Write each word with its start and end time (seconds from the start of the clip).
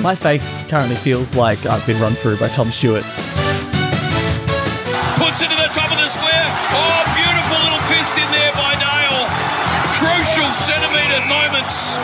My 0.00 0.14
face 0.14 0.46
currently 0.68 0.94
feels 0.94 1.34
like 1.34 1.66
I've 1.66 1.84
been 1.84 2.00
run 2.00 2.14
through 2.14 2.38
by 2.38 2.46
Tom 2.48 2.70
Stewart. 2.70 3.02
Puts 5.18 5.42
it 5.42 5.50
to 5.50 5.56
the 5.58 5.68
top 5.74 5.90
of 5.90 5.98
the 5.98 6.06
square. 6.06 6.48
Oh, 6.70 7.02
beautiful 7.18 7.58
little 7.58 7.82
fist 7.90 8.14
in 8.14 8.30
there 8.30 8.52
by 8.54 8.78
Dale. 8.78 9.26
Crucial 9.98 10.52
centimetre 10.54 11.26
moments. 11.26 11.96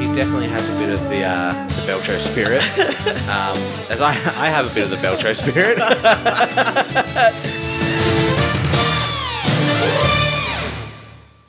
He 0.00 0.12
definitely 0.12 0.48
has 0.48 0.68
a 0.68 0.72
bit 0.78 0.90
of 0.90 1.00
the 1.08 1.22
uh, 1.22 1.52
the 1.68 1.82
Belcho 1.82 2.20
spirit, 2.20 2.62
um, 3.28 3.56
as 3.88 4.00
I 4.00 4.10
I 4.10 4.50
have 4.50 4.68
a 4.68 4.74
bit 4.74 4.82
of 4.82 4.90
the 4.90 4.96
Belcho 4.96 5.36
spirit. 5.36 5.78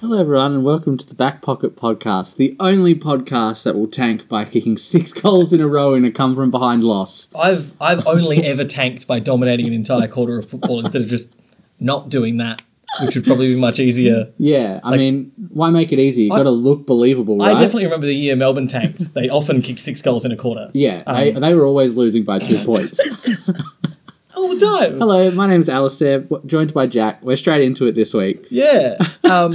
Hello, 0.08 0.22
everyone, 0.22 0.54
and 0.54 0.64
welcome 0.64 1.00
to 1.00 1.08
the 1.08 1.16
Back 1.16 1.42
Pocket 1.42 1.76
Podcast, 1.76 2.36
the 2.36 2.56
only 2.60 2.94
podcast 2.94 3.64
that 3.64 3.76
will 3.76 3.88
tank 3.88 4.30
by 4.30 4.46
kicking 4.46 4.78
six 4.78 5.12
goals 5.20 5.52
in 5.52 5.60
a 5.60 5.68
row 5.68 5.96
in 5.96 6.06
a 6.06 6.12
come 6.12 6.36
from 6.36 6.52
behind 6.52 6.84
loss. 6.84 7.28
I've 7.36 7.74
I've 7.82 8.06
only 8.06 8.46
ever 8.46 8.64
tanked 8.66 9.08
by 9.08 9.18
dominating 9.18 9.66
an 9.66 9.74
entire 9.74 10.08
quarter 10.08 10.38
of 10.38 10.48
football 10.48 10.80
instead 10.80 11.02
of 11.02 11.08
just 11.08 11.34
not 11.80 12.10
doing 12.10 12.38
that, 12.38 12.62
which 13.02 13.16
would 13.16 13.26
probably 13.26 13.56
be 13.56 13.60
much 13.60 13.80
easier. 13.80 14.32
Yeah, 14.38 14.80
I 14.84 14.96
mean, 14.96 15.32
why 15.50 15.72
make 15.72 15.92
it 15.92 15.98
easy? 15.98 16.26
You've 16.26 16.38
got 16.38 16.44
to 16.44 16.52
look 16.52 16.86
believable, 16.86 17.40
right? 17.40 17.56
I 17.56 17.60
definitely 17.60 17.86
remember 17.86 18.06
the 18.06 18.14
year 18.14 18.36
Melbourne 18.36 18.68
tanked. 18.68 19.16
They 19.16 19.28
often 19.28 19.64
kicked 19.64 19.80
six 19.80 20.04
goals 20.04 20.24
in 20.24 20.32
a 20.32 20.38
quarter. 20.38 20.70
Yeah, 20.76 21.02
they, 21.12 21.34
um, 21.34 21.42
they 21.42 21.56
were 21.56 21.66
always 21.66 21.96
losing 21.96 22.24
by 22.24 22.38
two 22.38 22.58
points. 22.64 23.02
All 24.36 24.50
the 24.56 24.60
time. 24.66 24.98
Hello, 24.98 25.32
my 25.32 25.48
name's 25.48 25.70
Alistair, 25.70 26.20
w- 26.20 26.46
joined 26.48 26.74
by 26.74 26.88
Jack. 26.88 27.22
We're 27.24 27.36
straight 27.36 27.62
into 27.62 27.86
it 27.88 27.96
this 27.96 28.14
week. 28.14 28.46
Yeah. 28.50 28.98
Um, 29.26 29.54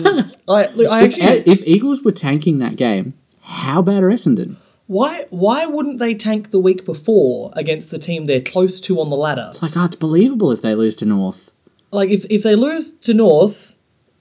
I, 0.49 0.67
look, 0.75 0.91
I 0.91 1.05
If, 1.05 1.13
actually. 1.21 1.53
if 1.53 1.63
Eagles 1.65 2.03
were 2.03 2.11
tanking 2.11 2.59
that 2.59 2.75
game, 2.75 3.15
how 3.43 3.81
bad 3.83 4.03
are 4.03 4.09
Essendon? 4.09 4.57
Why 4.89 5.27
why 5.31 5.65
wouldn't 5.67 6.01
they 6.01 6.13
tank 6.13 6.51
the 6.51 6.59
week 6.59 6.85
before 6.85 7.53
against 7.55 7.93
the 7.93 7.99
team 8.01 8.25
they're 8.25 8.41
close 8.41 8.81
to 8.81 9.01
on 9.01 9.11
the 9.11 9.17
ladder? 9.17 9.47
It's 9.49 9.63
like, 9.63 9.77
oh, 9.77 9.85
it's 9.85 9.95
believable 9.95 10.51
if 10.51 10.61
they 10.61 10.75
lose 10.75 10.97
to 10.97 11.05
North. 11.07 11.53
Like 11.93 12.11
if, 12.11 12.25
if 12.31 12.43
they 12.43 12.57
lose 12.57 12.93
to 12.93 13.15
North, 13.15 13.77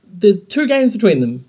there's 0.07 0.37
two 0.49 0.67
games 0.67 0.93
between 0.93 1.19
them. 1.19 1.45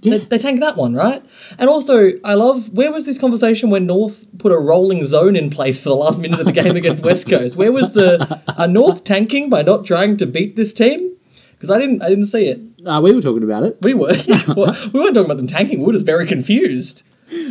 Yeah. 0.00 0.18
They, 0.18 0.24
they 0.24 0.38
tank 0.38 0.60
that 0.60 0.76
one, 0.76 0.94
right? 0.94 1.24
And 1.58 1.70
also, 1.70 2.10
I 2.24 2.34
love 2.34 2.72
where 2.74 2.92
was 2.92 3.04
this 3.06 3.18
conversation 3.18 3.70
when 3.70 3.86
North 3.86 4.26
put 4.38 4.52
a 4.52 4.58
rolling 4.58 5.04
zone 5.06 5.34
in 5.34 5.48
place 5.50 5.82
for 5.82 5.88
the 5.88 5.94
last 5.96 6.20
minute 6.20 6.40
of 6.40 6.46
the 6.46 6.52
game 6.52 6.76
against 6.76 7.02
West 7.10 7.28
Coast? 7.28 7.56
Where 7.56 7.72
was 7.72 7.92
the 7.94 8.42
are 8.58 8.68
North 8.68 9.04
tanking 9.04 9.48
by 9.48 9.62
not 9.62 9.86
trying 9.86 10.16
to 10.18 10.26
beat 10.26 10.56
this 10.56 10.72
team? 10.74 11.16
Because 11.52 11.70
I 11.70 11.78
didn't 11.78 12.02
I 12.02 12.08
didn't 12.10 12.26
see 12.26 12.46
it. 12.48 12.60
Uh, 12.86 13.00
we 13.02 13.12
were 13.12 13.22
talking 13.22 13.42
about 13.44 13.62
it. 13.62 13.78
We 13.80 13.94
were 13.94 14.08
well, 14.48 14.76
we 14.92 15.00
weren't 15.00 15.14
talking 15.14 15.24
about 15.24 15.38
them 15.38 15.46
tanking. 15.46 15.78
We 15.80 15.86
were 15.86 15.92
just 15.92 16.04
very 16.06 16.26
confused. 16.26 17.04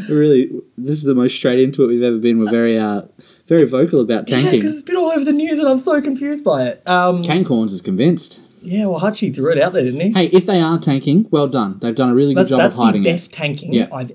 Really, 0.08 0.52
this 0.78 0.98
is 0.98 1.04
the 1.04 1.16
most 1.16 1.36
straight 1.36 1.60
into 1.60 1.84
it 1.84 1.88
we've 1.88 2.04
ever 2.04 2.20
been. 2.20 2.40
We're 2.40 2.52
very, 2.52 2.78
uh, 2.78 3.04
very 3.48 3.66
vocal 3.66 4.02
about 4.02 4.30
Yeah, 4.30 4.38
tanking. 4.40 4.60
because 4.60 4.74
it's 4.74 4.84
been 4.84 4.96
all 4.96 5.10
over 5.12 5.26
the 5.26 5.34
news, 5.34 5.58
and 5.58 5.68
I'm 5.68 5.80
so 5.80 6.00
confused 6.00 6.44
by 6.44 6.68
it. 6.68 6.88
Um, 6.88 7.24
Kane 7.24 7.44
Cornes 7.44 7.72
is 7.72 7.82
convinced. 7.82 8.42
Yeah, 8.64 8.86
well, 8.86 9.00
Hutchie 9.00 9.34
threw 9.36 9.52
it 9.52 9.60
out 9.62 9.74
there, 9.74 9.84
didn't 9.84 10.00
he? 10.00 10.12
Hey, 10.12 10.26
if 10.28 10.46
they 10.46 10.60
are 10.62 10.78
tanking, 10.78 11.28
well 11.32 11.48
done. 11.48 11.80
They've 11.80 11.96
done 11.96 12.10
a 12.10 12.16
really 12.16 12.34
good 12.34 12.42
that's 12.42 12.50
job 12.50 12.60
that's 12.60 12.76
of 12.76 12.84
hiding 12.84 13.04
it. 13.04 13.12
That's 13.12 13.28
the 13.28 13.32
best 13.32 13.38
tanking 13.38 13.74
Yeah. 13.74 13.88
I've 13.92 14.12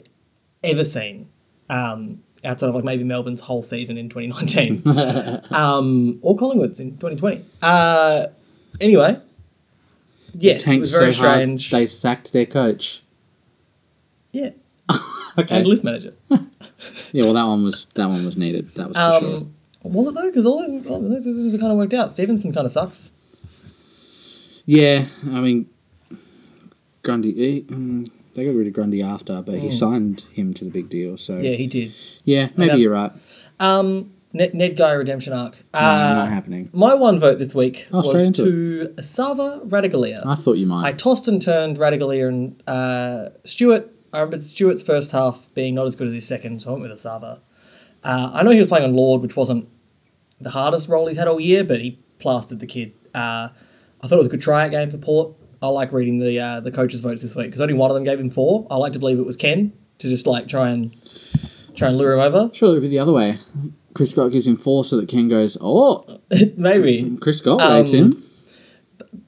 ever 0.65 0.85
seen. 0.85 1.29
Um, 1.71 2.23
outside 2.45 2.69
of 2.69 2.75
like 2.75 2.85
maybe 2.85 3.05
Melbourne's 3.05 3.41
whole 3.41 3.63
season 3.63 3.99
in 3.99 4.09
2019, 4.09 5.43
um, 5.55 6.15
or 6.23 6.37
Collingwood's 6.37 6.81
in 6.81 6.93
2020. 6.99 7.45
Uh, 7.61 8.27
anyway, 8.81 9.21
yes, 10.35 10.67
it 10.67 10.81
was 10.81 10.93
very 10.93 11.13
so 11.13 11.21
hard, 11.23 11.35
strange. 11.35 11.71
they 11.71 11.87
sacked 11.87 12.33
their 12.33 12.47
coach. 12.47 13.03
yeah, 14.33 14.51
Okay. 15.39 15.57
and 15.59 15.67
list 15.67 15.85
manager. 15.85 16.15
yeah, 17.13 17.25
well, 17.25 17.35
that 17.35 17.45
one 17.47 17.65
was 17.65 17.87
that 17.95 18.09
one 18.09 18.25
was 18.25 18.37
needed. 18.37 18.71
That 18.77 18.89
was 18.89 18.97
for 18.97 19.21
sure. 19.21 19.37
Um, 19.37 19.55
was 19.85 20.07
it 20.09 20.15
though? 20.15 20.27
Because 20.27 20.47
all 20.47 20.59
those, 20.67 20.87
all 20.87 21.01
those 21.01 21.25
decisions 21.25 21.53
kind 21.61 21.71
of 21.73 21.79
worked 21.79 21.95
out. 21.95 22.13
Stevenson 22.13 22.53
kind 22.53 22.65
of 22.67 22.73
sucks. 22.73 23.13
Yeah, 24.71 25.07
I 25.25 25.41
mean, 25.41 25.67
Grundy. 27.03 27.31
eh, 27.31 27.61
mm, 27.73 28.11
they 28.35 28.45
got 28.45 28.55
rid 28.55 28.67
of 28.67 28.75
Grundy 28.75 29.03
after, 29.03 29.41
but 29.41 29.59
he 29.61 29.71
signed 29.71 30.27
him 30.31 30.53
to 30.53 30.65
the 30.65 30.71
big 30.71 30.91
deal. 30.91 31.17
So 31.17 31.39
Hmm. 31.39 31.45
Yeah, 31.45 31.53
he 31.53 31.67
did. 31.67 31.95
yeah, 32.25 32.51
maybe 32.55 32.77
you're 32.83 32.93
right. 32.93 33.11
Um, 33.59 34.13
Ned, 34.35 34.53
Ned 34.53 34.77
Guy 34.77 34.93
redemption 34.93 35.33
arc. 35.33 35.57
Uh, 35.73 35.81
not 35.81 36.29
happening. 36.29 36.69
My 36.75 36.93
one 36.93 37.19
vote 37.19 37.39
this 37.39 37.55
week 37.55 37.87
Oh, 37.91 38.03
straight 38.03 38.15
was 38.19 38.27
into 38.27 38.89
to 38.95 39.03
Sava 39.03 39.63
Ratugolea. 39.65 40.21
I 40.27 40.35
thought 40.35 40.59
you 40.59 40.67
might. 40.67 40.81
I 40.81 40.83
might. 40.91 40.99
tossed 40.99 41.29
and 41.29 41.41
turned 41.41 41.79
Ratugolea 41.79 42.29
and 42.29 42.63
uh, 42.69 43.31
Stewart. 43.45 43.91
I 44.13 44.19
remember 44.19 44.39
Stewart's 44.41 44.83
first 44.83 45.13
half 45.13 45.49
being 45.55 45.75
not 45.77 45.87
as 45.87 45.97
good 45.97 46.09
as 46.09 46.13
his 46.13 46.27
second, 46.27 46.61
so 46.61 46.69
I 46.69 46.73
went 46.75 46.83
with 46.91 46.93
Esava. 46.93 47.39
Uh, 48.05 48.31
I 48.35 48.43
know 48.43 48.51
he 48.51 48.59
was 48.59 48.69
playing 48.69 48.85
on 48.85 48.93
Lord, 48.95 49.23
which 49.23 49.35
wasn't 49.35 49.67
the 50.39 50.51
hardest 50.51 50.89
role 50.89 51.07
he's 51.07 51.17
had 51.17 51.27
all 51.27 51.41
year, 51.41 51.65
but 51.65 51.81
he 51.81 51.99
plastered 52.19 52.61
the 52.61 52.67
kid. 52.67 52.93
Uh, 53.15 53.49
I 54.03 54.07
thought 54.07 54.15
it 54.17 54.19
was 54.19 54.27
a 54.29 54.31
good 54.31 54.43
tryout 54.43 54.71
game 54.71 54.91
for 54.91 54.99
Port. 54.99 55.35
I 55.61 55.67
like 55.69 55.93
reading 55.93 56.19
the 56.21 56.39
uh, 56.39 56.61
the 56.61 56.71
coaches' 56.71 57.01
votes 57.01 57.23
this 57.23 57.35
week 57.35 57.47
because 57.47 57.61
only 57.61 57.75
one 57.75 57.91
of 57.91 57.95
them 57.95 58.05
gave 58.05 58.21
him 58.21 58.31
four. 58.31 58.67
I 58.71 58.77
like 58.77 58.93
to 58.93 58.99
believe 58.99 59.19
it 59.19 59.27
was 59.27 59.37
Ken 59.37 59.73
to 59.99 60.09
just 60.09 60.27
like 60.27 60.47
try 60.49 60.69
and 60.71 60.93
try 61.75 61.89
and 61.89 61.97
lure 61.97 62.13
him 62.13 62.21
over. 62.21 62.51
Surely 62.53 62.77
it'd 62.77 62.83
be 62.83 62.89
the 62.89 62.99
other 63.01 63.13
way. 63.13 63.39
Chris 63.95 64.11
Scott 64.13 64.31
gives 64.31 64.47
him 64.47 64.57
four, 64.57 64.85
so 64.85 64.97
that 65.01 65.09
Ken 65.09 65.29
goes, 65.29 65.57
"Oh, 65.61 66.21
Maybe 66.57 67.17
Chris 67.21 67.39
Scott 67.39 67.61
Um, 67.61 67.73
rates 67.81 67.93
him." 67.93 68.23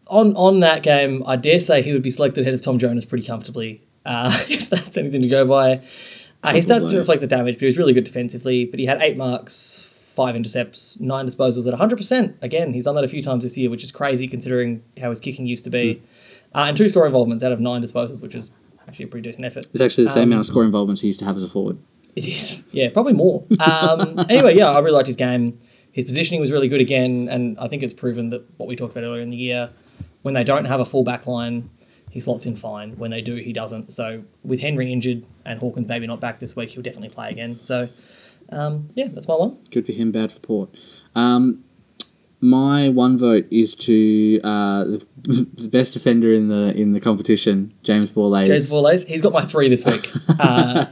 on 0.06 0.34
on 0.36 0.60
that 0.60 0.82
game, 0.82 1.22
I 1.26 1.36
dare 1.36 1.60
say 1.60 1.82
he 1.82 1.92
would 1.92 2.02
be 2.02 2.10
selected 2.10 2.42
ahead 2.42 2.54
of 2.54 2.62
Tom 2.62 2.78
Jonas 2.78 3.04
pretty 3.04 3.26
comfortably, 3.26 3.82
uh, 4.04 4.30
if 4.48 4.68
that's 4.70 4.96
anything 4.96 5.22
to 5.22 5.28
go 5.28 5.46
by. 5.46 5.80
Uh, 6.42 6.52
he 6.54 6.62
starts 6.62 6.88
to 6.90 6.96
reflect 6.96 7.20
the 7.20 7.26
damage, 7.26 7.56
but 7.56 7.60
he 7.60 7.66
was 7.66 7.76
really 7.76 7.92
good 7.92 8.04
defensively. 8.04 8.64
But 8.64 8.78
he 8.80 8.86
had 8.86 9.00
eight 9.02 9.16
marks, 9.16 9.89
five 10.10 10.34
intercepts, 10.34 10.98
nine 11.00 11.26
disposals 11.26 11.72
at 11.72 11.78
100%. 11.78 12.34
Again, 12.42 12.72
he's 12.72 12.84
done 12.84 12.94
that 12.96 13.04
a 13.04 13.08
few 13.08 13.22
times 13.22 13.44
this 13.44 13.56
year, 13.56 13.70
which 13.70 13.84
is 13.84 13.92
crazy 13.92 14.26
considering 14.26 14.82
how 15.00 15.10
his 15.10 15.20
kicking 15.20 15.46
used 15.46 15.64
to 15.64 15.70
be. 15.70 15.94
Hmm. 15.94 16.04
Uh, 16.52 16.64
and 16.68 16.76
two 16.76 16.88
score 16.88 17.06
involvements 17.06 17.44
out 17.44 17.52
of 17.52 17.60
nine 17.60 17.80
disposals, 17.82 18.20
which 18.20 18.34
is 18.34 18.50
actually 18.88 19.04
a 19.04 19.08
pretty 19.08 19.28
decent 19.28 19.44
effort. 19.44 19.66
It's 19.72 19.80
actually 19.80 20.04
the 20.04 20.10
same 20.10 20.24
um, 20.24 20.28
amount 20.30 20.40
of 20.40 20.46
score 20.46 20.64
involvements 20.64 21.02
he 21.02 21.06
used 21.06 21.20
to 21.20 21.24
have 21.24 21.36
as 21.36 21.44
a 21.44 21.48
forward. 21.48 21.78
It 22.16 22.26
is. 22.26 22.64
Yeah, 22.72 22.88
probably 22.92 23.12
more. 23.12 23.44
Um, 23.60 24.18
anyway, 24.28 24.56
yeah, 24.56 24.70
I 24.70 24.78
really 24.80 24.96
liked 24.96 25.06
his 25.06 25.16
game. 25.16 25.58
His 25.92 26.04
positioning 26.04 26.40
was 26.40 26.50
really 26.50 26.68
good 26.68 26.80
again, 26.80 27.28
and 27.28 27.58
I 27.58 27.68
think 27.68 27.84
it's 27.84 27.94
proven 27.94 28.30
that 28.30 28.44
what 28.58 28.68
we 28.68 28.74
talked 28.74 28.92
about 28.92 29.04
earlier 29.04 29.22
in 29.22 29.30
the 29.30 29.36
year, 29.36 29.70
when 30.22 30.34
they 30.34 30.44
don't 30.44 30.64
have 30.64 30.80
a 30.80 30.84
full 30.84 31.04
back 31.04 31.26
line, 31.26 31.70
he 32.10 32.18
slots 32.18 32.46
in 32.46 32.56
fine. 32.56 32.96
When 32.96 33.12
they 33.12 33.22
do, 33.22 33.36
he 33.36 33.52
doesn't. 33.52 33.94
So 33.94 34.24
with 34.42 34.60
Henry 34.60 34.92
injured 34.92 35.24
and 35.44 35.60
Hawkins 35.60 35.86
maybe 35.86 36.06
not 36.08 36.20
back 36.20 36.40
this 36.40 36.56
week, 36.56 36.70
he'll 36.70 36.82
definitely 36.82 37.10
play 37.10 37.30
again. 37.30 37.58
So 37.60 37.88
um, 38.50 38.88
yeah, 38.94 39.08
that's 39.12 39.28
my 39.28 39.34
one. 39.34 39.58
Good 39.70 39.86
for 39.86 39.92
him, 39.92 40.12
bad 40.12 40.32
for 40.32 40.40
Port. 40.40 40.70
Um, 41.14 41.64
my 42.42 42.88
one 42.88 43.18
vote 43.18 43.46
is 43.50 43.74
to 43.76 44.40
uh, 44.42 44.84
the 44.84 45.68
best 45.70 45.92
defender 45.92 46.32
in 46.32 46.48
the 46.48 46.72
in 46.74 46.92
the 46.92 47.00
competition, 47.00 47.74
James 47.82 48.10
Borlase. 48.10 48.46
James 48.46 48.70
Vorlace, 48.70 49.06
he's 49.06 49.20
got 49.20 49.32
my 49.32 49.42
three 49.44 49.68
this 49.68 49.84
week. 49.84 50.10
Uh, 50.38 50.86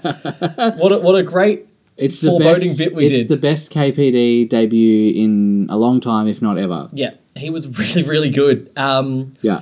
what 0.77 0.93
a, 0.93 0.99
what 0.99 1.15
a 1.15 1.23
great 1.23 1.67
It's 1.97 2.21
the 2.21 2.29
foreboding 2.29 2.69
best. 2.69 2.79
bit 2.79 2.95
we 2.95 3.07
it's 3.07 3.13
did. 3.15 3.29
the 3.29 3.37
best 3.39 3.73
KPD 3.73 4.49
debut 4.49 5.13
in 5.15 5.67
a 5.71 5.77
long 5.79 6.01
time, 6.01 6.29
if 6.29 6.43
not 6.43 6.59
ever. 6.59 6.89
yeah. 6.93 7.13
He 7.37 7.51
was 7.51 7.79
really 7.97 8.03
really 8.03 8.31
good. 8.31 8.71
Um, 8.77 9.35
Yeah, 9.43 9.61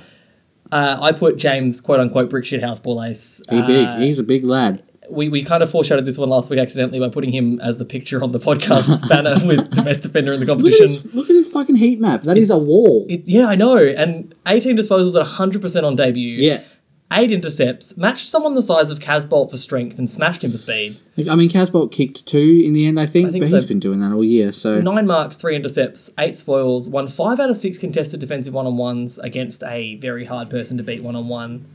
uh, 0.71 0.97
I 0.99 1.11
put 1.13 1.37
James 1.37 1.79
quote 1.79 1.99
unquote 2.01 2.29
brick 2.29 2.43
shit 2.43 2.61
house 2.63 2.79
Borlase. 2.81 3.41
he 3.49 3.61
big. 3.61 3.87
Uh, 3.87 3.99
He's 3.99 4.19
a 4.19 4.23
big 4.23 4.43
lad. 4.43 4.83
We, 5.09 5.29
we 5.29 5.43
kind 5.43 5.63
of 5.63 5.69
foreshadowed 5.71 6.05
this 6.05 6.17
one 6.17 6.29
last 6.29 6.49
week 6.49 6.59
accidentally 6.59 6.99
by 6.99 7.09
putting 7.09 7.31
him 7.31 7.59
as 7.61 7.77
the 7.77 7.85
picture 7.85 8.23
on 8.23 8.31
the 8.31 8.39
podcast 8.39 9.07
banner 9.09 9.35
with 9.45 9.71
the 9.75 9.81
best 9.81 10.01
defender 10.01 10.33
in 10.33 10.39
the 10.39 10.45
Look 10.45 10.57
at, 10.59 10.63
competition. 10.63 10.87
his, 10.89 11.13
look 11.15 11.29
at 11.29 11.35
his 11.35 11.47
fucking 11.47 11.75
heat 11.77 11.99
map. 11.99 12.21
That 12.23 12.37
is 12.37 12.49
a 12.49 12.57
wall. 12.57 13.05
It's, 13.09 13.27
yeah, 13.29 13.45
I 13.47 13.55
know. 13.55 13.77
And 13.77 14.35
18 14.47 14.75
disposals 14.77 15.19
at 15.19 15.25
100% 15.27 15.83
on 15.83 15.95
debut. 15.95 16.37
yeah. 16.41 16.63
Eight 17.13 17.31
intercepts, 17.31 17.95
matched 17.95 18.27
someone 18.27 18.53
the 18.53 18.61
size 18.61 18.91
of 18.91 18.99
Casboult 18.99 19.49
for 19.49 19.57
strength 19.57 19.97
and 19.97 20.09
smashed 20.09 20.43
him 20.43 20.51
for 20.51 20.57
speed. 20.57 20.97
I 21.29 21.35
mean, 21.35 21.49
Casboult 21.49 21.89
kicked 21.89 22.25
two 22.27 22.61
in 22.65 22.73
the 22.73 22.85
end, 22.85 22.99
I 22.99 23.05
think, 23.05 23.29
I 23.29 23.31
think 23.31 23.43
but 23.45 23.49
so. 23.49 23.55
he's 23.55 23.63
been 23.63 23.79
doing 23.79 24.01
that 24.01 24.11
all 24.11 24.25
year. 24.25 24.51
So 24.51 24.81
Nine 24.81 25.07
marks, 25.07 25.37
three 25.37 25.55
intercepts, 25.55 26.09
eight 26.19 26.35
spoils, 26.35 26.89
won 26.89 27.07
five 27.07 27.39
out 27.39 27.49
of 27.49 27.55
six 27.55 27.77
contested 27.77 28.19
defensive 28.19 28.53
one 28.53 28.65
on 28.67 28.75
ones 28.75 29.19
against 29.19 29.63
a 29.63 29.95
very 29.95 30.25
hard 30.25 30.49
person 30.49 30.75
to 30.79 30.83
beat 30.83 31.01
one 31.01 31.15
on 31.15 31.29
one. 31.29 31.65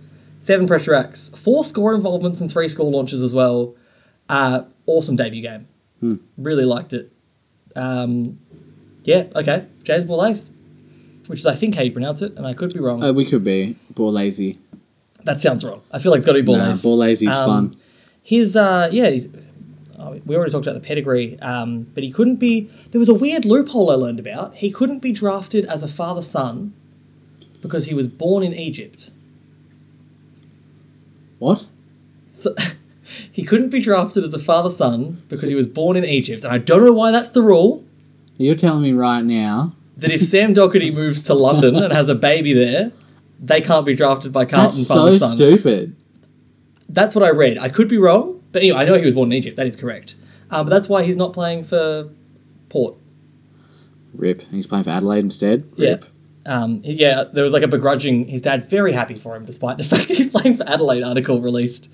Seven 0.42 0.66
pressure 0.66 0.92
acts, 0.92 1.28
four 1.38 1.62
score 1.62 1.94
involvements, 1.94 2.40
and 2.40 2.50
three 2.50 2.66
score 2.66 2.90
launches 2.90 3.22
as 3.22 3.32
well. 3.32 3.76
Uh, 4.28 4.62
awesome 4.86 5.14
debut 5.14 5.40
game. 5.40 5.68
Hmm. 6.00 6.16
Really 6.36 6.64
liked 6.64 6.92
it. 6.92 7.12
Um, 7.76 8.40
yeah, 9.04 9.26
okay. 9.36 9.66
James 9.84 10.04
Borlase, 10.04 10.50
which 11.28 11.38
is 11.38 11.46
I 11.46 11.54
think 11.54 11.76
how 11.76 11.82
you 11.82 11.92
pronounce 11.92 12.22
it, 12.22 12.36
and 12.36 12.44
I 12.44 12.54
could 12.54 12.74
be 12.74 12.80
wrong. 12.80 13.04
uh, 13.04 13.12
we 13.12 13.24
could 13.24 13.44
be 13.44 13.76
Borlase. 13.94 14.58
that 15.22 15.38
sounds 15.38 15.64
wrong. 15.64 15.80
I 15.92 16.00
feel 16.00 16.10
like 16.10 16.18
it's 16.18 16.26
got 16.26 16.32
to 16.32 16.42
be 16.42 16.52
Nah, 16.52 16.72
Borlase. 16.72 16.84
Borlase's 16.84 17.28
Um, 17.28 17.48
fun. 17.70 17.76
His 18.24 18.56
uh, 18.56 18.88
yeah, 18.90 19.10
he's, 19.10 19.28
oh, 19.96 20.20
we 20.26 20.34
already 20.34 20.50
talked 20.50 20.66
about 20.66 20.74
the 20.80 20.84
pedigree, 20.86 21.38
um, 21.38 21.84
but 21.94 22.02
he 22.02 22.10
couldn't 22.10 22.36
be. 22.36 22.68
There 22.90 22.98
was 22.98 23.08
a 23.08 23.14
weird 23.14 23.44
loophole 23.44 23.92
I 23.92 23.94
learned 23.94 24.18
about. 24.18 24.56
He 24.56 24.72
couldn't 24.72 24.98
be 24.98 25.12
drafted 25.12 25.66
as 25.66 25.84
a 25.84 25.88
father 25.88 26.22
son 26.22 26.72
because 27.60 27.86
he 27.86 27.94
was 27.94 28.08
born 28.08 28.42
in 28.42 28.52
Egypt. 28.52 29.12
What? 31.42 31.66
He 33.30 33.42
couldn't 33.44 33.68
be 33.70 33.80
drafted 33.80 34.24
as 34.24 34.32
a 34.32 34.38
father 34.38 34.70
son 34.70 35.22
because 35.28 35.48
he 35.50 35.54
was 35.54 35.66
born 35.66 35.96
in 35.96 36.04
Egypt. 36.04 36.44
And 36.44 36.52
I 36.52 36.58
don't 36.58 36.82
know 36.82 36.92
why 36.92 37.10
that's 37.10 37.30
the 37.30 37.42
rule. 37.42 37.84
You're 38.38 38.54
telling 38.54 38.82
me 38.82 38.92
right 38.92 39.22
now 39.24 39.74
That 39.98 40.10
if 40.10 40.22
Sam 40.22 40.54
Docherty 40.58 40.94
moves 40.94 41.22
to 41.24 41.34
London 41.34 41.76
and 41.76 41.92
has 41.92 42.08
a 42.08 42.14
baby 42.14 42.54
there, 42.54 42.92
they 43.38 43.60
can't 43.60 43.84
be 43.84 43.94
drafted 43.94 44.32
by 44.32 44.44
Carlton 44.46 44.78
that's 44.78 44.88
father 44.88 45.12
so 45.12 45.18
son. 45.18 45.36
stupid. 45.36 45.96
That's 46.88 47.14
what 47.14 47.24
I 47.24 47.30
read. 47.30 47.58
I 47.58 47.68
could 47.68 47.88
be 47.88 47.98
wrong, 47.98 48.42
but 48.52 48.62
anyway, 48.62 48.78
I 48.78 48.84
know 48.84 48.94
he 48.94 49.04
was 49.04 49.14
born 49.14 49.30
in 49.32 49.36
Egypt. 49.36 49.56
That 49.56 49.66
is 49.66 49.76
correct. 49.76 50.14
Um, 50.50 50.66
but 50.66 50.70
that's 50.70 50.88
why 50.88 51.02
he's 51.02 51.16
not 51.16 51.32
playing 51.34 51.64
for 51.64 52.08
Port. 52.68 52.94
Rip. 54.14 54.42
He's 54.50 54.66
playing 54.66 54.84
for 54.84 54.90
Adelaide 54.90 55.20
instead. 55.24 55.64
Yeah. 55.76 55.96
Um, 56.46 56.80
yeah, 56.84 57.24
there 57.32 57.44
was 57.44 57.52
like 57.52 57.62
a 57.62 57.68
begrudging. 57.68 58.26
His 58.28 58.40
dad's 58.42 58.66
very 58.66 58.92
happy 58.92 59.16
for 59.16 59.36
him, 59.36 59.44
despite 59.44 59.78
the 59.78 59.84
fact 59.92 60.04
he's 60.04 60.28
playing 60.28 60.56
for 60.56 60.68
Adelaide. 60.68 61.02
Article 61.02 61.40
released. 61.40 61.88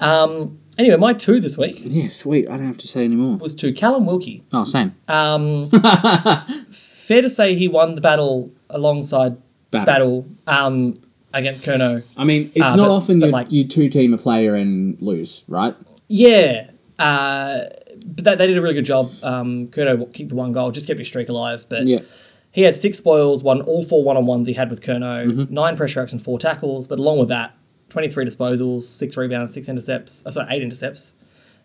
Um, 0.00 0.58
anyway, 0.78 0.96
my 0.96 1.12
two 1.12 1.38
this 1.40 1.56
week 1.58 1.80
Yeah, 1.84 2.08
sweet. 2.08 2.48
I 2.48 2.56
don't 2.56 2.66
have 2.66 2.78
to 2.78 2.88
say 2.88 3.04
anymore. 3.04 3.36
was 3.38 3.54
to 3.56 3.72
Callum 3.72 4.06
Wilkie. 4.06 4.42
Oh, 4.52 4.64
same. 4.64 4.94
Um, 5.08 5.68
fair 6.70 7.22
to 7.22 7.30
say 7.30 7.54
he 7.54 7.68
won 7.68 7.94
the 7.94 8.00
battle 8.00 8.52
alongside 8.70 9.36
Battle. 9.70 9.86
battle, 9.86 10.26
um, 10.46 10.94
against 11.34 11.64
Curnow. 11.64 12.04
I 12.16 12.24
mean, 12.24 12.50
it's 12.54 12.64
Uh, 12.64 12.76
not 12.76 12.88
but- 12.88 12.94
often 12.94 13.20
but 13.20 13.26
you, 13.26 13.32
like- 13.32 13.52
you 13.52 13.64
two 13.66 13.88
team 13.88 14.12
a 14.14 14.18
player 14.18 14.54
and 14.54 14.96
lose, 15.00 15.44
right? 15.48 15.74
Yeah, 16.08 16.70
uh, 16.98 17.60
but 18.06 18.24
that, 18.24 18.38
they 18.38 18.46
did 18.46 18.56
a 18.58 18.62
really 18.62 18.74
good 18.74 18.84
job. 18.84 19.10
Um, 19.22 19.68
Curnow 19.68 20.12
kicked 20.12 20.28
the 20.30 20.34
one 20.34 20.52
goal, 20.52 20.70
just 20.72 20.86
kept 20.86 20.98
his 20.98 21.08
streak 21.08 21.28
alive. 21.28 21.66
But 21.68 21.86
Yeah. 21.86 22.00
He 22.52 22.62
had 22.62 22.76
six 22.76 22.98
spoils, 22.98 23.42
won 23.42 23.60
all 23.62 23.82
four 23.82 24.04
one 24.04 24.16
on 24.16 24.26
ones 24.26 24.46
he 24.46 24.54
had 24.54 24.70
with 24.70 24.80
Curnow, 24.82 25.26
Mm-hmm. 25.26 25.54
nine 25.54 25.76
pressure 25.76 26.00
acts 26.00 26.12
and 26.12 26.22
four 26.22 26.38
tackles. 26.38 26.86
But 26.86 26.98
along 26.98 27.18
with 27.18 27.28
that, 27.30 27.54
23 27.88 28.24
disposals, 28.26 28.82
six 28.82 29.16
rebounds, 29.16 29.52
six 29.54 29.68
intercepts, 29.68 30.24
uh, 30.26 30.30
sorry, 30.30 30.48
eight 30.54 30.62
intercepts, 30.62 31.14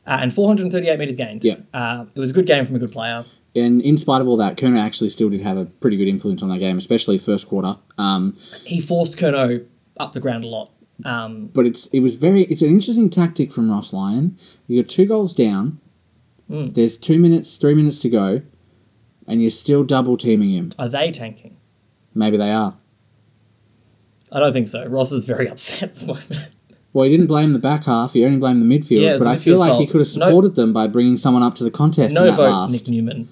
uh, 0.06 0.20
and 0.22 0.34
438 0.34 0.98
metres 1.00 1.16
gained. 1.16 1.44
Yeah. 1.44 1.58
Uh, 1.74 2.06
it 2.16 2.20
was 2.20 2.30
a 2.32 2.34
good 2.34 2.46
game 2.48 2.66
from 2.66 2.76
a 2.76 2.80
good 2.80 2.92
player. 2.92 3.26
And 3.56 3.82
in 3.82 3.98
spite 3.98 4.22
of 4.22 4.28
all 4.28 4.38
that, 4.38 4.56
Curnow 4.56 4.80
actually 4.80 5.10
still 5.10 5.30
did 5.30 5.42
have 5.42 5.58
a 5.58 5.66
pretty 5.66 5.98
good 5.98 6.08
influence 6.08 6.42
on 6.44 6.50
that 6.50 6.60
game, 6.60 6.78
especially 6.78 7.18
first 7.18 7.48
quarter. 7.48 7.78
Um, 7.98 8.38
He 8.66 8.80
forced 8.80 9.18
Curnow 9.18 9.66
up 10.00 10.14
the 10.14 10.20
ground 10.20 10.44
a 10.44 10.48
lot. 10.48 10.72
Um, 11.06 11.48
but 11.54 11.66
it's 11.68 11.86
it 11.88 12.00
was 12.00 12.16
very 12.16 12.44
it's 12.46 12.62
an 12.64 12.70
interesting 12.70 13.10
tactic 13.12 13.52
from 13.52 13.70
Ross 13.70 13.94
Lyon. 13.94 14.36
You 14.68 14.82
got 14.82 14.90
two 14.90 15.06
goals 15.06 15.32
down. 15.34 15.80
Mm. 16.50 16.74
There's 16.74 16.98
two 16.98 17.20
minutes, 17.20 17.56
three 17.58 17.76
minutes 17.76 18.00
to 18.00 18.10
go, 18.10 18.42
and 19.28 19.42
you're 19.42 19.50
still 19.52 19.84
double 19.84 20.18
teaming 20.18 20.52
him. 20.52 20.72
are 20.80 20.90
they 20.90 21.12
tanking? 21.12 21.58
Maybe 22.16 22.38
they 22.38 22.52
are. 22.52 22.78
I 24.32 24.40
don't 24.40 24.54
think 24.54 24.68
so. 24.68 24.86
Ross 24.88 25.12
is 25.12 25.26
very 25.26 25.48
upset 25.54 25.84
at 25.92 25.96
the 25.98 26.08
moment. 26.08 26.50
Well, 26.94 27.04
he 27.06 27.12
didn't 27.12 27.28
blame 27.28 27.54
the 27.54 27.60
back 27.60 27.86
half. 27.86 28.14
He 28.14 28.26
only 28.26 28.38
blamed 28.40 28.62
the 28.62 28.66
midfield. 28.80 29.02
Yeah, 29.04 29.18
but 29.18 29.28
I 29.28 29.36
feel 29.36 29.58
like 29.58 29.74
he 29.74 29.86
fault. 29.86 29.90
could 29.92 30.00
have 30.08 30.18
No- 30.18 30.26
supported 30.28 30.56
them 30.56 30.74
by 30.74 30.88
bringing 30.88 31.16
someone 31.18 31.44
up 31.44 31.54
to 31.56 31.64
the 31.64 31.70
contest. 31.72 32.16
No 32.16 32.22
in 32.22 32.28
that 32.28 32.36
votes, 32.38 32.50
last. 32.52 32.72
Nick 32.72 32.88
Newman. 32.90 33.30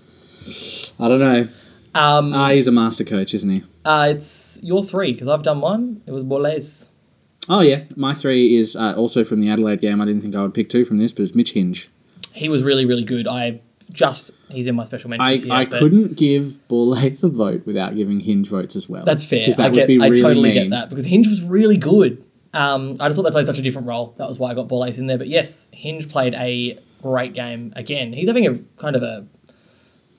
I 0.99 1.07
don't 1.09 1.19
know. 1.19 1.47
Um, 1.95 2.33
Ah, 2.33 2.49
he's 2.49 2.67
a 2.67 2.71
master 2.71 3.03
coach, 3.03 3.33
isn't 3.33 3.49
he? 3.49 3.63
Uh, 3.83 4.09
it's 4.11 4.59
your 4.61 4.83
three 4.83 5.13
because 5.13 5.27
I've 5.27 5.43
done 5.43 5.61
one. 5.61 6.01
It 6.05 6.11
was 6.11 6.23
Wallace. 6.23 6.89
Oh 7.47 7.61
yeah, 7.61 7.83
my 7.95 8.13
three 8.13 8.55
is 8.57 8.75
uh, 8.75 8.93
also 8.97 9.23
from 9.23 9.39
the 9.39 9.49
Adelaide 9.49 9.79
game. 9.81 10.01
I 10.01 10.05
didn't 10.05 10.21
think 10.21 10.35
I 10.35 10.41
would 10.41 10.53
pick 10.53 10.69
two 10.69 10.83
from 10.85 10.97
this, 10.97 11.13
but 11.13 11.23
it's 11.23 11.35
Mitch 11.35 11.53
Hinge. 11.53 11.89
He 12.33 12.49
was 12.49 12.63
really, 12.63 12.85
really 12.85 13.03
good. 13.03 13.27
I 13.27 13.61
just 13.91 14.31
he's 14.49 14.67
in 14.67 14.75
my 14.75 14.83
special 14.85 15.13
I, 15.19 15.35
here. 15.35 15.53
I 15.53 15.65
couldn't 15.65 16.15
give 16.15 16.59
Aids 16.71 17.23
a 17.23 17.29
vote 17.29 17.65
without 17.65 17.95
giving 17.95 18.19
Hinge 18.21 18.49
votes 18.49 18.75
as 18.75 18.89
well. 18.89 19.05
That's 19.05 19.23
fair. 19.23 19.47
that 19.47 19.59
I 19.59 19.69
would 19.69 19.75
get. 19.75 19.87
be 19.87 20.01
I 20.01 20.07
really 20.07 20.21
totally 20.21 20.49
mean. 20.53 20.63
get 20.63 20.69
that 20.71 20.89
because 20.89 21.05
Hinge 21.05 21.27
was 21.27 21.41
really 21.43 21.77
good. 21.77 22.23
Um, 22.53 22.95
I 22.99 23.07
just 23.09 23.15
thought 23.17 23.23
they 23.23 23.31
played 23.31 23.47
such 23.47 23.59
a 23.59 23.61
different 23.61 23.87
role. 23.87 24.13
That 24.17 24.29
was 24.29 24.39
why 24.39 24.51
I 24.51 24.53
got 24.53 24.67
Ball 24.67 24.85
Ace 24.85 24.97
in 24.97 25.07
there. 25.07 25.17
But 25.17 25.27
yes, 25.27 25.67
Hinge 25.71 26.09
played 26.09 26.33
a 26.35 26.79
great 27.01 27.33
game 27.33 27.73
again. 27.75 28.13
He's 28.13 28.27
having 28.27 28.47
a 28.47 28.57
kind 28.81 28.95
of 28.95 29.03
a 29.03 29.27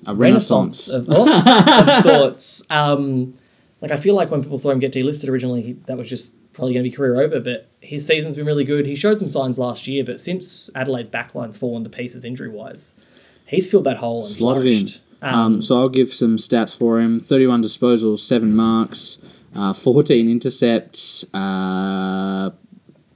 A 0.07 0.15
renaissance, 0.15 0.89
renaissance. 0.89 0.89
of, 0.89 1.07
oh, 1.09 1.83
of 1.83 2.03
sorts. 2.03 2.63
Um, 2.71 3.35
like 3.81 3.91
I 3.91 3.97
feel 3.97 4.15
like 4.15 4.31
when 4.31 4.43
people 4.43 4.59
saw 4.59 4.71
him 4.71 4.79
get 4.79 4.93
delisted 4.93 5.29
originally, 5.29 5.63
he, 5.63 5.73
that 5.87 5.97
was 5.97 6.09
just 6.09 6.35
probably 6.53 6.73
going 6.75 6.85
to 6.85 6.91
be 6.91 6.97
career 6.97 7.21
over. 7.21 7.41
But 7.41 7.69
his 7.81 8.07
season's 8.07 8.37
been 8.37 8.47
really 8.47 8.65
good. 8.65 8.87
He 8.87 8.97
showed 8.97 9.19
some 9.19 9.29
signs 9.29 9.59
last 9.59 9.87
year, 9.87 10.05
but 10.05 10.21
since 10.21 10.69
Adelaide's 10.75 11.11
backline's 11.11 11.57
fallen 11.57 11.85
to 11.85 11.91
pieces 11.91 12.25
injury 12.25 12.49
wise, 12.49 12.95
he's 13.47 13.71
filled 13.71 13.85
that 13.85 13.99
hole 13.99 14.25
and 14.25 14.35
Slotted 14.35 14.67
in. 14.67 14.73
flourished. 14.87 15.03
Um, 15.23 15.63
so 15.63 15.79
I'll 15.79 15.89
give 15.89 16.13
some 16.13 16.37
stats 16.37 16.77
for 16.77 17.01
him: 17.01 17.21
thirty-one 17.21 17.63
disposals, 17.63 18.19
seven 18.19 18.55
marks, 18.55 19.19
uh, 19.55 19.73
fourteen 19.73 20.29
intercepts, 20.31 21.25
uh, 21.35 22.51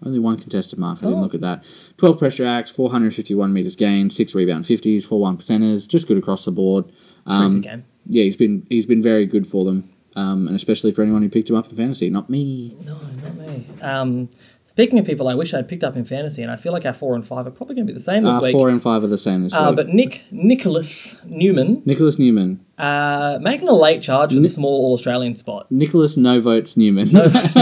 only 0.05 0.19
one 0.19 0.39
contested 0.39 0.79
mark. 0.79 0.99
I 0.99 1.03
didn't 1.03 1.19
Oh. 1.19 1.23
look 1.23 1.35
at 1.35 1.41
that. 1.43 1.63
Twelve 1.99 2.19
pressure 2.19 2.47
acts, 2.47 2.71
four 2.71 2.91
hundred 2.91 3.15
fifty-one 3.15 3.53
meters 3.53 3.77
gained, 3.77 4.13
six 4.13 4.35
rebound 4.35 4.67
fifties, 4.67 5.05
four 5.05 5.21
one 5.21 5.37
percenters. 5.37 5.87
Just 5.87 6.09
good 6.09 6.17
across 6.19 6.45
the 6.47 6.53
board. 6.53 6.87
Um, 7.27 7.61
game. 7.61 7.85
yeah, 8.09 8.25
he's 8.25 8.37
been 8.37 8.67
he's 8.71 8.87
been 8.87 9.03
very 9.03 9.27
good 9.27 9.47
for 9.47 9.65
them, 9.67 9.91
um, 10.17 10.47
and 10.47 10.57
especially 10.57 10.93
for 10.93 11.03
anyone 11.03 11.21
who 11.23 11.29
picked 11.29 11.51
him 11.51 11.57
up 11.57 11.69
in 11.71 11.77
fantasy. 11.77 12.09
Not 12.09 12.31
me. 12.31 12.77
No, 12.85 12.97
not 13.23 13.37
me. 13.37 13.67
Um, 13.83 14.31
speaking 14.71 14.99
of 15.01 15.05
people 15.05 15.27
I 15.29 15.35
wish 15.35 15.53
I'd 15.53 15.67
picked 15.69 15.83
up 15.85 15.97
in 15.97 16.05
fantasy, 16.05 16.43
and 16.43 16.51
I 16.51 16.57
feel 16.57 16.73
like 16.73 16.85
our 16.87 16.93
four 16.95 17.15
and 17.17 17.27
five 17.27 17.45
are 17.47 17.51
probably 17.51 17.75
going 17.75 17.87
to 17.87 17.93
be 17.93 17.95
the 17.95 18.01
same 18.13 18.23
this 18.25 18.35
Uh, 18.37 18.41
week. 18.43 18.53
four 18.53 18.69
and 18.69 18.81
five 18.81 19.03
are 19.05 19.09
the 19.09 19.19
same 19.19 19.43
this 19.43 19.53
uh, 19.55 19.67
week. 19.69 19.77
but 19.77 19.89
Nick 19.89 20.23
Nicholas 20.31 21.21
Newman 21.27 21.83
Nicholas 21.85 22.19
Newman, 22.19 22.65
uh, 22.79 23.39
making 23.43 23.69
a 23.69 23.75
late 23.75 24.01
charge 24.03 24.33
for 24.35 24.41
the 24.41 24.49
small 24.49 24.87
All 24.87 24.95
Australian 24.95 25.35
spot. 25.37 25.67
Nicholas 25.71 26.17
No 26.17 26.41
Votes 26.41 26.77
Newman. 26.77 27.11
No 27.13 27.29
votes 27.35 27.57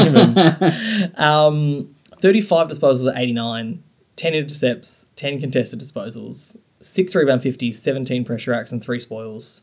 Um, 1.17 1.95
35 2.21 2.69
disposals 2.69 3.09
at 3.11 3.19
89, 3.21 3.83
10 4.17 4.35
intercepts, 4.35 5.07
10 5.17 5.41
contested 5.41 5.79
disposals, 5.81 6.57
6 6.81 7.15
rebound 7.15 7.41
50s, 7.43 7.75
17 7.77 8.25
pressure 8.25 8.53
acts, 8.53 8.73
and 8.73 8.83
3 8.83 8.99
spoils. 8.99 9.63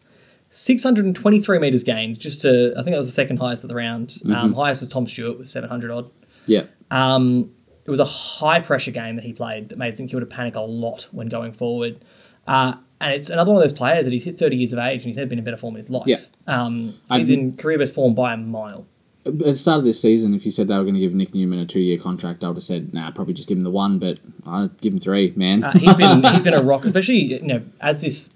623 0.49 1.59
metres 1.59 1.83
gained, 1.83 2.17
just 2.19 2.41
to, 2.43 2.71
I 2.77 2.81
think 2.83 2.93
that 2.93 2.97
was 2.99 3.07
the 3.07 3.11
second 3.11 3.37
highest 3.37 3.63
of 3.65 3.67
the 3.67 3.75
round. 3.75 4.15
Um, 4.33 4.53
highest 4.53 4.79
was 4.81 4.89
Tom 4.89 5.05
Stewart 5.07 5.37
with 5.37 5.49
700 5.49 5.91
odd. 5.91 6.09
yeah, 6.45 6.63
Um, 6.95 7.51
it 7.85 7.89
was 7.91 7.99
a 7.99 8.05
high 8.05 8.59
pressure 8.61 8.91
game 8.91 9.15
that 9.15 9.25
he 9.25 9.33
played 9.33 9.69
that 9.69 9.77
made 9.77 9.95
St 9.95 10.09
Kilda 10.09 10.25
panic 10.25 10.55
a 10.55 10.61
lot 10.61 11.07
when 11.11 11.27
going 11.27 11.51
forward. 11.51 12.03
Uh, 12.47 12.75
and 13.01 13.13
it's 13.13 13.29
another 13.29 13.51
one 13.51 13.61
of 13.61 13.67
those 13.69 13.77
players 13.77 14.05
that 14.05 14.11
he's 14.13 14.23
hit 14.23 14.37
30 14.37 14.55
years 14.55 14.73
of 14.73 14.79
age 14.79 14.97
and 15.01 15.05
he's 15.07 15.17
never 15.17 15.27
been 15.29 15.39
in 15.39 15.45
better 15.45 15.57
form 15.57 15.75
in 15.75 15.79
his 15.79 15.89
life. 15.89 16.07
Yeah. 16.07 16.17
Um, 16.47 16.95
he's 17.11 17.29
in 17.29 17.57
career 17.57 17.77
best 17.77 17.93
form 17.93 18.15
by 18.15 18.33
a 18.33 18.37
mile. 18.37 18.87
At 19.25 19.39
the 19.39 19.55
start 19.55 19.79
of 19.79 19.85
this 19.85 19.99
season, 20.01 20.33
if 20.33 20.45
you 20.45 20.51
said 20.51 20.67
they 20.67 20.75
were 20.77 20.83
going 20.83 20.93
to 20.95 20.99
give 20.99 21.13
Nick 21.13 21.33
Newman 21.33 21.59
a 21.59 21.65
two-year 21.65 21.97
contract, 21.97 22.43
I 22.43 22.47
would 22.47 22.57
have 22.57 22.63
said, 22.63 22.93
"Nah, 22.93 23.09
probably 23.09 23.33
just 23.33 23.47
give 23.49 23.57
him 23.57 23.63
the 23.63 23.71
one." 23.71 23.97
But 23.97 24.19
I'd 24.45 24.79
give 24.81 24.93
him 24.93 24.99
three, 24.99 25.33
man. 25.35 25.63
Uh, 25.63 25.71
he's 25.71 25.95
been 25.95 26.23
he's 26.31 26.43
been 26.43 26.53
a 26.53 26.61
rock, 26.61 26.85
especially 26.85 27.17
you 27.17 27.41
know 27.41 27.63
as 27.81 28.01
this 28.01 28.35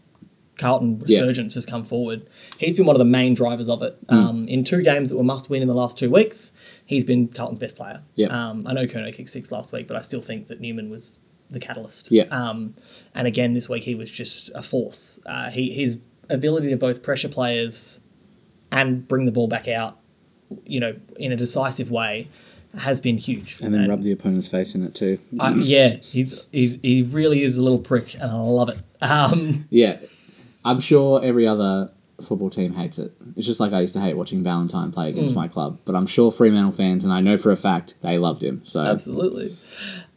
Carlton 0.58 1.04
Yeah. 1.06 1.20
resurgence 1.20 1.54
has 1.54 1.68
come 1.68 1.84
forward. 1.84 2.28
He's 2.58 2.76
been 2.76 2.88
one 2.88 2.96
of 2.96 3.00
the 3.00 3.06
main 3.06 3.36
drivers 3.36 3.70
of 3.70 3.84
it. 3.84 3.98
Um, 4.10 4.48
in 4.48 4.64
two 4.64 4.82
games 4.82 5.10
that 5.10 5.16
were 5.18 5.24
must 5.24 5.48
win 5.48 5.62
in 5.62 5.68
the 5.68 5.76
last 5.76 5.96
two 5.98 6.10
weeks, 6.10 6.54
he's 6.90 7.06
been 7.06 7.28
Carlton's 7.28 7.60
best 7.60 7.76
player. 7.76 8.02
Yeah. 8.16 8.28
Um, 8.30 8.66
I 8.66 8.74
know 8.74 8.88
Curnow 8.88 9.14
kicked 9.14 9.30
six 9.30 9.52
last 9.52 9.72
week, 9.72 9.88
but 9.88 9.96
I 9.96 10.02
still 10.02 10.22
think 10.22 10.48
that 10.48 10.60
Newman 10.60 10.90
was 10.90 11.20
the 11.48 11.60
catalyst. 11.60 12.12
Yeah. 12.12 12.24
Um, 12.32 12.74
and 13.14 13.28
again 13.28 13.54
this 13.54 13.70
week 13.70 13.84
he 13.84 13.94
was 13.94 14.10
just 14.10 14.50
a 14.56 14.64
force. 14.64 15.20
Uh, 15.24 15.52
he 15.52 15.72
his 15.72 16.00
ability 16.32 16.70
to 16.72 16.78
both 16.78 17.04
pressure 17.04 17.30
players 17.30 18.02
and 18.72 19.08
bring 19.08 19.26
the 19.28 19.32
ball 19.32 19.48
back 19.48 19.68
out, 19.68 20.00
you 20.66 20.80
know, 20.80 20.96
in 21.18 21.32
a 21.32 21.36
decisive 21.36 21.92
way, 21.92 22.28
has 22.80 23.00
been 23.00 23.18
huge. 23.18 23.62
and 23.62 23.72
then 23.72 23.88
rub 23.88 24.02
the 24.02 24.12
opponent's 24.12 24.48
face 24.48 24.74
in 24.74 24.84
it 24.84 24.96
too. 24.96 25.20
Uh, 25.40 25.54
yeah, 25.58 25.90
he's, 25.90 26.48
he's 26.52 26.80
he 26.82 27.04
really 27.04 27.44
is 27.44 27.56
a 27.56 27.64
little 27.64 27.80
prick, 27.80 28.16
and 28.16 28.24
I 28.24 28.34
love 28.36 28.70
it. 28.70 28.82
Um, 29.02 29.68
yeah, 29.70 30.00
I'm 30.66 30.80
sure 30.80 31.24
every 31.24 31.48
other 31.48 31.92
football 32.24 32.50
team 32.50 32.74
hates 32.74 33.00
it. 33.00 33.14
It's 33.36 33.46
just 33.46 33.60
like 33.60 33.74
I 33.74 33.82
used 33.82 33.94
to 33.96 34.00
hate 34.02 34.16
watching 34.16 34.44
Ballantyne 34.44 34.92
play 34.92 35.10
against 35.10 35.34
Hmm. 35.34 35.40
my 35.42 35.48
club, 35.48 35.80
but 35.86 35.96
I'm 35.96 36.08
sure 36.08 36.32
Fremantle 36.32 36.72
fans, 36.74 37.04
and 37.06 37.14
I 37.14 37.22
know 37.22 37.38
for 37.38 37.52
a 37.52 37.58
fact 37.58 37.96
they 38.02 38.18
loved 38.18 38.44
him. 38.44 38.62
So 38.64 38.82
absolutely. 38.82 39.56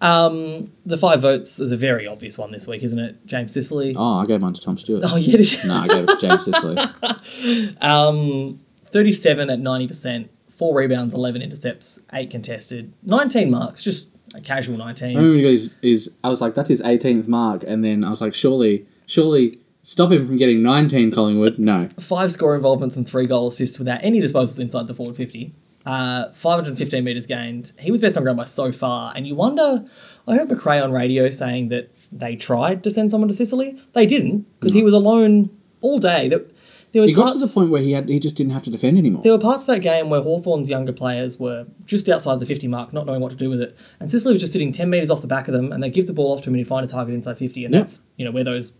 Um, 0.00 0.72
the 0.84 0.96
five 0.96 1.20
votes 1.22 1.60
is 1.60 1.70
a 1.72 1.76
very 1.76 2.06
obvious 2.06 2.36
one 2.36 2.50
this 2.50 2.66
week, 2.66 2.82
isn't 2.82 2.98
it? 2.98 3.24
James 3.26 3.52
Sicily. 3.52 3.94
oh, 3.96 4.18
I 4.18 4.26
gave 4.26 4.40
mine 4.40 4.52
to 4.52 4.60
Tom 4.60 4.76
Stewart. 4.76 5.04
Oh 5.06 5.16
yeah, 5.16 5.36
did 5.36 5.52
you? 5.52 5.68
No, 5.68 5.74
I 5.76 5.88
gave 5.88 6.04
it 6.08 6.18
to 6.18 6.26
James 6.28 6.44
Sicily. 6.44 6.76
Um, 7.80 8.60
thirty-seven 8.86 9.50
at 9.50 9.60
ninety 9.60 9.86
percent, 9.86 10.30
four 10.50 10.76
rebounds, 10.76 11.14
eleven 11.14 11.42
intercepts, 11.42 12.00
eight 12.12 12.30
contested, 12.30 12.92
nineteen 13.02 13.50
marks, 13.50 13.82
just 13.82 14.10
a 14.34 14.40
casual 14.40 14.80
I 14.82 14.86
nineteen. 14.86 15.16
remember 15.16 15.36
he 15.36 15.42
goes, 15.42 15.70
is 15.82 16.10
I 16.24 16.28
was 16.28 16.40
like, 16.40 16.54
that's 16.54 16.68
his 16.68 16.80
18th 16.82 17.28
mark, 17.28 17.64
and 17.66 17.84
then 17.84 18.04
I 18.04 18.10
was 18.10 18.20
like, 18.20 18.34
surely, 18.34 18.86
surely, 19.06 19.58
stop 19.82 20.10
him 20.12 20.26
from 20.26 20.36
getting 20.36 20.62
19. 20.62 21.10
Collingwood, 21.12 21.58
no. 21.58 21.88
Five 22.00 22.32
score 22.32 22.54
involvements 22.54 22.96
and 22.96 23.08
three 23.08 23.26
goal 23.26 23.48
assists 23.48 23.78
without 23.78 24.00
any 24.02 24.20
disposals 24.20 24.58
inside 24.60 24.86
the 24.86 24.94
forward 24.94 25.16
fifty. 25.16 25.54
Uh, 25.84 26.32
515 26.32 27.02
metres 27.02 27.26
gained. 27.26 27.72
He 27.80 27.90
was 27.90 28.00
best 28.00 28.16
on 28.16 28.22
ground 28.22 28.38
by 28.38 28.44
so 28.44 28.70
far. 28.70 29.12
And 29.16 29.26
you 29.26 29.34
wonder, 29.34 29.84
I 30.28 30.36
heard 30.36 30.48
McRae 30.48 30.80
on 30.82 30.92
radio 30.92 31.28
saying 31.28 31.70
that 31.70 31.90
they 32.12 32.36
tried 32.36 32.84
to 32.84 32.90
send 32.92 33.10
someone 33.10 33.26
to 33.26 33.34
Sicily. 33.34 33.76
They 33.92 34.06
didn't, 34.06 34.46
because 34.60 34.74
he 34.74 34.84
was 34.84 34.94
alone 34.94 35.50
all 35.80 35.98
day. 35.98 36.28
That 36.28 36.52
There 36.92 37.02
was 37.02 37.10
He 37.10 37.16
got 37.16 37.32
to 37.32 37.38
the 37.40 37.50
point 37.52 37.70
where 37.70 37.82
he 37.82 37.92
had 37.92 38.08
he 38.08 38.20
just 38.20 38.36
didn't 38.36 38.52
have 38.52 38.62
to 38.62 38.70
defend 38.70 38.96
anymore. 38.96 39.24
There 39.24 39.32
were 39.32 39.38
parts 39.40 39.64
of 39.64 39.74
that 39.74 39.80
game 39.80 40.08
where 40.08 40.20
Hawthorn's 40.22 40.68
younger 40.68 40.92
players 40.92 41.40
were 41.40 41.66
just 41.84 42.08
outside 42.08 42.38
the 42.38 42.46
50 42.46 42.68
mark, 42.68 42.92
not 42.92 43.04
knowing 43.04 43.20
what 43.20 43.30
to 43.30 43.36
do 43.36 43.50
with 43.50 43.60
it. 43.60 43.76
And 43.98 44.08
Sicily 44.08 44.34
was 44.34 44.40
just 44.40 44.52
sitting 44.52 44.70
10 44.70 44.88
metres 44.88 45.10
off 45.10 45.20
the 45.20 45.26
back 45.26 45.48
of 45.48 45.52
them, 45.54 45.72
and 45.72 45.82
they 45.82 45.90
give 45.90 46.06
the 46.06 46.12
ball 46.12 46.32
off 46.32 46.42
to 46.42 46.50
him 46.50 46.54
and 46.54 46.58
he'd 46.60 46.68
find 46.68 46.84
a 46.84 46.88
target 46.88 47.12
inside 47.12 47.38
50. 47.38 47.64
And 47.64 47.74
Yep. 47.74 47.82
that's, 47.82 48.00
you 48.16 48.24
know, 48.24 48.30
where 48.30 48.44
those 48.44 48.72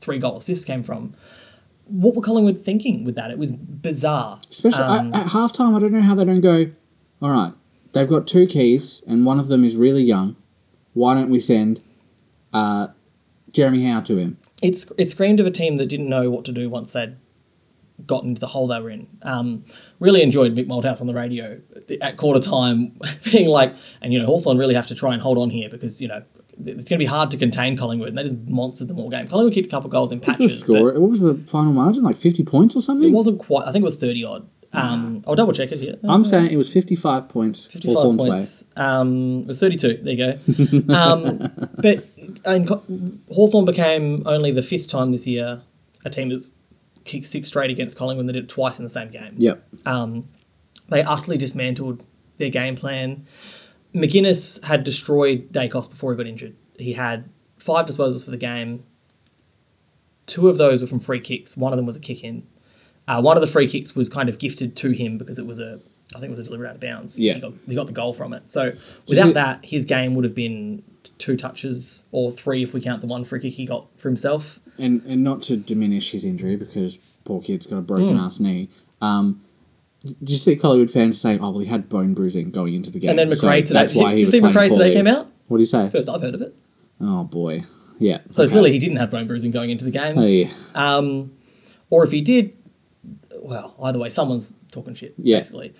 three 0.00 0.18
goal 0.18 0.36
assists 0.38 0.64
came 0.64 0.82
from. 0.82 1.14
What 1.86 2.14
were 2.14 2.22
Collingwood 2.22 2.60
thinking 2.60 3.04
with 3.04 3.14
that? 3.14 3.30
It 3.30 3.38
was 3.38 3.50
bizarre. 3.50 4.40
Especially 4.50 4.82
Um, 4.82 5.14
at, 5.14 5.22
at 5.22 5.32
halftime, 5.32 5.74
I 5.74 5.80
don't 5.80 5.92
know 5.92 6.02
how 6.02 6.14
they 6.14 6.24
don't 6.24 6.40
go. 6.42 6.70
All 7.22 7.30
right, 7.30 7.52
they've 7.92 8.08
got 8.08 8.26
two 8.26 8.46
keys, 8.46 9.02
and 9.06 9.24
one 9.24 9.38
of 9.40 9.48
them 9.48 9.64
is 9.64 9.76
really 9.76 10.02
young. 10.02 10.36
Why 10.92 11.14
don't 11.14 11.30
we 11.30 11.40
send 11.40 11.80
uh, 12.52 12.88
Jeremy 13.52 13.84
Howe 13.84 14.00
to 14.02 14.16
him? 14.16 14.38
it's 14.60 14.90
it 14.98 15.08
screamed 15.08 15.38
of 15.38 15.46
a 15.46 15.52
team 15.52 15.76
that 15.76 15.86
didn't 15.86 16.08
know 16.08 16.30
what 16.30 16.44
to 16.44 16.50
do 16.52 16.68
once 16.68 16.92
they'd 16.92 17.16
gotten 18.06 18.30
into 18.30 18.40
the 18.40 18.48
hole 18.48 18.66
they 18.66 18.80
were 18.80 18.90
in. 18.90 19.06
Um, 19.22 19.64
really 20.00 20.22
enjoyed 20.22 20.54
Mick 20.54 20.66
Malthouse 20.66 21.00
on 21.00 21.06
the 21.06 21.14
radio 21.14 21.60
at 22.00 22.16
quarter 22.16 22.40
time, 22.40 22.98
being 23.24 23.48
like, 23.48 23.74
and 24.00 24.12
you 24.12 24.18
know, 24.18 24.26
Hawthorn 24.26 24.58
really 24.58 24.74
have 24.74 24.86
to 24.88 24.94
try 24.94 25.12
and 25.12 25.22
hold 25.22 25.38
on 25.38 25.50
here 25.50 25.68
because 25.68 26.00
you 26.02 26.08
know 26.08 26.22
it's 26.64 26.74
going 26.74 26.84
to 26.84 26.98
be 26.98 27.04
hard 27.06 27.30
to 27.30 27.36
contain 27.36 27.76
Collingwood, 27.76 28.08
and 28.08 28.18
they 28.18 28.22
just 28.24 28.46
monstered 28.46 28.88
them 28.88 28.98
all 28.98 29.10
game. 29.10 29.28
Collingwood 29.28 29.54
kicked 29.54 29.66
a 29.66 29.70
couple 29.70 29.90
goals 29.90 30.12
in 30.12 30.18
What's 30.18 30.38
the 30.38 30.44
patches, 30.44 30.60
score? 30.60 30.92
What 30.92 31.10
was 31.10 31.20
the 31.20 31.34
final 31.46 31.72
margin? 31.72 32.02
Like 32.02 32.16
fifty 32.16 32.42
points 32.44 32.76
or 32.76 32.80
something? 32.82 33.08
it 33.08 33.12
wasn't 33.12 33.38
quite. 33.38 33.62
I 33.66 33.72
think 33.72 33.82
it 33.82 33.86
was 33.86 33.96
thirty 33.96 34.24
odd. 34.24 34.48
Um, 34.72 35.24
I'll 35.26 35.34
double 35.34 35.54
check 35.54 35.72
it 35.72 35.78
here. 35.80 35.94
I'm 36.04 36.24
saying 36.26 36.50
it 36.50 36.56
was 36.56 36.70
fifty-five 36.72 37.28
points. 37.30 37.66
55 37.68 37.94
Hawthorn's 37.94 38.22
way. 38.22 38.28
points. 38.28 38.64
Um, 38.76 39.40
it 39.40 39.46
was 39.46 39.60
32. 39.60 40.00
There 40.02 40.12
you 40.12 40.84
go. 40.86 40.94
um, 40.94 41.38
but 41.78 42.08
and 42.44 42.68
Hawthorn 43.32 43.64
became 43.64 44.22
only 44.26 44.50
the 44.50 44.62
fifth 44.62 44.88
time 44.90 45.10
this 45.12 45.26
year 45.26 45.62
a 46.04 46.10
team 46.10 46.30
has 46.30 46.50
kicked 47.04 47.26
six 47.26 47.48
straight 47.48 47.70
against 47.70 47.96
Collingwood. 47.96 48.28
They 48.28 48.32
did 48.34 48.44
it 48.44 48.48
twice 48.50 48.78
in 48.78 48.84
the 48.84 48.90
same 48.90 49.10
game. 49.10 49.34
Yep. 49.38 49.62
Um, 49.86 50.28
they 50.90 51.02
utterly 51.02 51.38
dismantled 51.38 52.04
their 52.36 52.50
game 52.50 52.76
plan. 52.76 53.26
Maginness 53.98 54.62
had 54.64 54.84
destroyed 54.84 55.52
Daicos 55.52 55.88
before 55.90 56.12
he 56.12 56.16
got 56.16 56.26
injured. 56.26 56.56
He 56.78 56.94
had 56.94 57.28
five 57.58 57.86
disposals 57.86 58.24
for 58.24 58.30
the 58.30 58.36
game. 58.36 58.84
Two 60.26 60.48
of 60.48 60.58
those 60.58 60.80
were 60.80 60.86
from 60.86 61.00
free 61.00 61.20
kicks. 61.20 61.56
One 61.56 61.72
of 61.72 61.76
them 61.76 61.86
was 61.86 61.96
a 61.96 62.00
kick 62.00 62.22
in. 62.22 62.46
Uh, 63.06 63.20
one 63.22 63.36
of 63.36 63.40
the 63.40 63.46
free 63.46 63.66
kicks 63.66 63.94
was 63.94 64.08
kind 64.08 64.28
of 64.28 64.38
gifted 64.38 64.76
to 64.76 64.90
him 64.90 65.16
because 65.16 65.38
it 65.38 65.46
was 65.46 65.58
a, 65.58 65.80
I 66.14 66.20
think 66.20 66.24
it 66.24 66.30
was 66.30 66.40
a 66.40 66.44
delivery 66.44 66.68
out 66.68 66.74
of 66.74 66.80
bounds. 66.80 67.18
Yeah. 67.18 67.34
He 67.34 67.40
got, 67.40 67.52
he 67.66 67.74
got 67.74 67.86
the 67.86 67.92
goal 67.92 68.12
from 68.12 68.34
it. 68.34 68.50
So 68.50 68.72
without 69.08 69.28
it- 69.30 69.34
that, 69.34 69.64
his 69.64 69.84
game 69.86 70.14
would 70.14 70.24
have 70.24 70.34
been 70.34 70.82
two 71.16 71.36
touches 71.36 72.04
or 72.12 72.30
three 72.30 72.62
if 72.62 72.74
we 72.74 72.80
count 72.80 73.00
the 73.00 73.06
one 73.06 73.24
free 73.24 73.40
kick 73.40 73.54
he 73.54 73.64
got 73.64 73.86
for 73.98 74.08
himself. 74.08 74.60
And 74.78 75.02
and 75.06 75.24
not 75.24 75.42
to 75.44 75.56
diminish 75.56 76.12
his 76.12 76.24
injury 76.24 76.54
because 76.54 76.98
poor 77.24 77.40
kid's 77.42 77.66
got 77.66 77.78
a 77.78 77.82
broken 77.82 78.10
Hmm. 78.16 78.20
ass 78.20 78.38
knee. 78.38 78.68
Um, 79.00 79.40
did 80.04 80.30
you 80.30 80.36
see 80.36 80.56
Collingwood 80.56 80.90
fans 80.90 81.20
saying, 81.20 81.40
"Oh 81.40 81.50
well, 81.50 81.60
he 81.60 81.66
had 81.66 81.88
bone 81.88 82.14
bruising 82.14 82.50
going 82.50 82.74
into 82.74 82.90
the 82.90 82.98
game," 83.00 83.10
And 83.10 83.18
then 83.18 83.32
so 83.34 83.46
McRae 83.46 83.62
today. 83.62 83.74
that's 83.74 83.94
why 83.94 84.10
did 84.10 84.14
he 84.14 84.20
you 84.20 84.26
was 84.26 84.30
see 84.30 84.40
playing 84.40 84.54
McRae 84.56 84.68
today 84.70 84.92
came 84.94 85.06
out? 85.06 85.28
What 85.48 85.56
do 85.58 85.62
you 85.62 85.66
say? 85.66 85.88
First 85.90 86.08
I've 86.08 86.20
heard 86.20 86.34
of 86.34 86.42
it. 86.42 86.54
Oh 87.00 87.24
boy, 87.24 87.64
yeah. 87.98 88.18
So 88.30 88.44
okay. 88.44 88.50
clearly 88.52 88.72
he 88.72 88.78
didn't 88.78 88.96
have 88.98 89.10
bone 89.10 89.26
bruising 89.26 89.50
going 89.50 89.70
into 89.70 89.84
the 89.84 89.90
game. 89.90 90.16
Hey, 90.16 90.50
Um, 90.74 91.32
or 91.90 92.04
if 92.04 92.10
he 92.10 92.20
did, 92.20 92.52
well, 93.40 93.74
either 93.82 93.98
way, 93.98 94.10
someone's 94.10 94.54
talking 94.70 94.94
shit, 94.94 95.14
Yeah. 95.18 95.38
basically. 95.38 95.74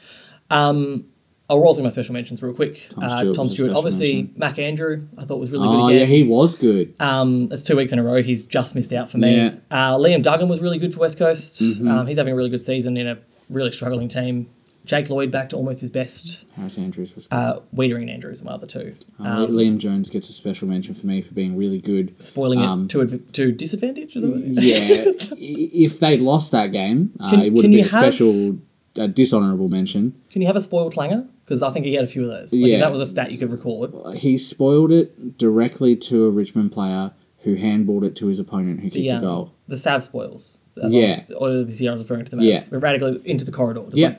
Um, 0.51 1.07
I'll 1.51 1.61
roll 1.61 1.73
through 1.75 1.85
my 1.85 1.89
special 1.91 2.13
mentions 2.13 2.43
real 2.43 2.53
quick. 2.53 2.89
Tom 2.91 3.05
uh, 3.05 3.17
Stewart 3.19 3.37
Tom 3.37 3.49
Stewart, 3.49 3.73
obviously, 3.73 4.15
mention. 4.15 4.35
Mac 4.39 4.59
Andrew, 4.59 5.09
I 5.17 5.25
thought 5.25 5.39
was 5.39 5.51
really 5.51 5.67
oh 5.67 5.73
good 5.73 5.83
Oh 5.83 5.89
yeah, 5.89 6.05
he 6.05 6.23
was 6.23 6.55
good. 6.55 6.95
Um, 7.01 7.49
it's 7.51 7.63
two 7.63 7.75
weeks 7.77 7.91
in 7.91 7.99
a 7.99 8.03
row. 8.03 8.23
He's 8.23 8.45
just 8.45 8.75
missed 8.75 8.93
out 8.93 9.11
for 9.11 9.17
me. 9.19 9.35
Yeah. 9.37 9.49
Mm-hmm. 9.51 9.59
Uh, 9.71 9.97
Liam 9.99 10.23
Duggan 10.23 10.49
was 10.49 10.61
really 10.61 10.79
good 10.79 10.93
for 10.93 11.01
West 11.01 11.19
Coast. 11.19 11.63
Um, 11.63 12.07
he's 12.07 12.19
having 12.19 12.35
a 12.35 12.37
really 12.37 12.51
good 12.51 12.61
season 12.61 12.97
in 12.99 13.07
a 13.07 13.19
really 13.51 13.73
struggling 13.73 14.09
team. 14.09 14.49
Jake 14.85 15.11
Lloyd 15.11 15.31
back 15.31 15.51
to 15.51 15.57
almost 15.57 15.83
his 15.83 15.91
best. 15.91 16.51
Harris 16.57 16.79
Andrews 16.79 17.15
was 17.15 17.27
good. 17.27 17.37
Uh, 17.37 17.61
and 17.79 18.09
Andrews 18.09 18.41
are 18.41 18.45
my 18.47 18.53
other 18.53 18.67
two. 18.67 18.95
Uh, 19.21 19.45
Liam 19.47 19.77
Jones 19.77 20.09
gets 20.09 20.31
a 20.31 20.33
special 20.33 20.67
mention 20.67 20.95
for 20.95 21.07
me 21.07 21.21
for 21.21 21.35
being 21.35 21.59
really 21.59 21.79
good. 21.79 22.15
Spoiling 22.23 22.61
Um, 22.61 22.85
it 22.85 22.91
to, 22.91 23.03
adv- 23.03 23.33
to 23.33 23.53
disadvantage? 23.53 24.17
Is 24.17 24.23
that 24.23 24.31
what 24.31 24.39
it 24.41 24.45
is? 24.57 24.65
Yeah, 24.65 25.37
if 25.39 26.01
they'd 26.01 26.21
lost 26.21 26.53
that 26.53 26.73
game, 26.73 27.13
uh, 27.21 27.29
Can- 27.29 27.43
it 27.43 27.53
would 27.53 27.65
have 27.65 27.71
been 27.71 27.81
a 27.85 27.89
have- 27.89 28.15
special 28.15 28.59
uh, 28.99 29.09
dishonourable 29.09 29.69
mention. 29.69 30.19
Can 30.31 30.41
you 30.41 30.47
have 30.47 30.57
a 30.57 30.63
spoiled 30.63 30.95
clanger? 30.95 31.27
Because 31.45 31.63
I 31.63 31.71
think 31.71 31.85
he 31.85 31.95
had 31.95 32.05
a 32.05 32.09
few 32.09 32.23
of 32.25 32.31
those. 32.31 32.53
Like 32.55 32.63
Yeah. 32.71 32.79
That 32.79 32.91
was 32.93 33.01
a 33.03 33.07
stat 33.07 33.31
you 33.31 33.37
could 33.39 33.51
record. 33.53 33.93
He 34.17 34.39
spoiled 34.39 34.91
it 34.91 35.37
directly 35.37 35.97
to 35.97 36.25
a 36.25 36.31
Richmond 36.31 36.73
player 36.73 37.13
who 37.41 37.57
handballed 37.57 38.05
it 38.05 38.17
to 38.17 38.27
his 38.29 38.39
opponent 38.39 38.81
who 38.81 38.91
kicked 38.91 38.95
the, 38.95 39.09
the 39.11 39.17
um, 39.17 39.21
goal. 39.23 39.55
the 39.67 39.79
Sav 39.79 40.03
spoils. 40.03 40.58
Yeah. 40.89 41.21
I 41.29 41.33
was, 41.33 41.37
or 41.37 41.65
this 41.65 41.83
I 41.83 41.91
was 41.91 42.01
referring 42.03 42.25
to 42.27 42.31
them 42.31 42.41
Yeah. 42.41 42.57
as 42.59 42.71
radically 42.71 43.21
into 43.25 43.45
the 43.45 43.53
corridor. 43.53 43.85
Yeah. 43.93 44.09
like, 44.09 44.19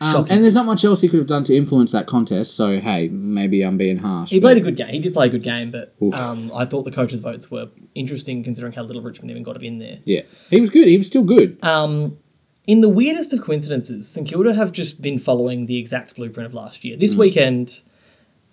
Um, 0.00 0.26
and 0.28 0.42
there's 0.44 0.54
not 0.54 0.66
much 0.66 0.84
else 0.84 1.00
he 1.02 1.08
could 1.08 1.18
have 1.18 1.26
done 1.28 1.44
to 1.44 1.54
influence 1.56 1.92
that 1.92 2.06
contest. 2.06 2.54
So 2.54 2.78
hey, 2.80 3.08
maybe 3.08 3.62
I'm 3.62 3.76
being 3.78 3.98
harsh. 3.98 4.30
he 4.30 4.40
played 4.40 4.56
a 4.56 4.60
good 4.60 4.76
game. 4.76 4.88
He 4.88 4.98
did 4.98 5.14
play 5.14 5.26
a 5.26 5.30
good 5.30 5.42
game, 5.44 5.70
but 5.70 5.94
um, 6.12 6.50
I 6.54 6.64
thought 6.64 6.82
the 6.82 6.90
coaches' 6.90 7.20
votes 7.20 7.50
were 7.50 7.68
interesting 7.94 8.42
considering 8.42 8.72
how 8.74 8.82
little 8.82 9.02
Richmond 9.02 9.30
even 9.30 9.42
got 9.42 9.56
it 9.56 9.62
in 9.62 9.78
there. 9.78 9.98
Yeah, 10.04 10.22
he 10.50 10.60
was 10.60 10.70
good. 10.70 10.88
He 10.88 10.96
was 10.98 11.06
still 11.06 11.22
good. 11.22 11.58
Um, 11.64 12.18
in 12.66 12.80
the 12.80 12.88
weirdest 12.88 13.32
of 13.32 13.40
coincidences, 13.42 14.08
St 14.08 14.26
Kilda 14.26 14.54
have 14.54 14.72
just 14.72 15.00
been 15.00 15.18
following 15.18 15.66
the 15.66 15.78
exact 15.78 16.16
blueprint 16.16 16.46
of 16.46 16.54
last 16.54 16.82
year. 16.84 16.96
This 16.96 17.14
weekend, 17.14 17.80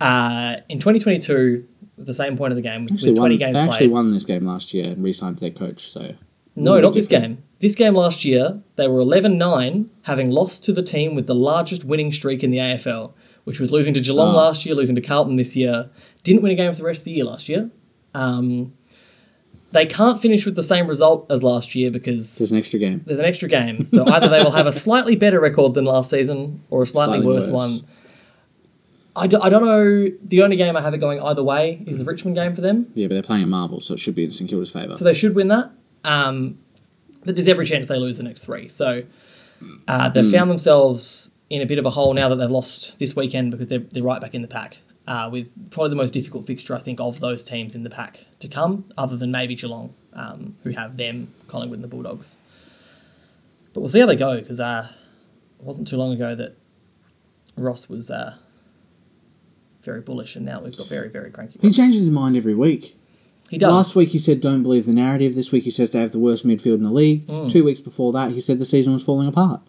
uh, 0.00 0.56
in 0.68 0.78
2022, 0.78 1.64
at 1.98 2.06
the 2.06 2.14
same 2.14 2.36
point 2.36 2.52
of 2.52 2.56
the 2.56 2.62
game, 2.62 2.82
with, 2.84 2.92
Actually 2.92 3.10
with 3.12 3.18
20 3.18 3.34
won, 3.34 3.38
games 3.38 3.52
they 3.54 3.58
actually 3.60 3.78
played. 3.78 3.90
won 3.90 4.10
this 4.12 4.24
game 4.24 4.46
last 4.46 4.72
year 4.74 4.84
and 4.90 5.02
re-signed 5.02 5.38
their 5.38 5.50
coach. 5.50 5.88
So 5.88 6.14
No, 6.54 6.78
not 6.80 6.92
this 6.94 7.08
game. 7.08 7.42
This 7.60 7.74
game 7.74 7.94
last 7.94 8.24
year, 8.24 8.60
they 8.76 8.88
were 8.88 8.98
11 9.00 9.38
9, 9.38 9.88
having 10.02 10.30
lost 10.30 10.64
to 10.64 10.72
the 10.72 10.82
team 10.82 11.14
with 11.14 11.26
the 11.26 11.34
largest 11.34 11.84
winning 11.84 12.12
streak 12.12 12.42
in 12.42 12.50
the 12.50 12.58
AFL, 12.58 13.12
which 13.44 13.60
was 13.60 13.70
losing 13.72 13.94
to 13.94 14.00
Geelong 14.00 14.34
Oh. 14.34 14.36
last 14.36 14.66
year, 14.66 14.74
losing 14.74 14.96
to 14.96 15.00
Carlton 15.00 15.36
this 15.36 15.54
year. 15.56 15.88
Didn't 16.24 16.42
win 16.42 16.50
a 16.52 16.54
game 16.56 16.72
for 16.72 16.78
the 16.78 16.84
rest 16.84 17.02
of 17.02 17.04
the 17.06 17.12
year 17.12 17.24
last 17.24 17.48
year. 17.48 17.70
Um, 18.14 18.72
they 19.70 19.86
can't 19.86 20.20
finish 20.20 20.44
with 20.44 20.54
the 20.56 20.62
same 20.62 20.86
result 20.86 21.24
as 21.30 21.42
last 21.42 21.74
year 21.74 21.90
because 21.90 22.36
there's 22.36 22.52
an 22.52 22.58
extra 22.58 22.78
game. 22.78 23.02
there's 23.06 23.20
an 23.20 23.24
extra 23.24 23.48
game. 23.48 23.86
So 23.86 24.04
either 24.06 24.28
they 24.28 24.42
will 24.42 24.50
have 24.50 24.66
a 24.66 24.72
slightly 24.72 25.16
better 25.16 25.40
record 25.40 25.74
than 25.74 25.84
last 25.86 26.10
season 26.10 26.62
or 26.68 26.82
a 26.82 26.86
slightly, 26.86 27.18
Slightly 27.18 27.26
worse, 27.26 27.48
worse. 27.48 27.80
one. 27.80 27.88
I, 29.14 29.26
do, 29.26 29.38
I 29.40 29.48
don't 29.50 29.64
know. 29.64 30.08
The 30.24 30.42
only 30.42 30.56
game 30.56 30.76
I 30.76 30.80
have 30.80 30.94
it 30.94 30.98
going 30.98 31.20
either 31.20 31.42
way 31.42 31.82
is 31.86 31.98
the 31.98 32.04
Richmond 32.04 32.34
game 32.36 32.54
for 32.54 32.60
them. 32.60 32.88
Yeah, 32.94 33.06
but 33.08 33.14
they're 33.14 33.22
playing 33.22 33.42
at 33.42 33.48
Marvel, 33.48 33.80
so 33.80 33.94
it 33.94 34.00
should 34.00 34.14
be 34.14 34.24
in 34.24 34.32
St 34.32 34.48
Kilda's 34.50 34.70
favour. 34.70 34.94
So 34.94 35.04
they 35.04 35.14
should 35.14 35.34
win 35.34 35.48
that. 35.48 35.70
Um, 36.04 36.58
but 37.24 37.36
there's 37.36 37.48
every 37.48 37.66
chance 37.66 37.86
they 37.86 37.98
lose 37.98 38.16
the 38.16 38.24
next 38.24 38.44
three. 38.44 38.68
So 38.68 39.04
uh, 39.86 40.08
they've 40.08 40.30
found 40.30 40.50
themselves 40.50 41.30
in 41.50 41.60
a 41.62 41.66
bit 41.66 41.78
of 41.78 41.86
a 41.86 41.90
hole 41.90 42.14
now 42.14 42.28
that 42.28 42.36
they've 42.36 42.50
lost 42.50 42.98
this 42.98 43.14
weekend 43.14 43.50
because 43.52 43.68
they're, 43.68 43.78
they're 43.78 44.02
right 44.02 44.20
back 44.20 44.34
in 44.34 44.42
the 44.42 44.48
pack. 44.48 44.78
Uh, 45.06 45.28
with 45.30 45.70
probably 45.70 45.90
the 45.90 45.96
most 45.96 46.12
difficult 46.14 46.46
fixture, 46.46 46.76
I 46.76 46.78
think, 46.78 47.00
of 47.00 47.18
those 47.18 47.42
teams 47.42 47.74
in 47.74 47.82
the 47.82 47.90
pack 47.90 48.20
to 48.38 48.46
come, 48.46 48.84
other 48.96 49.16
than 49.16 49.32
maybe 49.32 49.56
Geelong, 49.56 49.94
um, 50.12 50.56
who 50.62 50.70
have 50.70 50.96
them, 50.96 51.34
Collingwood 51.48 51.78
and 51.78 51.84
the 51.84 51.88
Bulldogs. 51.88 52.38
But 53.72 53.80
we'll 53.80 53.88
see 53.88 53.98
how 54.00 54.06
they 54.06 54.16
go 54.16 54.38
because 54.38 54.60
uh, 54.60 54.88
it 55.58 55.64
wasn't 55.64 55.88
too 55.88 55.96
long 55.96 56.12
ago 56.12 56.36
that 56.36 56.56
Ross 57.56 57.88
was 57.88 58.10
uh, 58.12 58.36
very 59.82 60.00
bullish, 60.00 60.36
and 60.36 60.46
now 60.46 60.60
we've 60.60 60.76
got 60.76 60.88
very, 60.88 61.08
very 61.08 61.30
cranky. 61.30 61.58
he 61.60 61.70
changes 61.70 62.02
his 62.02 62.10
mind 62.10 62.36
every 62.36 62.54
week. 62.54 62.96
He 63.50 63.58
does. 63.58 63.72
Last 63.72 63.96
week 63.96 64.10
he 64.10 64.18
said 64.18 64.40
don't 64.40 64.62
believe 64.62 64.86
the 64.86 64.92
narrative. 64.94 65.34
This 65.34 65.52
week 65.52 65.64
he 65.64 65.70
says 65.70 65.90
they 65.90 66.00
have 66.00 66.12
the 66.12 66.18
worst 66.18 66.46
midfield 66.46 66.76
in 66.76 66.82
the 66.82 66.90
league. 66.90 67.26
Hmm. 67.26 67.48
Two 67.48 67.64
weeks 67.64 67.80
before 67.80 68.12
that 68.12 68.32
he 68.32 68.40
said 68.40 68.58
the 68.58 68.64
season 68.64 68.92
was 68.92 69.04
falling 69.04 69.28
apart. 69.28 69.60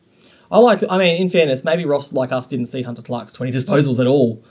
I 0.51 0.59
like. 0.59 0.83
I 0.89 0.97
mean, 0.97 1.21
in 1.21 1.29
fairness, 1.29 1.63
maybe 1.63 1.83
Ross, 1.83 2.13
like 2.13 2.31
us, 2.31 2.47
didn't 2.47 2.67
see 2.67 2.83
Hunter 2.83 3.01
Clark's 3.01 3.33
twenty 3.33 3.51
disposals 3.51 3.99
at 3.99 4.07
all, 4.07 4.43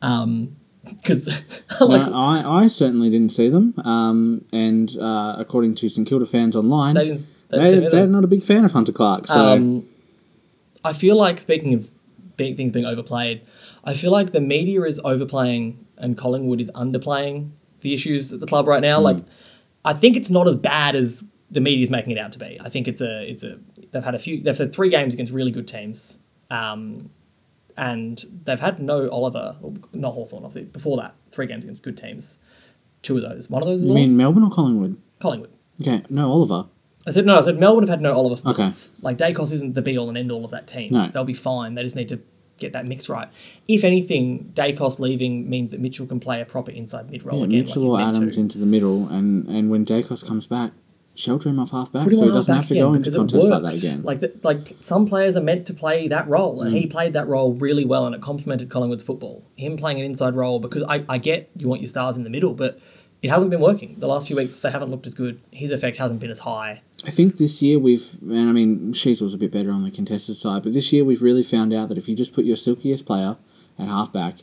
because 0.00 1.62
like 1.80 2.10
No, 2.10 2.12
I, 2.14 2.62
I 2.62 2.66
certainly 2.68 3.10
didn't 3.10 3.30
see 3.30 3.48
them. 3.48 3.74
Um, 3.84 4.46
and 4.52 4.96
uh, 4.98 5.36
according 5.38 5.74
to 5.76 5.88
St 5.88 6.08
Kilda 6.08 6.26
fans 6.26 6.56
online, 6.56 6.94
they 6.94 7.04
didn't. 7.04 7.26
They 7.50 7.58
they, 7.58 7.64
didn't 7.64 7.80
see 7.80 7.84
him 7.84 7.90
they're 7.92 8.06
not 8.06 8.24
a 8.24 8.28
big 8.28 8.42
fan 8.42 8.64
of 8.64 8.72
Hunter 8.72 8.92
Clark. 8.92 9.26
So 9.26 9.34
Um, 9.34 9.86
I 10.82 10.94
feel 10.94 11.16
like 11.16 11.38
speaking 11.38 11.74
of 11.74 11.88
big 12.36 12.56
things 12.56 12.72
being 12.72 12.86
overplayed, 12.86 13.42
I 13.84 13.94
feel 13.94 14.10
like 14.10 14.32
the 14.32 14.40
media 14.40 14.82
is 14.82 15.00
overplaying 15.04 15.86
and 15.98 16.16
Collingwood 16.16 16.60
is 16.60 16.70
underplaying 16.74 17.50
the 17.82 17.94
issues 17.94 18.32
at 18.32 18.40
the 18.40 18.46
club 18.46 18.66
right 18.66 18.82
now. 18.82 18.98
Hmm. 18.98 19.04
Like, 19.04 19.24
I 19.84 19.92
think 19.92 20.16
it's 20.16 20.30
not 20.30 20.48
as 20.48 20.56
bad 20.56 20.94
as 20.94 21.24
the 21.50 21.60
media's 21.60 21.90
making 21.90 22.12
it 22.12 22.18
out 22.18 22.32
to 22.32 22.38
be. 22.38 22.58
I 22.60 22.68
think 22.68 22.88
it's 22.88 23.00
a 23.00 23.28
it's 23.30 23.42
a 23.42 23.58
they've 23.90 24.04
had 24.04 24.14
a 24.14 24.18
few 24.18 24.42
they've 24.42 24.56
had 24.56 24.74
three 24.74 24.88
games 24.88 25.14
against 25.14 25.32
really 25.32 25.50
good 25.50 25.68
teams. 25.68 26.18
Um, 26.50 27.10
and 27.76 28.24
they've 28.44 28.60
had 28.60 28.80
no 28.80 29.08
Oliver, 29.08 29.56
not 29.92 30.12
Hawthorn, 30.12 30.44
obviously. 30.44 30.70
Before 30.70 30.96
that, 30.98 31.14
three 31.30 31.46
games 31.46 31.64
against 31.64 31.82
good 31.82 31.96
teams. 31.96 32.38
Two 33.00 33.16
of 33.16 33.22
those. 33.22 33.48
One 33.48 33.62
of 33.62 33.68
those 33.68 33.82
you 33.82 33.92
mean? 33.92 34.16
Melbourne 34.16 34.44
or 34.44 34.50
Collingwood? 34.50 34.96
Collingwood. 35.20 35.50
Okay, 35.80 36.02
no 36.10 36.30
Oliver. 36.30 36.68
I 37.06 37.10
said 37.10 37.26
no. 37.26 37.38
I 37.38 37.42
said 37.42 37.58
Melbourne 37.58 37.82
have 37.84 37.88
had 37.88 38.00
no 38.02 38.14
Oliver. 38.14 38.48
Okay. 38.48 38.70
Like 39.00 39.18
Daicos 39.18 39.52
isn't 39.52 39.74
the 39.74 39.82
be 39.82 39.98
all 39.98 40.08
and 40.08 40.16
end 40.16 40.30
all 40.30 40.44
of 40.44 40.50
that 40.52 40.66
team. 40.68 40.92
No. 40.92 41.08
They'll 41.08 41.24
be 41.24 41.34
fine. 41.34 41.74
They 41.74 41.82
just 41.82 41.96
need 41.96 42.08
to 42.10 42.20
get 42.62 42.72
that 42.72 42.86
mix 42.86 43.08
right. 43.08 43.28
If 43.68 43.84
anything, 43.84 44.52
Daicos 44.54 44.98
leaving 44.98 45.48
means 45.50 45.70
that 45.72 45.80
Mitchell 45.80 46.06
can 46.06 46.20
play 46.20 46.40
a 46.40 46.44
proper 46.44 46.70
inside 46.70 47.10
mid 47.10 47.24
role 47.24 47.38
Yeah, 47.40 47.44
again. 47.44 47.58
Mitchell 47.60 47.82
like 47.92 48.04
or 48.06 48.08
Adams 48.08 48.34
to. 48.36 48.40
into 48.40 48.58
the 48.58 48.66
middle, 48.66 49.08
and, 49.08 49.46
and 49.48 49.70
when 49.70 49.84
Daicos 49.84 50.26
comes 50.26 50.46
back, 50.46 50.72
shelter 51.14 51.50
him 51.50 51.58
off 51.58 51.72
half 51.72 51.92
back 51.92 52.04
so 52.10 52.24
he 52.24 52.30
doesn't 52.30 52.54
have 52.54 52.66
to 52.68 52.74
go 52.74 52.94
into 52.94 53.10
contests 53.10 53.44
like 53.50 53.62
that 53.64 53.74
again. 53.74 54.02
Like 54.02 54.20
the, 54.20 54.32
like 54.42 54.76
some 54.80 55.06
players 55.06 55.36
are 55.36 55.42
meant 55.42 55.66
to 55.66 55.74
play 55.74 56.08
that 56.08 56.26
role, 56.26 56.62
and 56.62 56.72
Mm. 56.72 56.78
he 56.80 56.86
played 56.86 57.12
that 57.12 57.28
role 57.28 57.52
really 57.52 57.84
well, 57.84 58.06
and 58.06 58.14
it 58.14 58.22
complemented 58.22 58.70
Collingwood's 58.70 59.04
football. 59.04 59.44
Him 59.56 59.76
playing 59.76 59.98
an 60.00 60.06
inside 60.06 60.34
role 60.34 60.58
because 60.58 60.82
I, 60.88 61.04
I 61.10 61.18
get 61.18 61.50
you 61.56 61.68
want 61.68 61.82
your 61.82 61.88
stars 61.90 62.16
in 62.16 62.24
the 62.24 62.30
middle, 62.30 62.54
but 62.54 62.80
it 63.20 63.28
hasn't 63.30 63.50
been 63.50 63.60
working. 63.60 63.94
The 64.00 64.06
last 64.08 64.26
few 64.26 64.36
weeks 64.36 64.58
they 64.58 64.70
haven't 64.70 64.90
looked 64.90 65.06
as 65.06 65.14
good. 65.14 65.40
His 65.50 65.70
effect 65.70 65.98
hasn't 65.98 66.18
been 66.20 66.30
as 66.30 66.40
high. 66.40 66.80
I 67.04 67.10
think 67.10 67.36
this 67.38 67.60
year 67.62 67.78
we've, 67.78 68.16
and 68.22 68.48
I 68.48 68.52
mean, 68.52 68.92
Sheets 68.92 69.20
was 69.20 69.34
a 69.34 69.38
bit 69.38 69.50
better 69.50 69.70
on 69.72 69.82
the 69.82 69.90
contested 69.90 70.36
side, 70.36 70.62
but 70.62 70.72
this 70.72 70.92
year 70.92 71.04
we've 71.04 71.22
really 71.22 71.42
found 71.42 71.72
out 71.72 71.88
that 71.88 71.98
if 71.98 72.08
you 72.08 72.14
just 72.14 72.32
put 72.32 72.44
your 72.44 72.56
silkiest 72.56 73.06
player 73.06 73.36
at 73.78 73.88
halfback, 73.88 74.38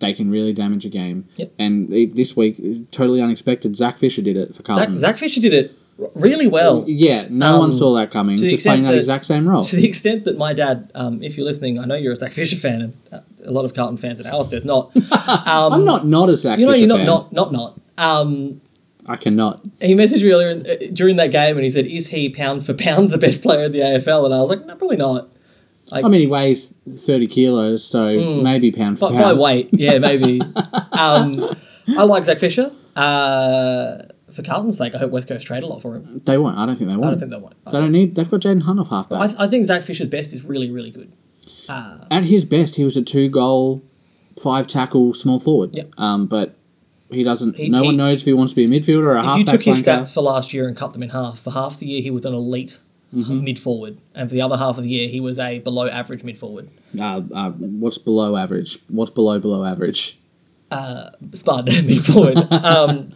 they 0.00 0.12
can 0.12 0.30
really 0.30 0.52
damage 0.52 0.84
a 0.84 0.88
game. 0.88 1.26
Yep. 1.36 1.52
And 1.58 1.88
this 2.14 2.36
week, 2.36 2.90
totally 2.90 3.20
unexpected, 3.22 3.76
Zac 3.76 3.98
Fisher 3.98 4.22
did 4.22 4.36
it 4.36 4.54
for 4.54 4.62
Carlton. 4.62 4.98
Zac 4.98 5.16
Fisher 5.18 5.40
did 5.40 5.54
it 5.54 5.72
really 6.14 6.46
well. 6.46 6.84
yeah, 6.86 7.26
no 7.30 7.54
Um, 7.54 7.58
one 7.60 7.72
saw 7.72 7.94
that 7.94 8.10
coming. 8.10 8.36
Just 8.36 8.64
playing 8.66 8.82
that, 8.82 8.90
that- 8.90 8.98
exact 8.98 9.24
same 9.24 9.48
role. 9.48 9.64
To 9.64 9.76
the 9.76 9.86
extent 9.88 10.24
that 10.24 10.36
my 10.36 10.52
dad, 10.52 10.90
um, 10.94 11.22
if 11.22 11.36
you're 11.38 11.46
listening, 11.46 11.78
I 11.78 11.84
know 11.86 11.94
you're 11.94 12.12
a 12.12 12.16
Zac 12.16 12.32
Fisher 12.32 12.56
fan, 12.56 12.80
and 12.82 12.92
uh, 13.12 13.20
a 13.44 13.50
lot 13.50 13.64
of 13.64 13.72
Carlton 13.74 13.96
fans 13.96 14.20
at 14.20 14.26
Alistair's 14.26 14.64
not. 14.64 14.90
Um, 15.46 15.72
I'm 15.72 15.84
not 15.84 16.06
not 16.06 16.28
a 16.28 16.36
Zac 16.36 16.58
You 16.58 16.66
know, 16.66 16.72
Fisher 16.72 16.86
you're 16.86 16.88
not 16.88 16.96
fan. 16.98 17.06
not 17.06 17.32
not 17.32 17.78
not. 17.96 18.65
I 19.08 19.16
cannot. 19.16 19.60
he 19.80 19.94
messaged 19.94 20.22
me 20.22 20.32
earlier 20.32 20.50
in, 20.50 20.66
uh, 20.66 20.74
during 20.92 21.16
that 21.16 21.30
game, 21.30 21.56
and 21.56 21.64
he 21.64 21.70
said, 21.70 21.86
"Is 21.86 22.08
he 22.08 22.28
pound 22.28 22.66
for 22.66 22.74
pound 22.74 23.10
the 23.10 23.18
best 23.18 23.42
player 23.42 23.64
in 23.66 23.72
the 23.72 23.80
AFL?" 23.80 24.24
And 24.24 24.34
I 24.34 24.38
was 24.38 24.50
like, 24.50 24.66
"No, 24.66 24.74
probably 24.76 24.96
not." 24.96 25.28
Like, 25.92 26.04
I 26.04 26.08
mean, 26.08 26.20
he 26.20 26.26
weighs 26.26 26.74
30 26.92 27.28
kilos, 27.28 27.84
so 27.84 28.40
maybe 28.42 28.72
pound 28.72 28.98
for 28.98 29.08
But 29.08 29.14
by 29.14 29.22
pound. 29.22 29.38
weight, 29.38 29.68
yeah, 29.72 29.98
maybe. 29.98 30.40
um, 30.92 31.56
I 31.96 32.02
like 32.02 32.24
Zac 32.24 32.38
Fisher. 32.38 32.72
Uh, 32.96 33.98
for 34.32 34.42
Carlton's 34.42 34.78
sake, 34.78 34.96
I 34.96 34.98
hope 34.98 35.12
West 35.12 35.28
Coast 35.28 35.46
trade 35.46 35.62
a 35.62 35.66
lot 35.68 35.80
for 35.80 35.94
him. 35.94 36.18
They 36.24 36.38
won't. 36.38 36.58
I 36.58 36.66
don't 36.66 36.74
think 36.76 36.90
they 36.90 36.96
won't. 36.96 37.06
I 37.06 37.10
don't 37.10 37.20
think 37.20 37.30
they 37.30 37.38
won't. 37.38 37.64
They 37.66 37.70
don't 37.72 37.92
need. 37.92 38.16
They've 38.16 38.28
got 38.28 38.40
Jayden 38.40 38.62
Hunt 38.62 38.80
off 38.80 38.88
halfback. 38.88 39.20
I, 39.20 39.26
th- 39.28 39.38
I 39.38 39.46
think 39.46 39.64
Zac 39.66 39.84
Fisher's 39.84 40.08
best 40.08 40.32
is 40.32 40.44
really, 40.44 40.70
really 40.70 40.90
good. 40.90 41.12
At 41.68 42.24
his 42.24 42.44
best, 42.44 42.74
he 42.74 42.82
was 42.84 42.96
a 42.96 43.02
two 43.02 43.28
goal, 43.28 43.82
five 44.42 44.66
tackle 44.66 45.14
small 45.14 45.38
forward. 45.38 45.76
Yep. 45.76 45.92
Um, 45.98 46.26
but 46.26 46.55
he 47.10 47.22
doesn't. 47.22 47.56
He- 47.56 47.68
no 47.70 47.80
he- 47.82 47.86
one 47.88 47.96
knows 47.96 48.20
if 48.20 48.26
he 48.26 48.32
wants 48.32 48.52
to 48.52 48.56
be 48.56 48.64
a 48.64 48.68
midfielder 48.80 49.02
or 49.04 49.16
a 49.16 49.20
If 49.20 49.24
you 49.24 49.30
halfback. 49.30 49.46
took 49.52 49.62
his 49.62 49.82
stats 49.82 50.12
for 50.12 50.22
last 50.22 50.52
year 50.54 50.66
and 50.68 50.76
cut 50.76 50.92
them 50.92 51.02
in 51.02 51.10
half, 51.10 51.38
for 51.38 51.50
half 51.52 51.78
the 51.78 51.86
year 51.86 52.02
he 52.02 52.10
was 52.10 52.24
an 52.24 52.34
elite 52.34 52.78
Mm-hmm. 53.14 53.44
mid 53.44 53.58
forward, 53.58 53.98
and 54.16 54.28
for 54.28 54.34
the 54.34 54.42
other 54.42 54.56
half 54.56 54.76
of 54.78 54.82
the 54.84 54.90
year 54.90 55.08
he 55.08 55.20
was 55.20 55.38
a 55.38 55.60
below 55.60 55.86
average 55.86 56.24
mid 56.24 56.36
forward. 56.36 56.68
Uh, 56.98 57.22
uh, 57.32 57.50
what's 57.52 57.98
below 57.98 58.36
average? 58.36 58.78
What's 58.88 59.12
below 59.12 59.38
below 59.38 59.64
average? 59.64 60.18
Spud 61.32 61.66
mid 61.86 62.04
forward. 62.04 62.36
um, 62.52 63.12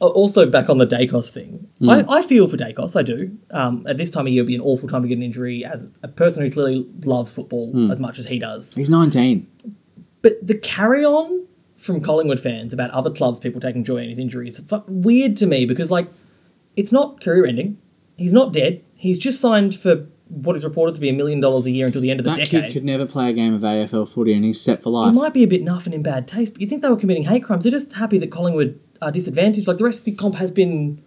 also, 0.00 0.46
back 0.46 0.68
on 0.68 0.78
the 0.78 0.86
Daicos 0.86 1.30
thing, 1.30 1.66
Hmm. 1.80 1.88
I, 1.90 2.04
I 2.08 2.22
feel 2.22 2.46
for 2.46 2.56
Daicos. 2.56 2.94
I 2.94 3.02
do. 3.02 3.36
Um, 3.50 3.84
at 3.88 3.96
this 3.96 4.10
time 4.12 4.26
of 4.28 4.32
year, 4.32 4.42
it'd 4.42 4.46
be 4.46 4.54
an 4.54 4.60
awful 4.60 4.88
time 4.88 5.02
to 5.02 5.08
get 5.08 5.16
an 5.16 5.24
injury. 5.24 5.64
As 5.64 5.88
a 6.04 6.08
person 6.08 6.44
who 6.44 6.50
clearly 6.50 6.86
loves 7.04 7.32
football 7.34 7.72
Hmm. 7.72 7.90
as 7.90 7.98
much 7.98 8.18
as 8.18 8.28
he 8.28 8.38
does, 8.38 8.74
He's 8.76 8.90
19. 8.90 9.46
but 10.22 10.34
the 10.46 10.54
carry 10.54 11.04
on 11.04 11.46
from 11.78 12.00
Collingwood 12.02 12.40
fans 12.40 12.72
about 12.72 12.90
other 12.90 13.10
clubs 13.10 13.38
people 13.38 13.60
taking 13.60 13.84
joy 13.84 13.98
in 13.98 14.08
his 14.10 14.18
injuries 14.18 14.58
is 14.58 14.70
weird 14.88 15.36
to 15.38 15.46
me 15.46 15.64
because 15.64 15.90
like 15.90 16.08
it's 16.76 16.92
not 16.92 17.20
career 17.20 17.46
ending. 17.46 17.78
He's 18.16 18.32
not 18.32 18.52
dead. 18.52 18.84
He's 18.94 19.16
just 19.18 19.40
signed 19.40 19.74
for 19.74 20.06
what 20.28 20.56
is 20.56 20.64
reported 20.64 20.94
to 20.96 21.00
be 21.00 21.08
a 21.08 21.12
million 21.12 21.40
dollars 21.40 21.66
a 21.66 21.70
year 21.70 21.86
until 21.86 22.02
the 22.02 22.10
end 22.10 22.20
of 22.20 22.24
the 22.24 22.30
That 22.32 22.38
decade. 22.38 22.64
kid 22.64 22.72
could 22.72 22.84
never 22.84 23.06
play 23.06 23.30
a 23.30 23.32
game 23.32 23.54
of 23.54 23.62
AFL 23.62 24.12
footy, 24.12 24.34
and 24.34 24.44
he's 24.44 24.60
set 24.60 24.82
for 24.82 24.90
life. 24.90 25.12
He 25.14 25.18
might 25.18 25.32
be 25.32 25.42
a 25.42 25.46
bit 25.48 25.62
nuff 25.62 25.86
and 25.86 25.94
in 25.94 26.02
bad 26.02 26.28
taste, 26.28 26.54
but 26.54 26.60
you 26.60 26.68
think 26.68 26.82
they 26.82 26.90
were 26.90 26.96
committing 26.96 27.24
hate 27.24 27.44
crimes. 27.44 27.62
They're 27.64 27.70
just 27.72 27.94
happy 27.94 28.18
that 28.18 28.30
Collingwood 28.30 28.78
are 29.00 29.10
disadvantaged. 29.12 29.66
Like 29.68 29.78
the 29.78 29.84
rest 29.84 30.00
of 30.00 30.04
the 30.06 30.14
comp 30.16 30.34
has 30.34 30.50
been 30.52 31.00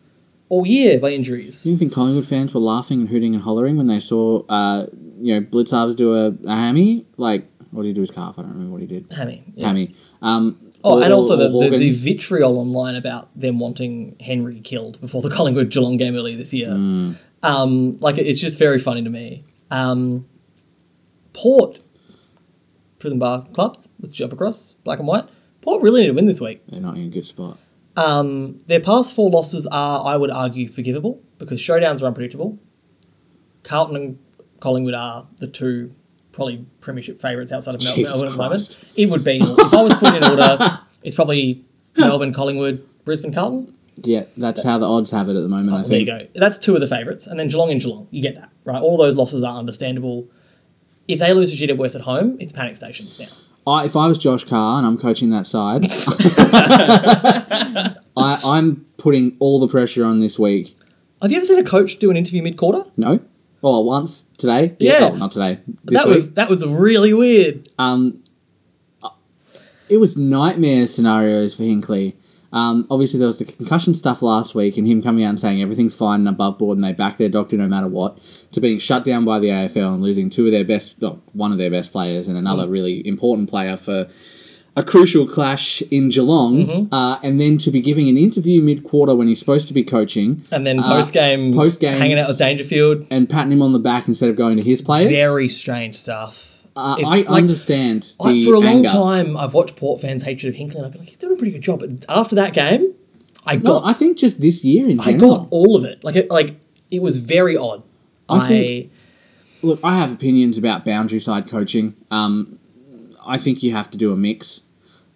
all 0.50 0.66
year 0.66 1.00
by 1.00 1.10
injuries. 1.12 1.64
Do 1.64 1.72
you 1.72 1.78
think 1.78 1.94
Collingwood 1.94 2.26
fans 2.26 2.54
were 2.54 2.60
laughing 2.62 3.02
and 3.02 3.10
hooting 3.10 3.36
and 3.36 3.44
hollering 3.44 3.78
when 3.78 3.88
they 3.88 4.00
saw, 4.00 4.44
uh, 4.48 4.88
you 5.20 5.34
know, 5.40 5.46
Blicavs 5.46 5.96
do 5.96 6.16
a, 6.16 6.34
a 6.46 6.56
hammy? 6.56 7.06
Like, 7.18 7.48
what 7.72 7.82
did 7.84 7.90
he 7.90 7.94
do 7.94 8.02
his 8.02 8.12
calf? 8.12 8.36
I 8.38 8.42
don't 8.44 8.52
remember 8.52 8.72
what 8.74 8.82
he 8.82 8.88
did. 8.88 9.12
Hammy. 9.12 9.44
yeah. 9.56 9.68
Hammy. 9.68 9.96
Um, 10.22 10.58
Oh, 10.84 10.98
or- 10.98 11.04
and 11.04 11.14
also 11.14 11.36
the, 11.36 11.48
the, 11.70 11.78
the 11.78 11.92
vitriol 11.92 12.58
online 12.58 12.96
about 12.96 13.30
them 13.40 13.60
wanting 13.60 14.16
Henry 14.20 14.60
killed 14.62 15.00
before 15.00 15.22
the 15.22 15.30
Collingwood 15.36 15.70
Geelong 15.70 15.98
game 15.98 16.16
earlier 16.16 16.36
this 16.36 16.54
year. 16.54 16.70
Mm. 16.70 17.18
Um, 17.44 17.98
like 18.00 18.18
it's 18.18 18.40
just 18.40 18.58
very 18.58 18.80
funny 18.80 19.04
to 19.04 19.10
me. 19.10 19.44
Um, 19.70 20.26
Port 21.34 21.82
prison 23.00 23.20
bar 23.20 23.46
clubs. 23.54 23.90
Let's 24.00 24.14
jump 24.14 24.34
across 24.34 24.74
black 24.84 25.00
and 25.00 25.08
white. 25.08 25.26
Port 25.62 25.84
really 25.84 26.02
need 26.02 26.08
to 26.08 26.14
win 26.14 26.26
this 26.26 26.42
week. 26.42 26.64
They're 26.68 26.82
not 26.82 26.96
in 26.98 27.06
a 27.06 27.10
good 27.10 27.26
spot. 27.26 27.58
Um, 27.96 28.58
their 28.68 28.80
past 28.80 29.14
four 29.14 29.30
losses 29.30 29.68
are, 29.68 30.04
I 30.06 30.18
would 30.18 30.32
argue, 30.32 30.68
forgivable 30.68 31.22
because 31.38 31.60
showdowns 31.60 32.02
are 32.02 32.08
unpredictable. 32.08 32.58
Carlton 33.64 33.96
and 33.96 34.20
Collingwood 34.60 34.94
are 34.96 35.28
the 35.38 35.48
two 35.48 35.94
probably 36.32 36.66
premiership 36.80 37.20
favourites 37.20 37.52
outside 37.52 37.76
of 37.76 37.82
Jesus 37.82 38.12
Melbourne 38.14 38.28
at 38.28 38.32
the 38.32 38.38
moment. 38.38 38.78
It 38.96 39.10
would 39.10 39.24
be 39.24 39.40
if 39.42 39.74
I 39.74 39.82
was 39.84 39.94
put 39.96 40.16
in 40.16 40.24
order, 40.24 40.80
it's 41.04 41.16
probably 41.16 41.64
Melbourne, 41.98 42.34
Collingwood, 42.34 42.88
Brisbane, 43.06 43.34
Carlton. 43.34 43.78
Yeah, 43.98 44.24
that's 44.38 44.64
how 44.64 44.78
the 44.78 44.88
odds 44.88 45.12
have 45.12 45.28
it 45.30 45.36
at 45.36 45.42
the 45.42 45.50
moment, 45.50 45.74
I 45.74 45.82
Oh, 45.82 45.88
there 45.88 46.00
you 46.00 46.06
go. 46.06 46.28
That's 46.34 46.58
two 46.58 46.74
of 46.76 46.82
the 46.82 46.88
favourites, 46.88 47.28
and 47.28 47.40
then 47.40 47.50
Geelong 47.50 47.72
and 47.72 47.82
Geelong. 47.82 48.08
You 48.10 48.22
get 48.22 48.36
that 48.36 48.50
right. 48.64 48.82
All 48.82 48.98
those 48.98 49.16
losses 49.16 49.44
are 49.44 49.58
understandable. 49.58 50.28
If 51.08 51.20
they 51.20 51.34
lose 51.34 51.56
to 51.56 51.68
GWS 51.68 51.96
at 51.96 52.02
home, 52.02 52.38
it's 52.40 52.54
panic 52.54 52.78
stations 52.78 53.20
now. 53.20 53.28
I, 53.68 53.86
if 53.86 53.96
I 53.96 54.08
was 54.08 54.18
Josh 54.18 54.44
Carr 54.44 54.80
and 54.80 54.88
I'm 54.88 54.98
coaching 54.98 55.30
that 55.32 55.46
side, 55.46 55.86
I, 58.18 58.40
I'm 58.44 58.86
putting 58.98 59.36
all 59.40 59.60
the 59.60 59.68
pressure 59.68 60.04
on 60.06 60.20
this 60.20 60.40
week. 60.40 60.74
Have 61.22 61.32
you 61.32 61.38
ever 61.38 61.46
seen 61.46 61.60
a 61.60 61.64
coach 61.64 61.98
do 61.98 62.10
an 62.10 62.18
interview 62.18 62.42
mid 62.42 62.58
quarter? 62.58 62.90
No? 62.98 63.20
Well, 63.62 63.84
once 63.84 64.26
today. 64.38 64.76
Yeah. 64.80 65.10
oh, 65.12 65.16
not 65.16 65.32
today. 65.32 65.60
This 65.84 66.00
That 66.00 66.08
week. 66.08 66.16
was 66.16 66.34
that 66.34 66.50
was 66.50 66.66
really 66.66 67.14
weird. 67.14 67.70
Um, 67.78 68.24
it 69.90 69.98
was 69.98 70.16
nightmare 70.16 70.88
scenarios 70.88 71.54
for 71.56 71.64
Hinkley. 71.64 72.16
Um, 72.54 72.86
obviously, 72.90 73.18
there 73.18 73.28
was 73.28 73.38
the 73.38 73.46
concussion 73.46 73.94
stuff 73.94 74.22
last 74.22 74.56
week, 74.56 74.78
and 74.78 74.86
him 74.88 75.02
coming 75.02 75.24
out 75.24 75.30
and 75.30 75.40
saying 75.40 75.62
everything's 75.62 75.96
fine 75.96 76.22
and 76.22 76.30
above 76.30 76.58
board, 76.58 76.78
and 76.78 76.84
they 76.84 76.92
back 76.92 77.18
their 77.18 77.30
doctor 77.30 77.56
no 77.56 77.68
matter 77.68 77.88
what, 77.88 78.20
to 78.52 78.60
being 78.60 78.78
shut 78.78 79.06
down 79.06 79.24
by 79.24 79.40
the 79.40 79.48
AFL 79.48 79.94
and 79.94 80.02
losing 80.04 80.30
two 80.30 80.48
of 80.48 80.52
their 80.52 80.66
best, 80.66 81.02
no, 81.02 81.22
one 81.32 81.54
of 81.54 81.58
their 81.58 81.70
best 81.72 81.94
players, 81.94 82.28
and 82.28 82.38
another 82.38 82.68
really 82.68 83.06
important 83.08 83.50
player 83.50 83.78
for 83.78 84.08
a 84.76 84.84
crucial 84.84 85.28
clash 85.28 85.82
in 85.92 86.10
Geelong, 86.10 86.88
uh, 86.92 87.20
and 87.24 87.42
then 87.42 87.58
to 87.60 87.72
be 87.72 87.82
giving 87.82 88.08
an 88.08 88.18
interview 88.18 88.62
mid 88.62 88.84
quarter 88.84 89.14
when 89.14 89.28
he's 89.28 89.40
supposed 89.40 89.68
to 89.68 89.74
be 89.74 89.84
coaching, 89.84 90.44
And 90.52 90.66
then 90.66 90.80
Uh, 90.80 90.88
post 90.90 91.12
game, 91.14 91.54
post-game 91.54 91.98
hanging 91.98 92.18
out 92.20 92.30
with 92.30 92.38
Dangerfield. 92.38 93.06
and 93.12 93.28
patting 93.30 93.52
him 93.52 93.62
on 93.62 93.74
the 93.74 93.80
back 93.80 94.08
instead 94.08 94.30
of 94.30 94.36
going 94.36 94.58
to 94.60 94.66
his 94.68 94.82
players. 94.82 95.10
Very 95.12 95.50
strange 95.50 95.96
stuff. 95.96 96.64
Uh, 96.76 96.96
If- 97.00 97.06
I 97.06 97.16
like, 97.18 97.28
understand 97.30 98.14
I, 98.22 98.46
for 98.46 98.54
a 98.54 98.60
long 98.60 98.86
time, 98.86 99.36
I've 99.36 99.54
watched 99.54 99.76
Port 99.76 100.00
fans' 100.00 100.24
hatred 100.24 100.54
of 100.54 100.60
Hinkley, 100.60 100.76
and 100.76 100.86
I've 100.86 100.92
been 100.94 101.02
like, 101.02 101.10
he's 101.10 101.18
doing 101.18 101.34
a 101.34 101.36
pretty 101.36 101.52
good 101.52 101.62
job. 101.62 101.82
But 101.82 101.90
after 102.08 102.34
that 102.36 102.54
game, 102.54 102.94
I 103.46 103.56
No, 103.58 103.62
got, 103.80 103.84
I 103.86 103.92
think 103.92 104.18
just 104.18 104.40
this 104.40 104.64
year 104.64 104.90
in 104.90 105.02
I 105.02 105.12
general. 105.12 105.38
got 105.40 105.48
all 105.52 105.76
of 105.76 105.84
it. 105.84 106.02
Like, 106.04 106.16
it, 106.16 106.32
like 106.32 106.62
it 106.90 107.02
was 107.02 107.18
very 107.18 107.58
odd. 107.58 107.84
I 108.30 108.38
I, 108.38 108.48
think- 108.48 108.92
Look, 109.64 109.80
I 109.84 109.98
have 109.98 110.12
opinions 110.14 110.58
about 110.58 110.86
boundary 110.86 111.20
side 111.20 111.48
coaching. 111.48 111.96
Um, 112.10 112.58
I 113.34 113.38
think 113.38 113.64
you 113.64 113.72
have 113.74 113.90
to 113.92 113.98
do 113.98 114.12
a 114.12 114.16
mix. 114.18 114.62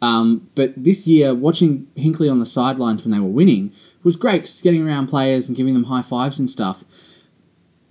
Um, 0.01 0.49
but 0.55 0.73
this 0.77 1.07
year, 1.07 1.33
watching 1.33 1.87
Hinkley 1.97 2.29
on 2.31 2.39
the 2.39 2.45
sidelines 2.45 3.03
when 3.03 3.11
they 3.11 3.19
were 3.19 3.27
winning 3.41 3.71
was 4.03 4.15
great 4.15 4.41
'cause 4.43 4.61
getting 4.61 4.85
around 4.87 5.07
players 5.07 5.47
and 5.47 5.55
giving 5.57 5.73
them 5.73 5.85
high 5.85 6.01
fives 6.01 6.39
and 6.39 6.49
stuff. 6.49 6.85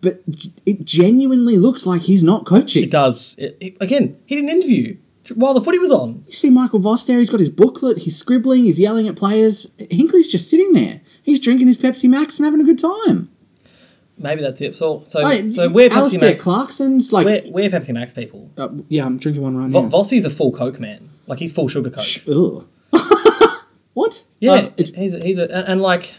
But 0.01 0.23
it 0.67 0.85
genuinely 0.85 1.57
looks 1.57 1.87
like 1.87 2.03
he's 2.03 2.23
not 2.23 2.45
coaching. 2.45 2.85
it 2.85 2.91
does. 2.91 3.35
It, 3.39 3.57
it- 3.61 3.77
again, 3.81 4.17
he 4.27 4.35
did 4.37 4.45
an 4.45 4.51
interview 4.51 4.97
while 5.35 5.55
the 5.55 5.63
footy 5.63 5.79
was 5.79 5.91
on. 5.91 6.23
You 6.29 6.35
see 6.35 6.51
Michael 6.51 6.79
Voss 6.81 7.05
there, 7.05 7.19
he's 7.19 7.31
got 7.31 7.41
his 7.41 7.49
booklet, 7.51 7.99
he's 7.99 8.17
scribbling, 8.17 8.65
he's 8.65 8.79
yelling 8.79 9.09
at 9.09 9.17
players. 9.17 9.67
Hinkley's 9.79 10.29
just 10.29 10.49
sitting 10.51 10.75
there. 10.75 11.01
He's 11.23 11.41
drinking 11.41 11.69
his 11.69 11.79
Pepsi 11.79 12.09
Max 12.09 12.39
and 12.39 12.45
having 12.45 12.61
a 12.61 12.65
good 12.65 12.79
time. 12.79 13.31
Maybe 14.17 14.43
that's 14.43 14.61
it. 14.61 14.77
So, 14.77 15.03
so, 15.05 15.21
Like, 15.21 15.47
so 15.49 15.69
we're 15.69 15.89
Pepsi 15.89 16.21
Max. 16.21 16.43
Clarkson's 16.43 17.13
like. 17.13 17.27
We're, 17.27 17.43
we're 17.51 17.71
Pepsi 17.71 17.93
Max 17.93 18.15
people. 18.15 18.51
Uh, 18.57 18.69
yeah, 18.89 19.05
I'm 19.05 19.19
drinking 19.19 19.43
one 19.43 19.57
right 19.57 19.71
Vo- 19.71 19.83
now. 19.83 19.89
Vossi's 19.89 20.25
a 20.25 20.31
full 20.31 20.53
Coke 20.53 20.79
man. 20.79 21.11
Like 21.27 21.39
he's 21.41 21.53
full 21.53 21.69
sugar 21.69 21.91
Coke. 21.91 22.05
Ugh. 22.29 22.67
what? 23.95 24.25
Yeah, 24.41 24.53
Uh, 24.53 24.71
he's 24.77 25.15
a, 25.15 25.19
he's 25.21 25.39
a, 25.39 25.45
and, 25.45 25.69
and 25.69 25.83
like 25.83 26.15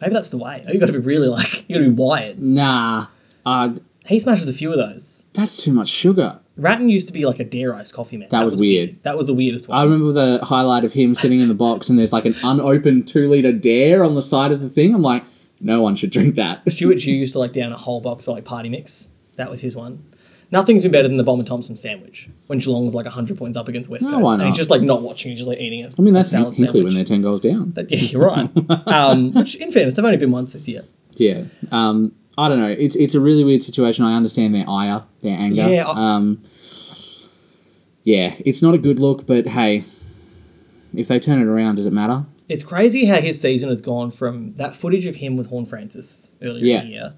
maybe 0.00 0.14
that's 0.14 0.30
the 0.30 0.38
way. 0.38 0.64
You 0.72 0.78
got 0.78 0.86
to 0.86 0.92
be 0.92 0.98
really 0.98 1.28
like 1.28 1.68
you 1.68 1.76
got 1.76 1.82
to 1.84 1.90
be 1.90 1.94
wired. 1.94 2.38
nah. 2.38 3.06
Uh, 3.44 3.74
He 4.06 4.18
smashes 4.18 4.48
a 4.48 4.52
few 4.52 4.72
of 4.72 4.78
those. 4.78 5.24
that's 5.32 5.56
too 5.62 5.72
much 5.72 5.88
sugar. 5.88 6.40
Ratten 6.56 6.88
used 6.88 7.06
to 7.06 7.12
be 7.12 7.24
like 7.24 7.38
a 7.38 7.44
dare 7.44 7.74
iced 7.74 7.92
coffee 7.92 8.16
man. 8.16 8.28
That 8.30 8.44
was 8.44 8.56
weird. 8.58 9.00
That 9.04 9.16
was 9.16 9.26
the 9.28 9.34
weirdest 9.34 9.68
one. 9.68 9.78
I 9.78 9.84
remember 9.84 10.12
the 10.12 10.44
highlight 10.44 10.84
of 10.84 10.92
him 10.92 11.14
sitting 11.14 11.38
in 11.40 11.46
the 11.48 11.54
box 11.54 11.88
and 11.88 11.96
there's 11.98 12.12
like 12.12 12.24
an 12.24 12.34
unopened 12.42 13.06
two 13.06 13.28
liter 13.28 13.52
dare 13.52 14.02
on 14.02 14.14
the 14.14 14.22
side 14.22 14.50
of 14.50 14.60
the 14.60 14.68
thing. 14.68 14.92
I'm 14.94 15.02
like, 15.02 15.24
no 15.60 15.82
one 15.82 15.96
should 15.96 16.10
drink 16.10 16.34
that. 16.36 16.62
Stuart 16.70 17.00
Dew 17.00 17.12
used 17.12 17.32
to 17.34 17.38
like 17.38 17.52
down 17.52 17.72
a 17.72 17.76
whole 17.76 18.00
box 18.00 18.26
of 18.28 18.34
like 18.34 18.44
party 18.44 18.68
mix. 18.68 19.10
That 19.36 19.50
was 19.50 19.60
his 19.60 19.74
one. 19.76 20.04
Nothing's 20.50 20.82
been 20.82 20.90
better 20.92 21.06
than 21.08 21.18
the 21.18 21.24
Bomber 21.24 21.44
Thompson 21.44 21.76
sandwich 21.76 22.30
when 22.46 22.58
Geelong 22.58 22.86
was 22.86 22.94
like 22.94 23.04
100 23.04 23.36
points 23.36 23.58
up 23.58 23.68
against 23.68 23.90
West 23.90 24.04
No, 24.04 24.12
Coast. 24.12 24.22
why 24.24 24.32
And 24.34 24.42
he's 24.42 24.50
not? 24.52 24.56
just 24.56 24.70
like 24.70 24.80
not 24.80 25.02
watching, 25.02 25.30
he's 25.30 25.40
just 25.40 25.48
like 25.48 25.58
eating 25.58 25.80
it. 25.80 25.94
I 25.98 26.02
mean, 26.02 26.14
that's 26.14 26.32
Hinkley 26.32 26.44
when 26.44 26.54
sandwich. 26.54 26.94
they're 26.94 27.04
10 27.04 27.22
goals 27.22 27.40
down. 27.40 27.72
That- 27.72 27.90
yeah, 27.90 27.98
you're 27.98 28.26
right. 28.26 28.50
um, 28.86 29.34
which, 29.34 29.56
in 29.56 29.70
fairness, 29.70 29.94
they've 29.96 30.04
only 30.04 30.16
been 30.16 30.30
once 30.30 30.54
this 30.54 30.66
year. 30.66 30.84
Yeah. 31.16 31.44
Um, 31.70 32.14
I 32.38 32.48
don't 32.48 32.60
know. 32.60 32.68
It's 32.70 32.94
it's 32.96 33.14
a 33.16 33.20
really 33.20 33.42
weird 33.44 33.62
situation. 33.62 34.04
I 34.04 34.14
understand 34.14 34.54
their 34.54 34.64
ire, 34.68 35.02
their 35.22 35.36
anger. 35.38 35.68
Yeah, 35.68 35.84
I- 35.86 36.14
um, 36.16 36.40
yeah, 38.04 38.34
it's 38.44 38.62
not 38.62 38.74
a 38.74 38.78
good 38.78 38.98
look, 38.98 39.26
but 39.26 39.48
hey, 39.48 39.84
if 40.94 41.08
they 41.08 41.18
turn 41.18 41.40
it 41.40 41.46
around, 41.46 41.74
does 41.76 41.86
it 41.86 41.92
matter? 41.92 42.24
It's 42.48 42.62
crazy 42.62 43.04
how 43.06 43.20
his 43.20 43.40
season 43.40 43.68
has 43.68 43.80
gone 43.80 44.10
from 44.10 44.54
that 44.54 44.74
footage 44.74 45.04
of 45.06 45.16
him 45.16 45.36
with 45.36 45.48
Horne-Francis 45.48 46.32
earlier 46.42 46.64
Yeah. 46.64 46.80
in 46.80 46.86
the 46.86 46.92
year, 46.92 47.14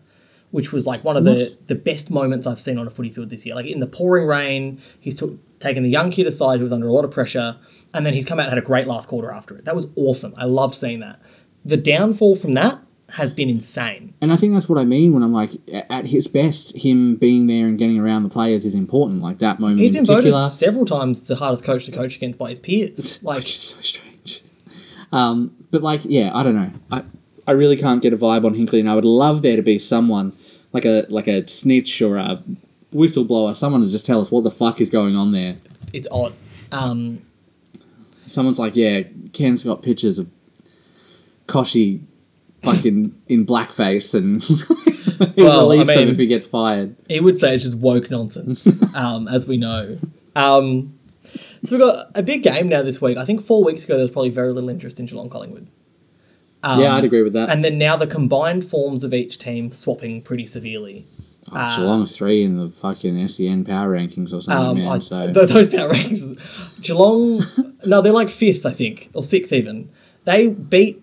which 0.50 0.72
was 0.72 0.86
like 0.86 1.04
one 1.04 1.16
of 1.16 1.24
What's- 1.24 1.54
the, 1.54 1.74
the 1.74 1.74
best 1.76 2.10
moments 2.10 2.46
I've 2.46 2.58
seen 2.60 2.78
on 2.78 2.86
a 2.86 2.90
footy 2.90 3.10
field 3.10 3.30
this 3.30 3.46
year. 3.46 3.54
Like 3.54 3.66
in 3.66 3.80
the 3.80 3.86
pouring 3.86 4.26
rain, 4.26 4.80
he's 4.98 5.16
took, 5.16 5.38
taken 5.60 5.82
the 5.84 5.90
young 5.90 6.10
kid 6.10 6.26
aside 6.26 6.58
who 6.58 6.64
was 6.64 6.72
under 6.72 6.88
a 6.88 6.92
lot 6.92 7.04
of 7.04 7.10
pressure, 7.12 7.56
and 7.94 8.04
then 8.04 8.14
he's 8.14 8.24
come 8.24 8.40
out 8.40 8.44
and 8.44 8.50
had 8.54 8.58
a 8.58 8.66
great 8.66 8.86
last 8.88 9.08
quarter 9.08 9.30
after 9.30 9.56
it. 9.56 9.64
That 9.66 9.76
was 9.76 9.86
awesome. 9.96 10.34
I 10.36 10.44
loved 10.46 10.74
seeing 10.74 10.98
that. 11.00 11.20
The 11.64 11.76
downfall 11.76 12.36
from 12.36 12.54
that 12.54 12.80
has 13.14 13.32
been 13.32 13.48
insane. 13.50 14.14
And 14.22 14.32
I 14.32 14.36
think 14.36 14.54
that's 14.54 14.68
what 14.68 14.78
I 14.78 14.84
mean 14.84 15.12
when 15.12 15.22
I'm 15.24 15.32
like, 15.32 15.50
at 15.90 16.06
his 16.06 16.26
best, 16.28 16.76
him 16.76 17.16
being 17.16 17.48
there 17.48 17.66
and 17.66 17.76
getting 17.78 17.98
around 17.98 18.22
the 18.22 18.28
players 18.28 18.64
is 18.64 18.72
important. 18.74 19.20
Like 19.20 19.38
that 19.38 19.58
moment 19.58 19.80
He's 19.80 19.90
been 19.90 20.04
particular. 20.06 20.42
voted 20.44 20.52
several 20.58 20.84
times 20.84 21.20
the 21.26 21.34
hardest 21.36 21.64
coach 21.64 21.84
to 21.86 21.92
coach 21.92 22.16
against 22.16 22.38
by 22.38 22.50
his 22.50 22.58
peers. 22.60 23.18
Like, 23.22 23.38
which 23.38 23.46
is 23.56 23.60
so 23.62 23.80
strange. 23.80 24.19
Um, 25.12 25.54
but 25.70 25.82
like, 25.82 26.02
yeah, 26.04 26.30
I 26.34 26.42
don't 26.42 26.54
know. 26.54 26.70
I 26.90 27.02
I 27.46 27.52
really 27.52 27.76
can't 27.76 28.00
get 28.02 28.12
a 28.12 28.16
vibe 28.16 28.44
on 28.44 28.54
Hinkley, 28.54 28.80
and 28.80 28.88
I 28.88 28.94
would 28.94 29.04
love 29.04 29.42
there 29.42 29.56
to 29.56 29.62
be 29.62 29.78
someone 29.78 30.32
like 30.72 30.84
a 30.84 31.04
like 31.08 31.26
a 31.26 31.46
snitch 31.48 32.00
or 32.02 32.16
a 32.16 32.42
whistleblower, 32.94 33.54
someone 33.54 33.82
to 33.82 33.88
just 33.88 34.06
tell 34.06 34.20
us 34.20 34.30
what 34.30 34.44
the 34.44 34.50
fuck 34.50 34.80
is 34.80 34.88
going 34.88 35.16
on 35.16 35.32
there. 35.32 35.56
it's 35.92 36.08
odd. 36.10 36.32
Um, 36.72 37.22
Someone's 38.26 38.60
like, 38.60 38.76
yeah, 38.76 39.02
Ken's 39.32 39.64
got 39.64 39.82
pictures 39.82 40.16
of 40.20 40.30
Kochie 41.48 42.02
fucking 42.62 43.12
in 43.26 43.44
blackface, 43.46 44.14
and 44.14 44.40
he'll 45.34 45.46
Well, 45.46 45.60
I 45.72 45.74
release 45.74 45.86
them 45.88 45.96
mean- 45.98 46.08
if 46.08 46.16
he 46.16 46.26
gets 46.26 46.46
fired. 46.46 46.94
he 47.08 47.18
would 47.18 47.38
say 47.40 47.54
it's 47.54 47.64
just 47.64 47.76
woke 47.78 48.08
nonsense, 48.10 48.80
um, 48.94 49.26
as 49.26 49.48
we 49.48 49.56
know. 49.56 49.98
Um, 50.36 50.96
so 51.62 51.76
we've 51.76 51.84
got 51.86 52.06
a 52.14 52.22
big 52.22 52.42
game 52.42 52.68
now 52.68 52.82
this 52.82 53.00
week. 53.00 53.16
I 53.16 53.24
think 53.24 53.40
four 53.42 53.62
weeks 53.64 53.84
ago 53.84 53.94
there 53.94 54.04
was 54.04 54.10
probably 54.10 54.30
very 54.30 54.52
little 54.52 54.68
interest 54.70 54.98
in 55.00 55.06
Geelong 55.06 55.28
Collingwood. 55.30 55.68
Um, 56.62 56.80
yeah, 56.80 56.94
I'd 56.94 57.04
agree 57.04 57.22
with 57.22 57.32
that. 57.32 57.48
And 57.50 57.64
then 57.64 57.78
now 57.78 57.96
the 57.96 58.06
combined 58.06 58.64
forms 58.64 59.02
of 59.04 59.14
each 59.14 59.38
team 59.38 59.70
swapping 59.70 60.20
pretty 60.22 60.44
severely. 60.46 61.06
oh, 61.52 61.76
Geelong's 61.76 62.14
three 62.16 62.42
in 62.44 62.58
the 62.58 62.68
fucking 62.68 63.26
SEN 63.28 63.64
power 63.64 63.90
rankings 63.96 64.32
or 64.32 64.40
something, 64.42 64.52
Um, 64.52 64.78
man. 64.78 64.88
I, 64.88 64.98
so 64.98 65.32
th- 65.32 65.48
those 65.48 65.68
power 65.68 65.88
rankings, 65.88 66.38
Geelong, 66.82 67.42
no, 67.86 68.02
they're 68.02 68.12
like 68.12 68.28
fifth, 68.30 68.66
I 68.66 68.72
think, 68.72 69.08
or 69.14 69.22
sixth 69.22 69.52
even. 69.52 69.90
They 70.24 70.48
beat 70.48 71.02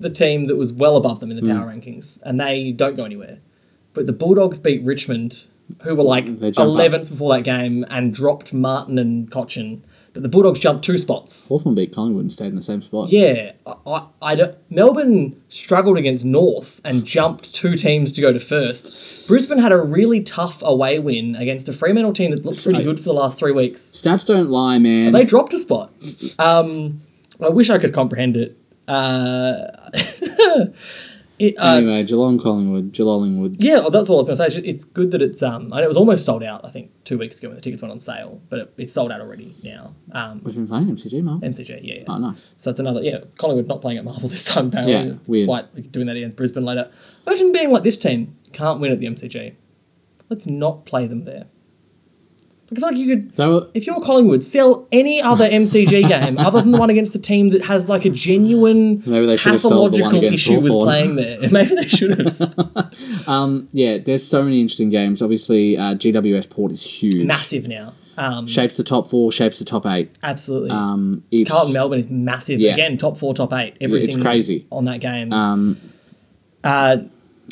the 0.00 0.08
team 0.10 0.46
that 0.46 0.56
was 0.56 0.72
well 0.72 0.96
above 0.96 1.20
them 1.20 1.30
in 1.30 1.36
the 1.36 1.42
Hmm. 1.42 1.58
power 1.58 1.66
rankings, 1.70 2.18
and 2.22 2.40
they 2.40 2.72
don't 2.72 2.96
go 2.96 3.04
anywhere. 3.04 3.38
But 3.92 4.06
the 4.06 4.12
Bulldogs 4.12 4.58
beat 4.58 4.82
Richmond, 4.82 5.44
who 5.82 5.94
were 5.94 6.02
like 6.02 6.26
They 6.38 6.50
jump 6.50 6.58
up. 6.60 6.64
eleventh 6.66 7.10
before 7.10 7.34
that 7.36 7.42
game, 7.42 7.84
and 7.90 8.12
dropped 8.14 8.52
Martin 8.54 8.98
and 8.98 9.30
Cotchin. 9.30 9.82
But 10.14 10.22
the 10.22 10.28
Bulldogs 10.28 10.60
jumped 10.60 10.84
two 10.84 10.96
spots. 10.96 11.48
Hawthorn 11.48 11.74
beat 11.74 11.92
Collingwood 11.92 12.22
and 12.22 12.32
stayed 12.32 12.46
in 12.46 12.54
the 12.54 12.62
same 12.62 12.80
spot. 12.82 13.10
Yeah, 13.10 13.52
I, 13.66 13.74
I, 13.84 14.06
I 14.22 14.54
Melbourne 14.70 15.42
struggled 15.48 15.98
against 15.98 16.24
North 16.24 16.80
and 16.84 17.04
jumped 17.04 17.52
two 17.52 17.74
teams 17.74 18.12
to 18.12 18.20
go 18.20 18.32
to 18.32 18.38
first. 18.38 19.26
Brisbane 19.26 19.58
had 19.58 19.72
a 19.72 19.80
really 19.80 20.22
tough 20.22 20.62
away 20.62 21.00
win 21.00 21.34
against 21.34 21.68
a 21.68 21.72
Fremantle 21.72 22.12
team 22.12 22.30
that 22.30 22.44
looked 22.44 22.62
pretty 22.62 22.84
good 22.84 22.98
for 22.98 23.06
the 23.06 23.12
last 23.12 23.40
three 23.40 23.50
weeks. 23.50 23.80
Stats 23.82 24.24
don't 24.24 24.50
lie, 24.50 24.78
man. 24.78 25.12
They 25.12 25.24
dropped 25.24 25.52
a 25.52 25.58
spot. 25.58 25.92
Um, 26.38 27.00
I 27.42 27.48
wish 27.48 27.68
I 27.68 27.78
could 27.78 27.92
comprehend 27.92 28.36
it. 28.36 28.56
Uh, 28.86 29.90
it 31.38 31.56
uh, 31.58 31.76
anyway, 31.76 32.02
Geelong, 32.04 32.38
Collingwood, 32.38 32.92
Geelongwood. 32.92 33.56
yeah, 33.58 33.80
well, 33.80 33.90
that's 33.90 34.08
all 34.08 34.18
I 34.18 34.22
was 34.22 34.38
going 34.38 34.50
to 34.50 34.60
say. 34.60 34.68
It's, 34.68 34.84
good 34.84 35.10
that 35.10 35.20
it's. 35.20 35.42
Um, 35.42 35.72
I 35.72 35.78
know 35.78 35.84
it 35.84 35.88
was 35.88 35.96
almost 35.96 36.24
sold 36.24 36.44
out. 36.44 36.64
I 36.64 36.70
think 36.70 36.92
two 37.04 37.18
weeks 37.18 37.38
ago 37.38 37.48
when 37.48 37.56
the 37.56 37.60
tickets 37.60 37.82
went 37.82 37.90
on 37.90 37.98
sale, 37.98 38.40
but 38.48 38.58
it, 38.60 38.74
it's 38.76 38.92
sold 38.92 39.10
out 39.10 39.20
already 39.20 39.54
now. 39.64 39.88
Um, 40.12 40.40
We've 40.44 40.54
been 40.54 40.68
playing 40.68 40.86
MCG, 40.86 41.22
Mark. 41.22 41.40
MCG, 41.42 41.80
yeah, 41.82 41.94
yeah. 41.94 42.04
Oh, 42.06 42.18
nice. 42.18 42.54
So 42.56 42.70
it's 42.70 42.78
another, 42.78 43.02
yeah, 43.02 43.20
Collingwood 43.36 43.66
not 43.66 43.80
playing 43.80 43.98
at 43.98 44.04
Marvel 44.04 44.28
this 44.28 44.44
time, 44.44 44.68
apparently. 44.68 44.92
Yeah, 44.94 45.14
weird. 45.26 45.48
Despite 45.48 45.92
doing 45.92 46.06
that 46.06 46.16
against 46.16 46.36
Brisbane 46.36 46.64
later. 46.64 46.90
Imagine 47.26 47.52
being 47.52 47.72
like 47.72 47.82
this 47.82 47.98
team, 47.98 48.36
can't 48.52 48.80
win 48.80 48.92
at 48.92 48.98
the 48.98 49.06
MCG. 49.06 49.56
Let's 50.28 50.46
not 50.46 50.84
play 50.84 51.06
them 51.06 51.24
there. 51.24 51.46
I 52.76 52.80
feel 52.80 52.88
like 52.90 52.96
you 52.98 53.16
could, 53.16 53.70
if 53.74 53.86
you're 53.86 54.00
Collingwood, 54.00 54.42
sell 54.44 54.86
any 54.92 55.20
other 55.22 55.48
MCG 55.48 56.08
game 56.08 56.38
other 56.38 56.60
than 56.60 56.72
the 56.72 56.78
one 56.78 56.90
against 56.90 57.12
the 57.12 57.18
team 57.18 57.48
that 57.48 57.64
has 57.64 57.88
like 57.88 58.04
a 58.04 58.10
genuine 58.10 59.02
Maybe 59.06 59.26
they 59.26 59.36
should 59.36 59.52
have 59.52 59.60
sold 59.60 59.92
the 59.92 60.02
one 60.02 60.10
pathological 60.10 60.32
issue 60.34 60.60
with 60.60 60.72
playing 60.72 61.16
there. 61.16 61.38
Maybe 61.50 61.74
they 61.74 61.88
should 61.88 62.18
have. 62.18 63.28
um, 63.28 63.68
yeah, 63.72 63.98
there's 63.98 64.26
so 64.26 64.42
many 64.42 64.60
interesting 64.60 64.90
games. 64.90 65.22
Obviously, 65.22 65.76
uh, 65.76 65.94
GWS 65.94 66.50
Port 66.50 66.72
is 66.72 66.82
huge. 66.82 67.26
massive 67.26 67.68
now. 67.68 67.94
Um, 68.16 68.46
Shapes 68.46 68.76
the 68.76 68.84
top 68.84 69.10
four, 69.10 69.32
shapes 69.32 69.58
the 69.58 69.64
top 69.64 69.86
eight. 69.86 70.16
absolutely. 70.22 70.70
Um, 70.70 71.24
Carlton 71.48 71.72
Melbourne 71.72 71.98
is 71.98 72.08
massive. 72.08 72.60
Yeah. 72.60 72.74
Again, 72.74 72.96
top 72.96 73.16
four, 73.18 73.34
top 73.34 73.52
eight. 73.52 73.76
Everything 73.80 74.08
it's 74.08 74.16
crazy. 74.16 74.66
on 74.70 74.84
that 74.84 75.00
game. 75.00 75.32
Um, 75.32 75.80
uh, 76.62 76.98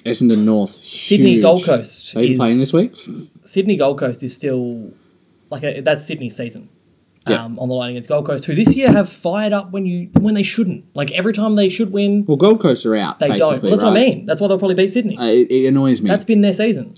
Essendon 0.05 0.45
North. 0.45 0.71
Sydney 0.71 1.33
huge. 1.33 1.43
Gold 1.43 1.65
Coast 1.65 2.17
Are 2.17 2.23
you 2.23 2.33
is- 2.35 2.39
playing 2.39 2.59
this 2.59 2.73
week? 2.73 2.95
Sydney 3.45 3.77
Gold 3.77 3.99
Coast 3.99 4.23
is 4.23 4.35
still 4.37 4.93
like 5.53 5.63
a, 5.63 5.81
that's 5.81 6.05
Sydney's 6.05 6.37
season. 6.37 6.69
Yeah. 7.29 7.45
Um, 7.45 7.57
on 7.61 7.69
the 7.69 7.75
line 7.75 7.91
against 7.91 8.09
Gold 8.09 8.27
Coast, 8.27 8.47
who 8.47 8.55
this 8.57 8.75
year 8.75 8.91
have 8.91 9.09
fired 9.09 9.53
up 9.53 9.71
when 9.71 9.87
you 9.87 10.11
when 10.19 10.35
they 10.35 10.43
shouldn't. 10.43 10.85
Like 10.97 11.13
every 11.13 11.33
time 11.33 11.55
they 11.55 11.69
should 11.69 11.93
win, 11.93 12.25
Well, 12.27 12.37
Gold 12.37 12.61
Coast 12.61 12.85
are 12.85 12.97
out. 12.97 13.21
they 13.21 13.29
don't. 13.37 13.63
Well, 13.63 13.71
that's 13.71 13.83
what 13.85 13.93
I 13.93 13.95
mean. 13.95 14.27
That's 14.27 14.41
why 14.41 14.49
they'll 14.49 14.59
probably 14.59 14.75
beat 14.75 14.89
Sydney. 14.89 15.17
Uh, 15.17 15.27
it, 15.27 15.49
it 15.49 15.67
annoys 15.69 16.03
me. 16.03 16.09
That's 16.11 16.25
been 16.25 16.41
their 16.41 16.53
season. 16.53 16.95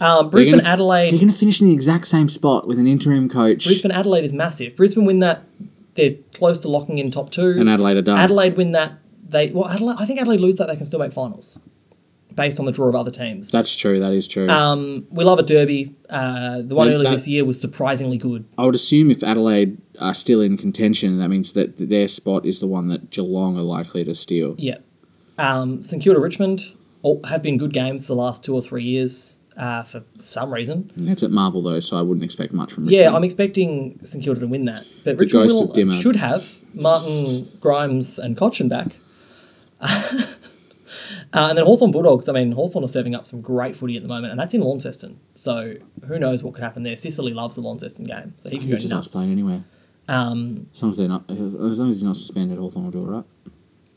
Um, 0.00 0.24
They're 0.26 0.30
Brisbane 0.30 0.58
gonna- 0.60 0.68
Adelaide. 0.70 1.10
They're 1.10 1.18
going 1.18 1.32
to 1.32 1.36
finish 1.38 1.60
in 1.60 1.66
the 1.66 1.74
exact 1.74 2.06
same 2.06 2.28
spot 2.30 2.66
with 2.66 2.78
an 2.78 2.86
interim 2.86 3.28
coach. 3.28 3.66
Brisbane 3.66 3.90
Adelaide 3.90 4.24
is 4.24 4.32
massive. 4.32 4.74
Brisbane 4.76 5.04
win 5.04 5.18
that, 5.18 5.42
they're 5.96 6.14
close 6.32 6.60
to 6.60 6.68
locking 6.68 6.96
in 6.98 7.10
top 7.10 7.28
two. 7.30 7.50
and 7.58 7.68
Adelaide 7.68 7.96
are 7.98 8.02
done. 8.02 8.16
Adelaide 8.16 8.56
win 8.56 8.72
that, 8.72 8.92
they 9.28 9.48
well 9.50 9.68
Adelaide, 9.68 9.96
I 9.98 10.06
think 10.06 10.18
Adelaide 10.20 10.40
lose 10.40 10.56
that 10.56 10.68
they 10.68 10.76
can 10.76 10.84
still 10.86 11.00
make 11.00 11.12
finals, 11.12 11.58
based 12.38 12.60
on 12.60 12.66
the 12.66 12.72
draw 12.72 12.88
of 12.88 12.94
other 12.94 13.10
teams. 13.10 13.50
That's 13.50 13.76
true. 13.76 13.98
That 13.98 14.12
is 14.12 14.28
true. 14.28 14.48
um, 14.48 15.06
we 15.10 15.24
love 15.24 15.40
a 15.40 15.42
derby. 15.42 15.94
Uh, 16.08 16.62
the 16.62 16.74
one 16.76 16.86
Yeah, 16.86 16.94
earlier 16.94 17.10
this 17.10 17.26
year 17.26 17.44
was 17.44 17.60
surprisingly 17.60 18.16
good. 18.16 18.46
I 18.56 18.64
would 18.64 18.76
assume 18.76 19.10
if 19.10 19.22
Adelaide 19.24 19.76
are 20.00 20.14
still 20.14 20.40
in 20.40 20.56
contention, 20.56 21.18
that 21.18 21.28
means 21.28 21.52
that 21.54 21.76
their 21.76 22.06
spot 22.06 22.46
is 22.46 22.60
the 22.60 22.68
one 22.68 22.88
that 22.88 23.10
Geelong 23.10 23.58
are 23.58 23.62
likely 23.62 24.04
to 24.04 24.14
steal. 24.14 24.54
Yeah. 24.56 24.78
Um, 25.36 25.82
St 25.82 26.00
Kilda 26.02 26.20
Richmond 26.20 26.62
have 27.24 27.42
been 27.42 27.58
good 27.58 27.72
games 27.72 28.06
the 28.06 28.14
last 28.14 28.44
two 28.44 28.54
or 28.54 28.62
three 28.62 28.84
years 28.84 29.36
uh, 29.56 29.82
for 29.82 30.04
some 30.22 30.54
reason. 30.54 30.92
It's 30.96 31.24
at 31.24 31.32
Marvel 31.32 31.60
though, 31.60 31.80
so 31.80 31.98
I 31.98 32.02
wouldn't 32.02 32.24
expect 32.24 32.52
much 32.52 32.72
from. 32.72 32.88
Yeah, 32.88 33.14
I'm 33.14 33.24
expecting 33.24 33.98
St 34.04 34.22
Kilda 34.22 34.40
to 34.40 34.46
win 34.46 34.64
that. 34.66 34.86
But 35.04 35.18
The 35.18 35.24
Richmond 35.24 35.50
will, 35.50 36.00
should 36.00 36.16
have 36.16 36.46
Martin, 36.72 37.50
Grimes, 37.60 38.18
and 38.18 38.36
Cotchin 38.36 38.68
back. 38.68 38.94
Uh, 41.32 41.48
and 41.50 41.58
then 41.58 41.64
Hawthorn 41.64 41.90
Bulldogs, 41.90 42.28
I 42.28 42.32
mean, 42.32 42.52
Hawthorn 42.52 42.84
are 42.84 42.88
serving 42.88 43.14
up 43.14 43.26
some 43.26 43.40
great 43.40 43.76
footy 43.76 43.96
at 43.96 44.02
the 44.02 44.08
moment, 44.08 44.30
and 44.30 44.40
that's 44.40 44.54
in 44.54 44.62
Launceston. 44.62 45.20
So 45.34 45.74
who 46.06 46.18
knows 46.18 46.42
what 46.42 46.54
could 46.54 46.64
happen 46.64 46.84
there. 46.84 46.96
Sicily 46.96 47.34
loves 47.34 47.54
the 47.56 47.60
Launceston 47.60 48.04
game, 48.04 48.34
so 48.38 48.48
he 48.48 48.58
could 48.58 48.70
go 48.70 48.76
just 48.76 48.88
nuts. 48.88 49.08
playing 49.08 49.32
anywhere. 49.32 49.64
Um, 50.08 50.68
As 50.72 50.82
long 50.82 50.90
as 50.90 50.96
they're 50.96 51.08
not, 51.08 51.24
as 51.30 51.38
long 51.38 51.90
as 51.90 51.96
he's 51.96 52.02
not 52.02 52.16
suspended, 52.16 52.58
Hawthorn 52.58 52.86
will 52.86 52.92
do 52.92 53.00
all 53.00 53.06
right. 53.06 53.24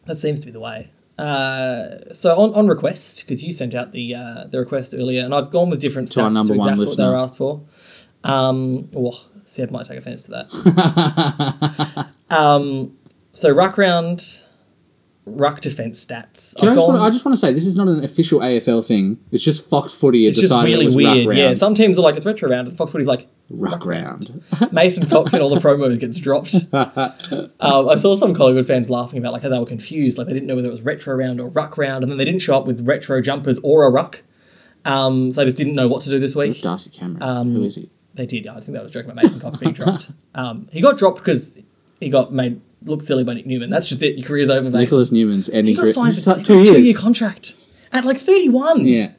That 0.05 0.17
seems 0.17 0.41
to 0.41 0.45
be 0.45 0.51
the 0.51 0.59
way. 0.59 0.91
Uh, 1.17 2.13
so 2.13 2.35
on, 2.35 2.53
on 2.53 2.67
request, 2.67 3.21
because 3.21 3.43
you 3.43 3.53
sent 3.53 3.75
out 3.75 3.91
the 3.91 4.15
uh, 4.15 4.45
the 4.45 4.59
request 4.59 4.93
earlier, 4.97 5.23
and 5.23 5.33
I've 5.33 5.51
gone 5.51 5.69
with 5.69 5.79
different 5.79 6.11
To 6.13 6.21
our 6.21 6.29
stats 6.29 6.33
number 6.33 6.53
to 6.55 6.59
exactly 6.59 6.85
what 6.85 6.97
they 6.97 7.05
were 7.05 7.15
asked 7.15 7.37
for. 7.37 7.61
Um, 8.23 8.89
oh, 8.95 9.27
Seb 9.45 9.71
might 9.71 9.85
take 9.85 9.99
offence 9.99 10.23
to 10.23 10.31
that. 10.31 12.07
um, 12.29 12.97
so 13.33 13.49
ruck 13.51 13.77
round, 13.77 14.43
ruck 15.25 15.61
defence 15.61 16.03
stats. 16.03 16.55
I, 16.61 16.73
just 16.73 16.87
wanna, 16.87 17.01
I 17.01 17.09
just 17.09 17.23
want 17.25 17.35
to 17.35 17.39
say 17.39 17.53
this 17.53 17.65
is 17.65 17.75
not 17.75 17.87
an 17.87 18.03
official 18.03 18.39
AFL 18.39 18.85
thing. 18.85 19.19
It's 19.31 19.43
just 19.43 19.67
Fox 19.69 19.93
Footy. 19.93 20.27
it's 20.27 20.39
just 20.39 20.51
really 20.51 20.85
it 20.85 20.85
was 20.85 20.95
weird. 20.95 21.27
Ruck 21.27 21.37
Yeah, 21.37 21.53
some 21.53 21.75
teams 21.75 21.97
are 21.97 22.01
like 22.01 22.15
it's 22.15 22.25
retro 22.25 22.49
round, 22.49 22.67
and 22.67 22.77
Fox 22.77 22.91
Footy's 22.91 23.07
like 23.07 23.27
ruck 23.49 23.85
round. 23.85 24.43
Mason 24.71 25.07
Cox 25.07 25.33
in 25.33 25.41
all 25.41 25.49
the 25.49 25.57
promos 25.57 25.99
gets 25.99 26.17
dropped. 26.17 26.55
um, 27.59 27.89
I 27.89 27.95
saw 27.97 28.15
some 28.15 28.33
Collingwood 28.33 28.65
fans 28.65 28.89
laughing 28.89 29.19
about 29.19 29.33
like 29.33 29.43
how 29.43 29.49
they 29.49 29.59
were 29.59 29.65
confused, 29.65 30.17
like 30.17 30.27
they 30.27 30.33
didn't 30.33 30.47
know 30.47 30.55
whether 30.55 30.67
it 30.67 30.71
was 30.71 30.81
retro 30.81 31.15
round 31.15 31.39
or 31.39 31.49
ruck 31.49 31.77
round, 31.77 32.03
and 32.03 32.11
then 32.11 32.17
they 32.17 32.25
didn't 32.25 32.41
show 32.41 32.57
up 32.57 32.65
with 32.65 32.87
retro 32.87 33.21
jumpers 33.21 33.59
or 33.63 33.85
a 33.85 33.91
ruck. 33.91 34.23
Um, 34.85 35.31
so 35.31 35.41
they 35.41 35.45
just 35.45 35.57
didn't 35.57 35.75
know 35.75 35.87
what 35.87 36.01
to 36.03 36.09
do 36.09 36.19
this 36.19 36.35
week. 36.35 36.59
Darcy 36.61 36.89
Cameron. 36.89 37.21
Um, 37.21 37.53
Who 37.53 37.63
is 37.63 37.75
he? 37.75 37.89
They 38.13 38.25
did. 38.25 38.47
I 38.47 38.59
think 38.59 38.73
that 38.73 38.83
was 38.83 38.91
a 38.91 38.93
joke 38.93 39.05
about 39.05 39.21
Mason 39.23 39.39
Cox 39.39 39.57
being 39.59 39.73
dropped. 39.73 40.11
Um, 40.33 40.67
he 40.71 40.81
got 40.81 40.97
dropped 40.97 41.19
because 41.19 41.59
he 41.99 42.09
got 42.09 42.33
made 42.33 42.61
look 42.83 43.01
silly 43.01 43.23
by 43.23 43.33
Nick 43.35 43.45
Newman. 43.45 43.69
That's 43.69 43.87
just 43.87 44.01
it. 44.03 44.17
Your 44.17 44.27
career's 44.27 44.49
over, 44.49 44.63
Mason. 44.69 44.79
Nicholas 44.79 45.11
Newman's 45.11 45.49
ending. 45.49 45.67
he 45.67 45.75
got 45.75 45.81
career- 45.83 45.93
signed 45.93 46.17
for 46.17 46.33
like 46.35 46.45
two 46.45 46.63
years. 46.63 46.75
two-year 46.75 46.93
contract 46.95 47.55
at 47.91 48.05
like 48.05 48.17
thirty-one. 48.17 48.85
Yeah. 48.85 49.11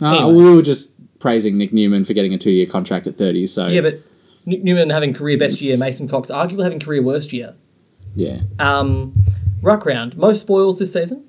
Uh, 0.00 0.06
Anyway. 0.16 0.32
We 0.34 0.54
were 0.54 0.62
just 0.62 0.88
praising 1.18 1.58
Nick 1.58 1.72
Newman 1.72 2.04
for 2.04 2.12
getting 2.12 2.32
a 2.32 2.38
two 2.38 2.50
year 2.52 2.66
contract 2.66 3.06
at 3.08 3.16
30. 3.16 3.46
So, 3.48 3.66
Yeah, 3.66 3.80
but 3.80 4.00
Nick 4.46 4.62
Newman 4.62 4.90
having 4.90 5.12
career 5.12 5.36
best 5.36 5.60
year, 5.60 5.76
Mason 5.76 6.06
Cox 6.06 6.30
arguably 6.30 6.62
having 6.62 6.78
career 6.78 7.02
worst 7.02 7.32
year. 7.32 7.54
yeah. 8.14 8.42
Um, 8.60 9.14
ruck 9.60 9.84
round, 9.84 10.16
most 10.16 10.42
spoils 10.42 10.78
this 10.78 10.92
season. 10.92 11.24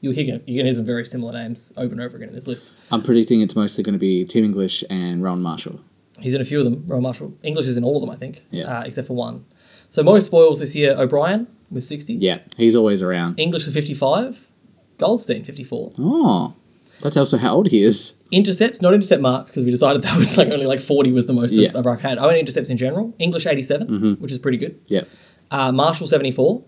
You'll 0.00 0.12
hear, 0.14 0.24
you're 0.24 0.36
going 0.38 0.46
to 0.46 0.62
hear 0.64 0.74
some 0.74 0.84
very 0.84 1.04
similar 1.04 1.32
names 1.32 1.72
over 1.76 1.90
and 1.92 2.00
over 2.00 2.16
again 2.16 2.28
in 2.28 2.34
this 2.36 2.46
list. 2.46 2.72
I'm 2.92 3.02
predicting 3.02 3.40
it's 3.40 3.56
mostly 3.56 3.82
going 3.82 3.94
to 3.94 3.98
be 3.98 4.24
Tim 4.24 4.44
English 4.44 4.84
and 4.88 5.22
Ron 5.22 5.42
Marshall. 5.42 5.80
He's 6.20 6.34
in 6.34 6.40
a 6.40 6.44
few 6.44 6.58
of 6.58 6.64
them. 6.64 6.84
Rowan 6.86 7.02
Marshall. 7.02 7.34
English 7.42 7.66
is 7.66 7.76
in 7.76 7.84
all 7.84 7.96
of 7.96 8.00
them, 8.00 8.10
I 8.10 8.16
think, 8.16 8.44
Yeah. 8.50 8.64
uh, 8.80 8.82
except 8.84 9.06
for 9.06 9.14
one. 9.14 9.44
So 9.90 10.02
most 10.02 10.26
spoils 10.26 10.60
this 10.60 10.74
year, 10.74 10.94
O'Brien 10.98 11.46
with 11.70 11.84
60. 11.84 12.14
Yeah, 12.14 12.38
he's 12.56 12.74
always 12.74 13.02
around. 13.02 13.38
English 13.38 13.66
with 13.66 13.74
55. 13.74 14.50
Goldstein, 14.98 15.44
54. 15.44 15.92
Oh, 15.98 16.54
that 17.02 17.12
tells 17.12 17.32
also 17.32 17.36
how 17.36 17.54
old 17.56 17.68
he 17.68 17.84
is. 17.84 18.14
Intercepts, 18.32 18.80
not 18.80 18.94
intercept 18.94 19.20
marks, 19.20 19.50
because 19.50 19.64
we 19.64 19.70
decided 19.70 20.02
that 20.02 20.16
was 20.18 20.36
like 20.38 20.48
only 20.48 20.66
like 20.66 20.80
40 20.80 21.12
was 21.12 21.26
the 21.26 21.32
most 21.34 21.52
Yeah. 21.52 21.70
a 21.74 21.82
ruck 21.82 22.00
had. 22.00 22.18
I 22.18 22.26
went 22.26 22.38
intercepts 22.38 22.70
in 22.70 22.76
general. 22.78 23.12
English, 23.18 23.46
87, 23.46 24.16
which 24.20 24.32
is 24.32 24.38
pretty 24.38 24.56
good. 24.58 24.78
Yeah, 24.86 25.02
Uh, 25.50 25.70
Marshall, 25.72 26.06
74. 26.06 26.62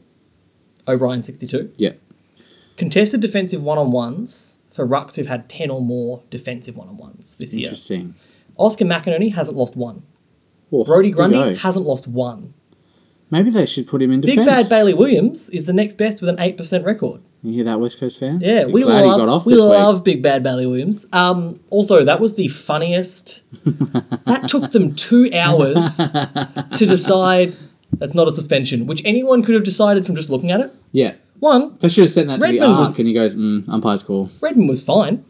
O'Brien, 0.86 1.22
62. 1.22 1.70
yeah. 1.76 1.92
Contested 2.76 3.20
defensive 3.20 3.62
one 3.64 3.78
on 3.78 3.90
ones 3.90 4.58
for 4.70 4.86
rucks 4.86 5.16
who've 5.16 5.26
had 5.26 5.48
10 5.48 5.70
or 5.70 5.80
more 5.80 6.22
defensive 6.30 6.76
one 6.76 6.88
on 6.88 6.96
ones 6.96 7.34
this 7.40 7.54
year. 7.54 7.64
Interesting. 7.66 8.14
Oscar 8.58 8.84
McInerney 8.84 9.32
hasn't 9.32 9.56
lost 9.56 9.76
one. 9.76 10.02
Brodie 10.70 11.10
Grundy 11.10 11.54
hasn't 11.56 11.86
lost 11.86 12.06
one. 12.06 12.52
Maybe 13.30 13.50
they 13.50 13.66
should 13.66 13.86
put 13.86 14.00
him 14.00 14.10
in 14.10 14.20
defense. 14.22 14.38
Big. 14.38 14.46
Bad 14.46 14.68
Bailey 14.68 14.94
Williams 14.94 15.50
is 15.50 15.66
the 15.66 15.72
next 15.72 15.96
best 15.96 16.22
with 16.22 16.30
an 16.30 16.36
8% 16.36 16.84
record. 16.84 17.20
You 17.42 17.52
hear 17.52 17.64
that, 17.64 17.78
West 17.78 18.00
Coast 18.00 18.18
fans? 18.18 18.42
Yeah, 18.42 18.64
we 18.64 18.84
love, 18.84 19.02
he 19.02 19.06
got 19.06 19.28
off 19.28 19.46
we 19.46 19.54
love 19.54 19.96
week. 19.96 20.04
Big 20.04 20.22
Bad 20.22 20.42
Bailey 20.42 20.66
Williams. 20.66 21.06
Um, 21.12 21.60
also, 21.70 22.04
that 22.04 22.20
was 22.20 22.34
the 22.36 22.48
funniest. 22.48 23.42
that 24.24 24.46
took 24.48 24.72
them 24.72 24.94
two 24.94 25.30
hours 25.34 25.98
to 25.98 26.86
decide 26.86 27.54
that's 27.92 28.14
not 28.14 28.28
a 28.28 28.32
suspension, 28.32 28.86
which 28.86 29.02
anyone 29.04 29.42
could 29.42 29.54
have 29.54 29.64
decided 29.64 30.06
from 30.06 30.14
just 30.16 30.30
looking 30.30 30.50
at 30.50 30.60
it. 30.60 30.72
Yeah, 30.92 31.14
One, 31.38 31.76
they 31.78 31.88
should 31.88 32.04
have 32.04 32.12
sent 32.12 32.28
that 32.28 32.40
to 32.40 32.46
the 32.46 32.60
arc, 32.60 32.78
was- 32.78 32.98
and 32.98 33.06
he 33.08 33.14
goes, 33.14 33.34
mm, 33.36 33.68
"Umpire's 33.68 34.02
call." 34.02 34.30
Redmond 34.40 34.68
was 34.68 34.82
fine. 34.82 35.24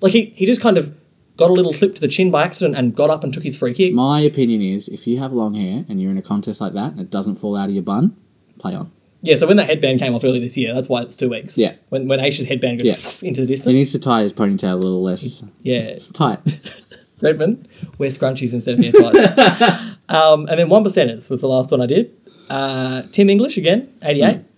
Like 0.00 0.12
he, 0.12 0.32
he 0.36 0.46
just 0.46 0.60
kind 0.60 0.76
of 0.78 0.94
got 1.40 1.50
a 1.50 1.54
little 1.54 1.72
slip 1.72 1.94
to 1.94 2.00
the 2.00 2.08
chin 2.08 2.30
by 2.30 2.44
accident 2.44 2.76
and 2.76 2.94
got 2.94 3.08
up 3.08 3.24
and 3.24 3.32
took 3.32 3.42
his 3.42 3.56
free 3.58 3.72
kick. 3.72 3.94
My 3.94 4.20
opinion 4.20 4.60
is, 4.60 4.88
if 4.88 5.06
you 5.06 5.18
have 5.18 5.32
long 5.32 5.54
hair 5.54 5.86
and 5.88 6.00
you're 6.00 6.10
in 6.10 6.18
a 6.18 6.22
contest 6.22 6.60
like 6.60 6.74
that 6.74 6.92
and 6.92 7.00
it 7.00 7.10
doesn't 7.10 7.36
fall 7.36 7.56
out 7.56 7.68
of 7.70 7.74
your 7.74 7.82
bun, 7.82 8.14
play 8.58 8.74
on. 8.74 8.92
Yeah, 9.22 9.36
so 9.36 9.46
when 9.46 9.56
the 9.56 9.64
headband 9.64 10.00
came 10.00 10.14
off 10.14 10.22
earlier 10.22 10.40
this 10.40 10.56
year, 10.56 10.74
that's 10.74 10.88
why 10.88 11.02
it's 11.02 11.16
two 11.16 11.30
weeks. 11.30 11.56
Yeah. 11.56 11.74
When 11.88 12.08
when 12.08 12.20
Aisha's 12.20 12.46
headband 12.46 12.78
goes 12.80 12.88
Yeah. 12.88 12.96
into 13.28 13.40
the 13.40 13.46
distance. 13.46 13.72
He 13.72 13.74
needs 13.74 13.92
to 13.92 13.98
tie 13.98 14.22
his 14.22 14.32
ponytail 14.34 14.72
a 14.72 14.76
little 14.76 15.02
less 15.02 15.42
yeah. 15.62 15.98
tight. 16.12 16.40
Redmond, 17.22 17.68
wear 17.98 18.10
scrunchies 18.10 18.52
instead 18.54 18.78
of 18.78 18.84
hair 18.84 18.92
ties. 18.92 19.96
um, 20.08 20.46
and 20.46 20.58
then 20.58 20.68
one 20.68 20.84
percenters 20.84 21.28
was 21.28 21.40
the 21.40 21.48
last 21.48 21.70
one 21.70 21.80
I 21.82 21.86
did. 21.86 22.14
Uh, 22.48 23.02
Tim 23.12 23.28
English 23.30 23.56
again, 23.56 23.92
eighty-eight. 24.02 24.36
Hmm. 24.38 24.49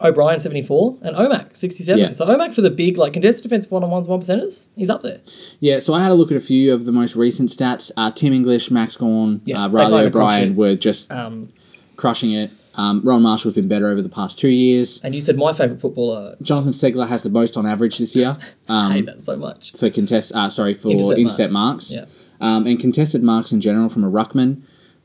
O'Brien 0.00 0.38
seventy 0.40 0.62
four 0.62 0.96
and 1.02 1.16
Omac 1.16 1.56
sixty 1.56 1.82
seven. 1.82 2.00
Yeah. 2.00 2.12
So 2.12 2.26
Omac 2.26 2.54
for 2.54 2.60
the 2.62 2.70
big 2.70 2.96
like 2.96 3.12
contested 3.12 3.42
defensive 3.42 3.70
one 3.72 3.82
on 3.84 3.90
ones 3.90 4.06
one 4.08 4.20
percenters, 4.20 4.66
he's 4.76 4.90
up 4.90 5.02
there. 5.02 5.20
Yeah, 5.60 5.78
so 5.80 5.94
I 5.94 6.02
had 6.02 6.10
a 6.10 6.14
look 6.14 6.30
at 6.30 6.36
a 6.36 6.40
few 6.40 6.72
of 6.72 6.84
the 6.84 6.92
most 6.92 7.16
recent 7.16 7.48
stats. 7.50 7.90
Uh, 7.96 8.10
Tim 8.10 8.32
English, 8.32 8.70
Max 8.70 8.96
Gawn, 8.96 9.40
Yeah, 9.44 9.64
uh, 9.64 9.68
Riley 9.68 10.06
O'Brien 10.06 10.54
were 10.56 10.74
just 10.76 11.10
Um, 11.12 11.52
crushing 11.96 12.32
it. 12.32 12.50
Um, 12.74 13.00
Ron 13.04 13.22
Marshall's 13.22 13.54
been 13.54 13.66
better 13.66 13.88
over 13.88 14.00
the 14.00 14.08
past 14.08 14.38
two 14.38 14.48
years. 14.50 15.00
and 15.02 15.12
you 15.12 15.20
said 15.20 15.36
my 15.36 15.52
favourite 15.52 15.80
footballer. 15.80 16.36
Jonathon 16.40 16.70
Ceglar, 16.72 17.08
has 17.08 17.24
the 17.24 17.28
most 17.30 17.56
on 17.56 17.66
average 17.66 17.98
this 17.98 18.14
year 18.14 18.36
I 18.68 18.92
hate 18.92 18.98
um, 19.00 19.06
that 19.06 19.22
so 19.24 19.36
much. 19.36 19.72
for 19.76 19.90
contest. 19.90 20.30
Uh, 20.32 20.48
sorry 20.48 20.74
for 20.74 20.90
Intercept 20.90 21.18
intercept, 21.18 21.52
marks. 21.52 21.90
marks. 21.92 22.08
Yeah. 22.10 22.14
Um, 22.40 22.68
and 22.68 22.78
contested 22.78 23.24
marks 23.24 23.50
in 23.50 23.60
general 23.60 23.88
from 23.88 24.04
a 24.04 24.10
ruckman. 24.10 24.62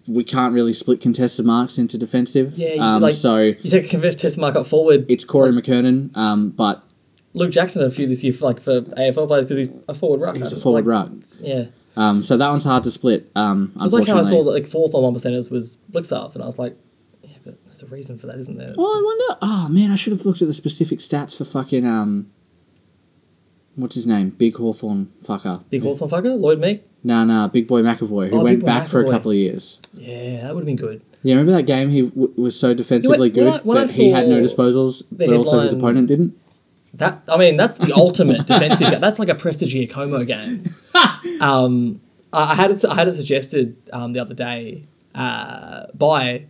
We 0.08 0.24
can't 0.24 0.54
really 0.54 0.74
split 0.74 1.00
contested 1.00 1.46
marks 1.46 1.78
into 1.78 1.98
defensive. 1.98 2.58
Yeah, 2.58 2.74
you, 2.74 2.82
um, 2.82 3.02
like 3.02 3.13
so 3.13 3.38
you 3.38 3.70
take 3.70 3.86
a 3.86 3.88
contested 3.88 4.38
mark 4.38 4.56
up 4.56 4.66
forward. 4.66 5.06
it's 5.08 5.24
Corey 5.24 5.52
McKernan, 5.52 6.16
um, 6.18 6.50
but 6.50 6.86
Luke 7.34 7.52
Jackson 7.52 7.82
had 7.82 7.92
a 7.92 7.94
few 7.94 8.08
this 8.08 8.24
year 8.24 8.34
for 8.34 8.46
like 8.46 8.60
for 8.60 8.82
AFL 8.82 9.28
players 9.28 9.46
because 9.46 9.58
he's 9.68 9.76
a 9.88 9.94
forward 9.94 10.22
ruck. 10.22 10.36
he's 10.36 10.52
a 10.52 10.60
forward 10.60 10.86
like, 10.86 11.10
ruck. 11.10 11.12
Yeah. 11.39 11.66
Um, 11.96 12.24
so 12.24 12.38
that 12.38 12.50
one's 12.50 12.63
hard 12.63 12.84
to 12.84 12.92
split. 12.92 13.32
Um, 13.36 13.72
It 13.76 13.82
was 13.82 13.94
like 13.94 14.08
how 14.08 14.18
I 14.18 14.24
saw 14.24 14.44
that 14.44 14.52
like 14.52 14.66
fourth 14.66 14.94
on 14.96 15.04
one 15.04 15.13
percenters 15.13 15.52
was 15.52 15.78
Blicavs, 15.92 16.34
and 16.34 16.44
I 16.44 16.48
was 16.48 16.58
like, 16.58 16.76
yeah, 17.22 17.38
but 17.44 17.63
there's 17.66 17.84
a 17.84 17.88
reason 17.88 18.18
for 18.18 18.28
that, 18.28 18.38
isn't 18.38 18.58
there? 18.58 18.74
Oh, 18.78 18.84
I 18.84 19.04
wonder. 19.04 19.39
Oh 19.42 19.70
man, 19.70 19.92
I 19.92 19.96
should 19.96 20.13
have 20.13 20.26
looked 20.26 20.42
at 20.42 20.48
the 20.48 20.54
specific 20.54 21.00
stats 21.00 21.38
for 21.38 21.46
fucking 21.46 21.86
um. 21.86 22.32
What's 23.76 23.96
his 23.96 24.06
name? 24.06 24.30
Big 24.32 24.56
Hawthorn 24.56 25.10
fucker. 25.24 25.64
Big 25.70 25.82
Hawthorn 25.82 26.10
fucker, 26.12 26.40
Lloyd 26.40 26.60
Meek. 26.60 26.84
Nah, 27.04 27.24
nah, 27.24 27.48
Big 27.48 27.68
Boy 27.68 27.82
McEvoy, 27.82 28.30
who 28.30 28.40
Oh, 28.40 28.44
went 28.44 28.60
Big 28.60 28.62
Boy 28.62 28.66
back 28.68 28.88
for 28.88 29.02
a 29.02 29.04
McEvoy. 29.06 29.12
couple 29.12 29.32
of 29.32 29.38
years. 29.38 29.80
Yeah, 29.94 30.42
that 30.44 30.54
would 30.56 30.62
have 30.62 30.66
been 30.68 30.76
good. 30.76 31.02
Yeah, 31.24 31.36
remember 31.36 31.54
that 31.54 31.64
game? 31.64 31.90
He 31.90 32.02
w- 32.04 32.34
was 32.38 32.58
so 32.60 32.74
defensively 32.74 33.30
when 33.32 33.48
I- 33.48 33.58
good, 33.58 33.66
when 33.66 33.78
I 33.78 33.82
but 33.82 33.92
he 33.92 34.10
had 34.12 34.28
no 34.28 34.46
saw 34.46 34.56
disposals, 34.56 35.04
the 35.12 35.26
but 35.28 35.36
also 35.36 35.60
his 35.62 35.72
headline- 35.72 35.90
opponent 35.92 36.08
didn't. 36.08 36.38
That 36.96 37.24
I 37.28 37.38
mean, 37.38 37.58
that's 37.58 37.78
the 37.80 37.92
ultimate 37.94 38.46
defensive 38.48 38.92
game. 38.92 39.02
That's 39.02 39.18
like 39.18 39.30
a 39.30 39.36
Prestige 39.36 39.90
Como 39.90 40.24
game. 40.26 40.66
um, 41.42 42.00
I 42.32 42.52
I 42.52 42.56
had 42.56 42.72
it. 42.72 42.86
I 42.86 42.94
had 42.96 43.08
it 43.08 43.16
suggested 43.16 43.76
um, 43.92 44.14
the 44.14 44.20
other 44.20 44.36
day 44.36 44.84
uh, 45.16 45.88
by 45.96 46.46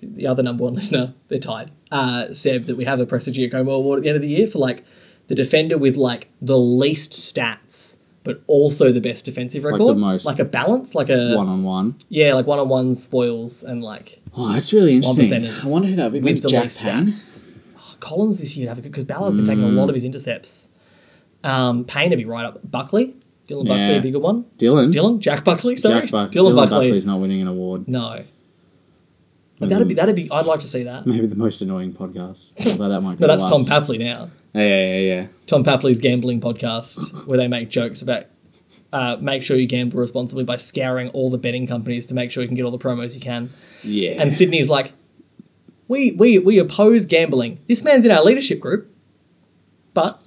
the 0.00 0.26
other 0.28 0.42
number 0.42 0.64
one 0.64 0.74
listener. 0.74 1.14
They're 1.28 1.38
tied. 1.40 1.70
Uh, 1.90 2.32
Seb 2.32 2.64
that 2.64 2.76
we 2.76 2.84
have 2.84 3.00
a 3.00 3.06
Prestige 3.06 3.50
Como 3.50 3.72
award 3.72 3.98
at 3.98 4.02
the 4.04 4.08
end 4.10 4.16
of 4.16 4.22
the 4.22 4.28
year 4.28 4.46
for 4.46 4.58
like 4.60 4.84
the 5.28 5.34
defender 5.34 5.78
with 5.78 5.96
like 5.96 6.28
the 6.40 6.58
least 6.58 7.12
stats. 7.12 7.98
But 8.24 8.40
also 8.46 8.92
the 8.92 9.00
best 9.00 9.24
defensive 9.24 9.64
record. 9.64 9.80
Like 9.80 9.86
the 9.96 10.00
most 10.00 10.24
like 10.26 10.38
a 10.38 10.44
balance, 10.44 10.94
like 10.94 11.08
a 11.10 11.34
One 11.34 11.48
on 11.48 11.64
one. 11.64 11.96
yeah, 12.08 12.34
like 12.34 12.46
one 12.46 12.60
on 12.60 12.68
one 12.68 12.94
spoils 12.94 13.64
and 13.64 13.82
like 13.82 14.20
Oh, 14.36 14.52
that's 14.52 14.72
really 14.72 14.94
interesting. 14.94 15.44
I 15.44 15.66
wonder 15.68 15.88
who 15.88 15.96
that 15.96 16.04
would 16.12 16.12
be. 16.12 16.20
Maybe 16.20 16.34
with 16.34 16.44
the 16.44 16.48
Jack 16.50 16.62
least 16.64 16.82
Payne. 16.84 17.06
stats. 17.08 17.44
Collins 17.98 18.38
this 18.38 18.56
year 18.56 18.68
have 18.68 18.80
because 18.80 19.04
Ballard's 19.04 19.34
been 19.34 19.44
taking 19.44 19.64
a 19.64 19.66
Mm. 19.66 19.74
lot 19.76 19.88
of 19.88 19.96
his 19.96 20.04
intercepts. 20.04 20.68
Um, 21.42 21.84
Payne 21.84 22.10
to 22.10 22.16
be 22.16 22.24
right 22.24 22.44
up. 22.44 22.60
Buckley, 22.70 23.16
Dylan 23.48 23.66
Buckley, 23.66 23.96
a 23.96 24.00
bigger 24.00 24.20
one. 24.20 24.44
Dylan. 24.56 24.92
Dylan, 24.92 25.18
Jack 25.18 25.42
Buckley, 25.44 25.74
sorry, 25.74 26.02
Jack 26.02 26.10
Buck- 26.12 26.30
Dylan, 26.30 26.52
Dylan 26.52 26.56
Buckley. 26.56 26.86
Buckley's 26.86 27.04
not 27.06 27.20
winning 27.20 27.42
an 27.42 27.48
award. 27.48 27.88
No, 27.88 28.22
Like, 29.58 29.70
that'd 29.70 29.88
be 29.88 29.94
that'd 29.94 30.14
be. 30.14 30.30
I'd 30.30 30.46
like 30.46 30.60
to 30.60 30.66
see 30.68 30.84
that. 30.84 31.06
Maybe 31.06 31.26
the 31.26 31.34
most 31.36 31.60
annoying 31.60 31.92
podcast. 31.92 32.52
Although 32.70 32.88
that 32.88 33.00
might. 33.00 33.18
No, 33.18 33.26
that's 33.26 33.42
Tom. 33.44 33.64
Papley 33.64 33.98
now. 33.98 34.30
Yeah, 34.54 34.62
yeah, 34.62 34.98
yeah. 34.98 35.26
Tom 35.46 35.64
Papley's 35.64 35.98
gambling 35.98 36.40
podcast 36.40 37.26
where 37.26 37.38
they 37.38 37.48
make 37.48 37.70
jokes 37.70 38.02
about. 38.02 38.26
Uh, 38.92 39.16
make 39.20 39.42
sure 39.42 39.56
you 39.56 39.66
gamble 39.66 39.98
responsibly 39.98 40.44
by 40.44 40.56
scouring 40.56 41.08
all 41.10 41.30
the 41.30 41.38
betting 41.38 41.66
companies 41.66 42.04
to 42.06 42.12
make 42.12 42.30
sure 42.30 42.42
you 42.42 42.48
can 42.48 42.56
get 42.56 42.64
all 42.64 42.70
the 42.70 42.78
promos 42.78 43.14
you 43.14 43.20
can. 43.22 43.48
Yeah. 43.82 44.20
And 44.20 44.30
Sydney's 44.30 44.68
like, 44.68 44.92
we 45.88 46.12
we 46.12 46.38
we 46.38 46.58
oppose 46.58 47.06
gambling. 47.06 47.58
This 47.68 47.82
man's 47.82 48.04
in 48.04 48.10
our 48.10 48.22
leadership 48.22 48.60
group, 48.60 48.94
but 49.94 50.18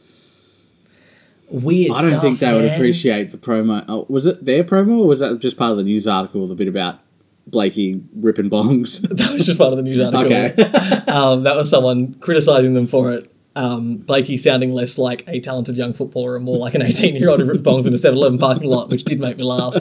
weird. 1.52 1.92
I 1.92 2.02
don't 2.02 2.10
stuff, 2.12 2.22
think 2.22 2.40
they 2.40 2.54
would 2.54 2.72
appreciate 2.72 3.32
the 3.32 3.38
promo. 3.38 3.86
Oh, 3.88 4.06
was 4.10 4.26
it 4.26 4.46
their 4.46 4.64
promo 4.64 5.00
or 5.00 5.08
was 5.08 5.20
that 5.20 5.40
just 5.40 5.58
part 5.58 5.72
of 5.72 5.78
the 5.78 5.84
news 5.84 6.08
article, 6.08 6.48
the 6.48 6.56
bit 6.56 6.68
about 6.68 7.00
Blakey 7.48 8.02
ripping 8.16 8.50
bongs? 8.50 9.02
That 9.16 9.34
was 9.34 9.44
just 9.44 9.58
part 9.58 9.72
of 9.72 9.78
the 9.78 9.84
news 9.84 10.02
article. 10.02 10.26
okay. 10.26 10.54
um, 11.12 11.44
that 11.44 11.56
was 11.56 11.70
someone 11.70 12.16
criticizing 12.16 12.74
them 12.74 12.88
for 12.88 13.12
it. 13.12 13.32
Um, 13.56 13.98
Blakey 13.98 14.36
sounding 14.38 14.74
less 14.74 14.98
like 14.98 15.24
a 15.28 15.40
talented 15.40 15.78
young 15.78 15.94
footballer 15.94 16.36
and 16.36 16.44
more 16.44 16.58
like 16.58 16.76
an 16.76 16.82
18 16.82 17.16
year 17.16 17.30
old 17.30 17.40
who 17.40 17.46
rips 17.46 17.62
bongs 17.62 17.88
in 17.88 17.94
a 17.94 17.98
7 17.98 18.18
Eleven 18.18 18.38
parking 18.38 18.70
lot, 18.70 18.90
which 18.90 19.04
did 19.06 19.20
make 19.20 19.38
me 19.38 19.44
laugh. 19.44 19.76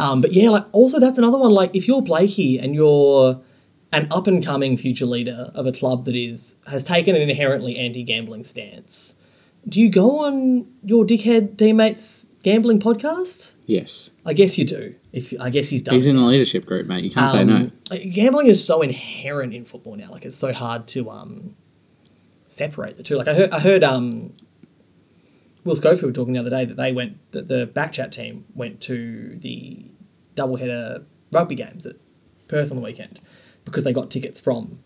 Um, 0.00 0.20
but 0.20 0.32
yeah, 0.32 0.50
like 0.50 0.64
also 0.72 0.98
that's 1.00 1.18
another 1.18 1.38
one. 1.38 1.52
Like 1.52 1.74
if 1.74 1.86
you're 1.88 2.02
Blakey 2.02 2.58
and 2.58 2.74
you're 2.74 3.40
an 3.92 4.06
up 4.10 4.26
and 4.26 4.44
coming 4.44 4.76
future 4.76 5.06
leader 5.06 5.50
of 5.54 5.66
a 5.66 5.72
club 5.72 6.04
that 6.04 6.14
is 6.14 6.56
has 6.66 6.84
taken 6.84 7.16
an 7.16 7.22
inherently 7.22 7.76
anti 7.76 8.02
gambling 8.02 8.44
stance, 8.44 9.16
do 9.68 9.80
you 9.80 9.88
go 9.88 10.24
on 10.24 10.66
your 10.84 11.04
dickhead 11.04 11.56
teammates 11.56 12.32
gambling 12.42 12.80
podcast? 12.80 13.56
yes. 13.66 14.10
I 14.24 14.34
guess 14.34 14.58
you 14.58 14.66
do. 14.66 14.94
If 15.10 15.32
I 15.40 15.48
guess 15.48 15.70
he's 15.70 15.80
done. 15.80 15.94
He's 15.94 16.06
in 16.06 16.16
the 16.16 16.22
leadership 16.22 16.66
group, 16.66 16.86
mate. 16.86 17.02
You 17.02 17.10
can't 17.10 17.32
say 17.32 17.44
no. 17.44 17.56
Um, 17.56 17.72
Gambling 18.12 18.48
is 18.48 18.62
so 18.62 18.82
inherent 18.82 19.54
in 19.54 19.64
football 19.64 19.96
now. 19.96 20.10
Like 20.10 20.26
it's 20.26 20.36
so 20.36 20.52
hard 20.52 20.86
to 20.88 21.10
um 21.10 21.56
separate 22.48 22.96
the 22.96 23.04
two. 23.04 23.16
Like 23.16 23.28
I 23.28 23.34
heard, 23.34 23.50
I 23.52 23.60
heard 23.60 23.84
um 23.84 24.32
Will 25.64 25.76
Schofield 25.76 26.14
talking 26.14 26.32
the 26.32 26.40
other 26.40 26.50
day 26.50 26.64
that 26.64 26.76
they 26.76 26.92
went 26.92 27.18
that 27.32 27.46
the 27.48 27.66
backchat 27.66 28.10
team 28.10 28.46
went 28.54 28.80
to 28.82 29.36
the 29.36 29.90
doubleheader 30.34 31.04
rugby 31.30 31.54
games 31.54 31.86
at 31.86 31.96
Perth 32.48 32.70
on 32.70 32.76
the 32.76 32.82
weekend 32.82 33.20
because 33.64 33.84
they 33.84 33.92
got 33.92 34.10
tickets 34.10 34.40
from 34.40 34.80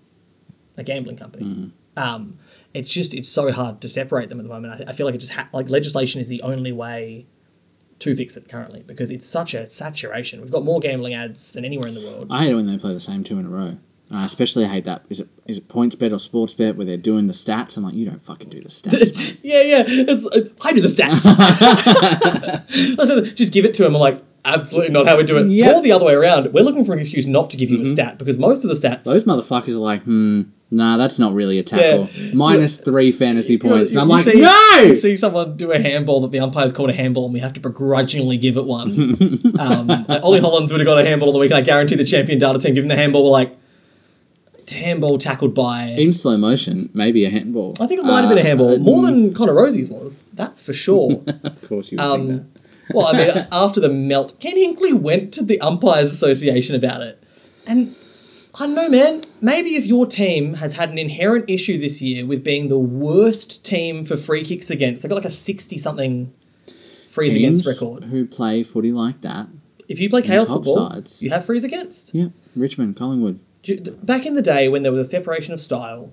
a 0.76 0.82
gambling 0.82 1.16
company. 1.16 1.44
Mm. 1.44 1.72
Um, 1.96 2.38
it's 2.74 2.90
just 2.90 3.14
it's 3.14 3.28
so 3.28 3.52
hard 3.52 3.80
to 3.82 3.88
separate 3.88 4.28
them 4.28 4.40
at 4.40 4.42
the 4.42 4.48
moment. 4.48 4.80
I, 4.80 4.90
I 4.90 4.92
feel 4.94 5.06
like 5.06 5.14
it 5.14 5.18
just 5.18 5.32
ha- 5.32 5.48
like 5.52 5.68
legislation 5.68 6.20
is 6.20 6.28
the 6.28 6.42
only 6.42 6.72
way 6.72 7.26
to 8.00 8.14
fix 8.16 8.36
it 8.36 8.48
currently 8.48 8.82
because 8.82 9.10
it's 9.10 9.26
such 9.26 9.54
a 9.54 9.66
saturation. 9.66 10.40
We've 10.40 10.50
got 10.50 10.64
more 10.64 10.80
gambling 10.80 11.14
ads 11.14 11.52
than 11.52 11.64
anywhere 11.64 11.88
in 11.88 11.94
the 11.94 12.00
world. 12.00 12.28
I 12.30 12.44
hate 12.44 12.50
it 12.50 12.54
when 12.54 12.66
they 12.66 12.76
play 12.76 12.92
the 12.92 13.00
same 13.00 13.22
two 13.22 13.38
in 13.38 13.46
a 13.46 13.48
row. 13.48 13.78
I 14.12 14.24
especially 14.24 14.64
I 14.64 14.68
hate 14.68 14.84
that. 14.84 15.04
Is 15.08 15.20
it 15.20 15.28
is 15.46 15.58
it 15.58 15.68
PointsBet 15.68 16.12
or 16.12 16.16
Sportsbet 16.16 16.76
where 16.76 16.84
they're 16.86 16.96
doing 16.96 17.26
the 17.26 17.32
stats? 17.32 17.76
I'm 17.76 17.84
like, 17.84 17.94
you 17.94 18.04
don't 18.04 18.22
fucking 18.22 18.50
do 18.50 18.60
the 18.60 18.68
stats. 18.70 19.38
yeah, 19.42 19.62
yeah. 19.62 19.84
It's, 19.86 20.26
uh, 20.26 20.48
I 20.60 20.72
do 20.72 20.80
the 20.80 20.88
stats. 20.88 21.24
Listen, 22.98 23.34
just 23.36 23.52
give 23.52 23.64
it 23.64 23.74
to 23.74 23.86
him. 23.86 23.94
I'm 23.94 24.00
like, 24.00 24.22
absolutely 24.44 24.92
not 24.92 25.06
how 25.06 25.16
we 25.16 25.24
do 25.24 25.36
it. 25.38 25.46
Yeah. 25.46 25.72
Or 25.76 25.82
the 25.82 25.92
other 25.92 26.04
way 26.04 26.14
around. 26.14 26.52
We're 26.52 26.64
looking 26.64 26.84
for 26.84 26.92
an 26.92 26.98
excuse 26.98 27.26
not 27.26 27.50
to 27.50 27.56
give 27.56 27.70
you 27.70 27.80
a 27.82 27.86
stat 27.86 28.18
because 28.18 28.38
most 28.38 28.64
of 28.64 28.70
the 28.70 28.76
stats. 28.76 29.04
Those 29.04 29.24
motherfuckers 29.24 29.74
are 29.74 29.78
like, 29.78 30.02
hmm, 30.02 30.42
nah, 30.70 30.96
that's 30.96 31.18
not 31.18 31.32
really 31.34 31.58
a 31.58 31.62
tackle. 31.62 32.08
Minus 32.34 32.76
three 32.76 33.12
fantasy 33.12 33.56
points. 33.58 33.92
and 33.92 34.00
I'm 34.00 34.08
like, 34.08 34.24
see- 34.24 34.40
no! 34.40 34.76
You 34.84 34.94
see 34.94 35.16
someone 35.16 35.56
do 35.56 35.72
a 35.72 35.78
handball 35.80 36.20
that 36.22 36.30
the 36.32 36.40
umpire's 36.40 36.72
called 36.72 36.90
a 36.90 36.94
handball, 36.94 37.24
and 37.26 37.34
we 37.34 37.40
have 37.40 37.52
to 37.54 37.60
begrudgingly 37.60 38.36
give 38.36 38.56
it 38.56 38.64
one. 38.64 38.90
um, 39.58 40.06
Ollie 40.22 40.40
Hollands 40.40 40.72
would 40.72 40.80
have 40.80 40.86
got 40.86 40.98
a 40.98 41.04
handball 41.04 41.28
on 41.30 41.34
the 41.34 41.40
week, 41.40 41.52
I 41.52 41.60
guarantee 41.60 41.94
the 41.96 42.04
champion 42.04 42.38
data 42.38 42.58
team 42.58 42.74
giving 42.74 42.88
the 42.88 42.96
handball 42.96 43.24
were 43.24 43.30
like, 43.30 43.56
handball 44.72 45.18
tackled 45.18 45.54
by. 45.54 45.94
In 45.98 46.12
slow 46.12 46.36
motion, 46.36 46.88
maybe 46.94 47.24
a 47.24 47.30
handball. 47.30 47.76
I 47.80 47.86
think 47.86 48.00
it 48.00 48.04
might 48.04 48.20
have 48.22 48.28
been 48.28 48.38
a 48.38 48.40
Uh, 48.40 48.44
handball, 48.44 48.74
uh, 48.74 48.78
more 48.78 49.02
than 49.02 49.32
Connor 49.34 49.54
Rozee's 49.54 49.88
was. 49.88 50.24
That's 50.34 50.62
for 50.62 50.72
sure. 50.72 51.22
Of 51.44 51.68
course 51.68 51.92
you 51.92 51.98
would 51.98 52.04
think 52.16 52.28
that. 52.28 52.34
Um, 52.34 52.46
well, 52.92 53.06
I 53.06 53.12
mean, 53.16 53.46
after 53.52 53.80
the 53.80 53.88
melt, 53.88 54.38
Ken 54.40 54.56
Hinkley 54.56 54.92
went 54.92 55.32
to 55.34 55.44
the 55.44 55.60
Umpires 55.60 56.12
Association 56.12 56.74
about 56.74 57.00
it. 57.02 57.22
And 57.66 57.94
I 58.58 58.66
don't 58.66 58.74
know, 58.74 58.88
man. 58.88 59.22
Maybe 59.40 59.70
if 59.76 59.86
your 59.86 60.04
team 60.06 60.54
has 60.54 60.74
had 60.74 60.90
an 60.90 60.98
inherent 60.98 61.48
issue 61.48 61.78
this 61.78 62.02
year 62.02 62.26
with 62.26 62.42
being 62.44 62.68
the 62.68 62.78
worst 62.78 63.64
team 63.64 64.04
for 64.04 64.16
free 64.16 64.44
kicks 64.44 64.68
against, 64.70 65.02
they've 65.02 65.08
got 65.08 65.14
like 65.16 65.24
a 65.24 65.30
60 65.30 65.78
something 65.78 66.32
freeze 67.08 67.34
against 67.36 67.66
record. 67.66 68.04
who 68.04 68.26
play 68.26 68.62
footy 68.62 68.92
like 68.92 69.20
that. 69.22 69.48
If 69.88 70.00
you 70.00 70.08
play 70.10 70.22
chaos 70.22 70.48
football, 70.48 70.90
sides. 70.90 71.22
you 71.22 71.30
have 71.30 71.44
freeze 71.44 71.64
against. 71.64 72.14
Yeah, 72.14 72.28
Richmond, 72.56 72.96
Collingwood. 72.96 73.40
Back 74.02 74.26
in 74.26 74.34
the 74.34 74.42
day 74.42 74.68
when 74.68 74.82
there 74.82 74.92
was 74.92 75.06
a 75.06 75.10
separation 75.10 75.54
of 75.54 75.60
style, 75.60 76.12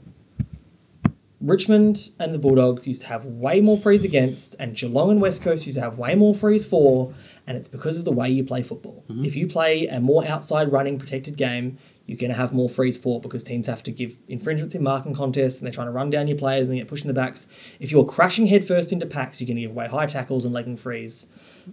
Richmond 1.42 2.12
and 2.20 2.34
the 2.34 2.38
Bulldogs 2.38 2.86
used 2.86 3.02
to 3.02 3.08
have 3.08 3.26
way 3.26 3.62
more 3.62 3.78
frees 3.78 4.04
against, 4.04 4.56
and 4.60 4.76
Geelong 4.76 5.12
and 5.12 5.22
West 5.22 5.42
Coast 5.42 5.66
used 5.66 5.78
to 5.78 5.82
have 5.82 5.98
way 5.98 6.14
more 6.14 6.36
frees 6.36 6.66
for, 6.66 7.14
and 7.48 7.58
it's 7.58 7.68
because 7.68 7.98
of 7.98 8.06
the 8.06 8.12
way 8.12 8.30
you 8.30 8.44
play 8.44 8.62
football. 8.62 9.06
Mm-hmm. 9.10 9.26
If 9.26 9.36
you 9.36 9.48
play 9.48 9.88
a 9.88 10.00
more 10.00 10.28
outside 10.28 10.72
running 10.72 11.00
protected 11.00 11.38
game, 11.38 11.78
you're 12.10 12.18
going 12.18 12.32
to 12.32 12.36
have 12.36 12.52
more 12.52 12.68
freeze 12.68 12.98
for 12.98 13.22
because 13.22 13.44
teams 13.44 13.68
have 13.68 13.84
to 13.84 13.92
give 13.92 14.18
infringements 14.28 14.74
in 14.74 14.82
marking 14.82 15.14
contests 15.14 15.60
and 15.60 15.66
they're 15.68 15.72
trying 15.72 15.86
to 15.86 15.92
run 15.92 16.10
down 16.10 16.28
your 16.28 16.38
players 16.40 16.64
and 16.64 16.72
they 16.72 16.78
get 16.78 16.88
pushed 16.88 17.04
in 17.04 17.08
the 17.08 17.14
backs. 17.14 17.46
If 17.80 17.92
you're 17.92 18.04
crashing 18.04 18.48
headfirst 18.48 18.92
into 18.92 19.06
packs, 19.06 19.40
you're 19.40 19.46
going 19.46 19.58
to 19.58 19.62
give 19.62 19.70
away 19.70 19.88
high 19.88 20.08
tackles 20.08 20.44
and 20.44 20.52
legging 20.52 20.76
freeze. 20.76 21.28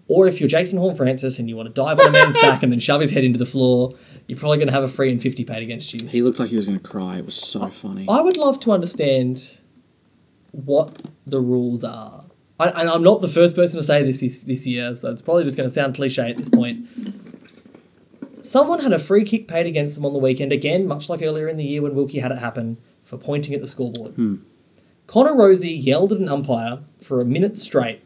Or 0.09 0.27
if 0.27 0.39
you're 0.39 0.49
Jason 0.49 0.79
Horne-Francis 0.79 1.39
and 1.39 1.49
you 1.49 1.57
want 1.57 1.69
to 1.69 1.73
dive 1.73 1.99
on 1.99 2.09
a 2.09 2.11
man's 2.11 2.37
back 2.37 2.63
and 2.63 2.71
then 2.71 2.81
shove 2.81 3.01
his 3.01 3.13
head 3.13 3.25
into 3.25 3.39
the 3.39 3.47
floor, 3.47 3.95
you're 4.27 4.39
probably 4.39 4.59
going 4.59 4.69
to 4.69 4.75
have 4.75 4.83
a 4.83 4.89
free 4.89 5.11
and 5.11 5.23
50 5.23 5.43
paid 5.45 5.63
against 5.63 5.95
you. 5.95 6.07
He 6.07 6.21
looked 6.21 6.39
like 6.39 6.51
he 6.51 6.57
was 6.57 6.67
going 6.67 6.79
to 6.79 6.87
cry. 6.87 7.17
It 7.17 7.25
was 7.25 7.35
so 7.35 7.71
funny. 7.71 8.05
I 8.07 8.21
would 8.21 8.37
love 8.37 8.61
to 8.61 8.73
understand 8.73 9.63
what 10.53 11.01
the 11.27 11.41
rules 11.41 11.83
are. 11.83 12.27
I, 12.61 12.69
and 12.69 12.91
I'm 12.91 13.03
not 13.03 13.21
the 13.21 13.29
first 13.29 13.57
person 13.57 13.79
to 13.79 13.83
say 13.83 14.03
this 14.03 14.21
this, 14.21 14.43
this 14.43 14.67
year, 14.67 14.95
so 14.95 15.11
it's 15.11 15.23
probably 15.23 15.45
just 15.45 15.57
going 15.57 15.69
to 15.69 15.73
sound 15.73 15.95
cliche 15.95 16.31
at 16.31 16.37
this 16.37 16.51
point. 16.51 16.87
Someone 18.47 18.81
had 18.81 18.93
a 18.93 18.99
free 18.99 19.25
kick 19.25 19.49
paid 19.49 19.67
against 19.67 19.97
them 19.97 20.07
on 20.07 20.13
the 20.13 20.19
weekend, 20.21 20.53
again, 20.53 20.87
much 20.87 21.09
like 21.09 21.21
earlier 21.21 21.49
in 21.49 21.57
the 21.57 21.65
year 21.65 21.83
when 21.83 21.95
Wilkie 21.95 22.21
had 22.21 22.31
it 22.31 22.39
happen, 22.39 22.79
for 23.05 23.17
pointing 23.17 23.55
at 23.55 23.61
the 23.61 23.67
scoreboard. 23.67 24.13
Hmm. 24.13 24.37
Connor 25.09 25.35
Rozee 25.35 25.83
yelled 25.83 26.13
at 26.13 26.19
an 26.19 26.29
umpire 26.29 26.81
for 27.01 27.21
a 27.21 27.25
minute 27.25 27.57
straight 27.57 28.03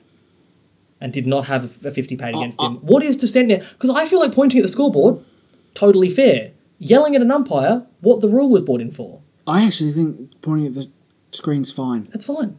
and 1.01 1.13
did 1.13 1.27
not 1.27 1.47
have 1.47 1.85
a 1.85 1.91
50 1.91 2.17
paid 2.17 2.35
oh, 2.35 2.39
against 2.39 2.61
him. 2.61 2.77
Oh. 2.77 2.81
What 2.81 3.03
is 3.03 3.17
dissent 3.17 3.49
now? 3.49 3.59
Because 3.73 3.91
I 3.91 4.07
feel 4.07 4.21
like 4.21 4.35
pointing 4.35 4.59
at 4.59 4.63
the 4.63 4.69
scoreboard, 4.69 5.23
totally 5.75 6.11
fair. 6.11 6.53
Yelling 6.79 7.15
at 7.15 7.23
an 7.23 7.31
umpire, 7.31 7.87
what 8.01 8.23
the 8.23 8.29
rule 8.29 8.49
was 8.49 8.63
brought 8.63 8.81
in 8.81 8.91
for. 8.91 9.21
I 9.47 9.67
actually 9.67 9.93
think 9.93 10.41
pointing 10.41 10.67
at 10.67 10.75
the 10.75 10.91
screen's 11.33 11.73
fine. 11.73 12.09
That's 12.13 12.25
fine. 12.25 12.57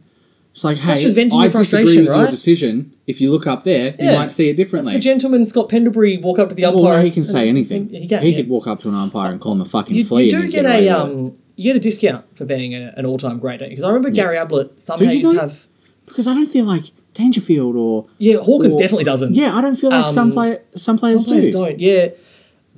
It's 0.52 0.64
like, 0.64 0.76
hey, 0.76 1.00
just 1.02 1.14
venting 1.16 1.38
I 1.38 1.44
your 1.44 1.52
disagree 1.52 1.84
frustration, 1.84 2.04
with 2.06 2.14
your 2.16 2.30
decision. 2.30 2.94
If 3.06 3.20
you 3.22 3.30
look 3.32 3.46
up 3.46 3.64
there, 3.64 3.90
you 3.98 4.04
Yeah. 4.04 4.18
might 4.18 4.30
see 4.30 4.48
it 4.48 4.52
That's 4.56 4.66
differently. 4.68 4.92
the 4.92 4.98
gentleman 4.98 5.44
Scott 5.46 5.68
Pendlebury 5.70 6.18
walk 6.18 6.38
up 6.38 6.50
to 6.50 6.54
the 6.54 6.66
umpire. 6.66 6.82
well, 6.82 7.02
he 7.02 7.10
can 7.10 7.24
say 7.24 7.48
anything. 7.48 7.88
He 7.88 8.06
can. 8.06 8.22
he 8.22 8.30
yeah. 8.30 8.36
could 8.36 8.48
walk 8.50 8.66
up 8.66 8.80
to 8.80 8.88
an 8.90 8.94
umpire 8.94 9.32
and 9.32 9.40
call 9.40 9.52
him 9.52 9.62
a 9.62 9.64
fucking 9.64 9.96
You, 9.96 10.04
flea. 10.04 10.24
you 10.30 10.36
and 10.36 10.42
do 10.42 10.46
he'd 10.46 10.52
get 10.52 10.66
away 10.66 10.88
a 10.88 11.02
with 11.04 11.10
it. 11.10 11.14
um, 11.16 11.32
you 11.56 11.64
get 11.64 11.76
a 11.76 11.80
discount 11.80 12.24
for 12.36 12.44
being 12.44 12.74
a, 12.74 12.92
an 12.98 13.06
all-time 13.06 13.38
great, 13.38 13.60
don't 13.60 13.70
you? 13.70 13.76
Because 13.76 13.84
I 13.84 13.88
remember 13.88 14.10
Gary 14.10 14.36
Ablett 14.36 14.80
somehow 14.80 15.04
you 15.10 15.18
used 15.20 15.32
to 15.32 15.40
have. 15.40 15.66
because 16.06 16.26
I 16.26 16.34
don't 16.34 16.46
feel 16.46 16.66
like 16.66 16.84
Dangerfield 17.14 17.74
or 17.76 18.06
Yeah, 18.18 18.36
Hawkins 18.36 18.74
or- 18.74 18.78
definitely 18.80 19.04
doesn't. 19.04 19.34
Yeah, 19.34 19.54
I 19.56 19.62
don't 19.62 19.76
feel 19.76 19.88
like 19.90 20.10
some 20.12 20.28
Um, 20.28 20.32
play 20.32 20.58
some 20.74 20.98
players, 20.98 21.20
some 21.22 21.28
players 21.30 21.46
do. 21.46 21.52
don't. 21.52 21.80
Yeah, 21.80 22.08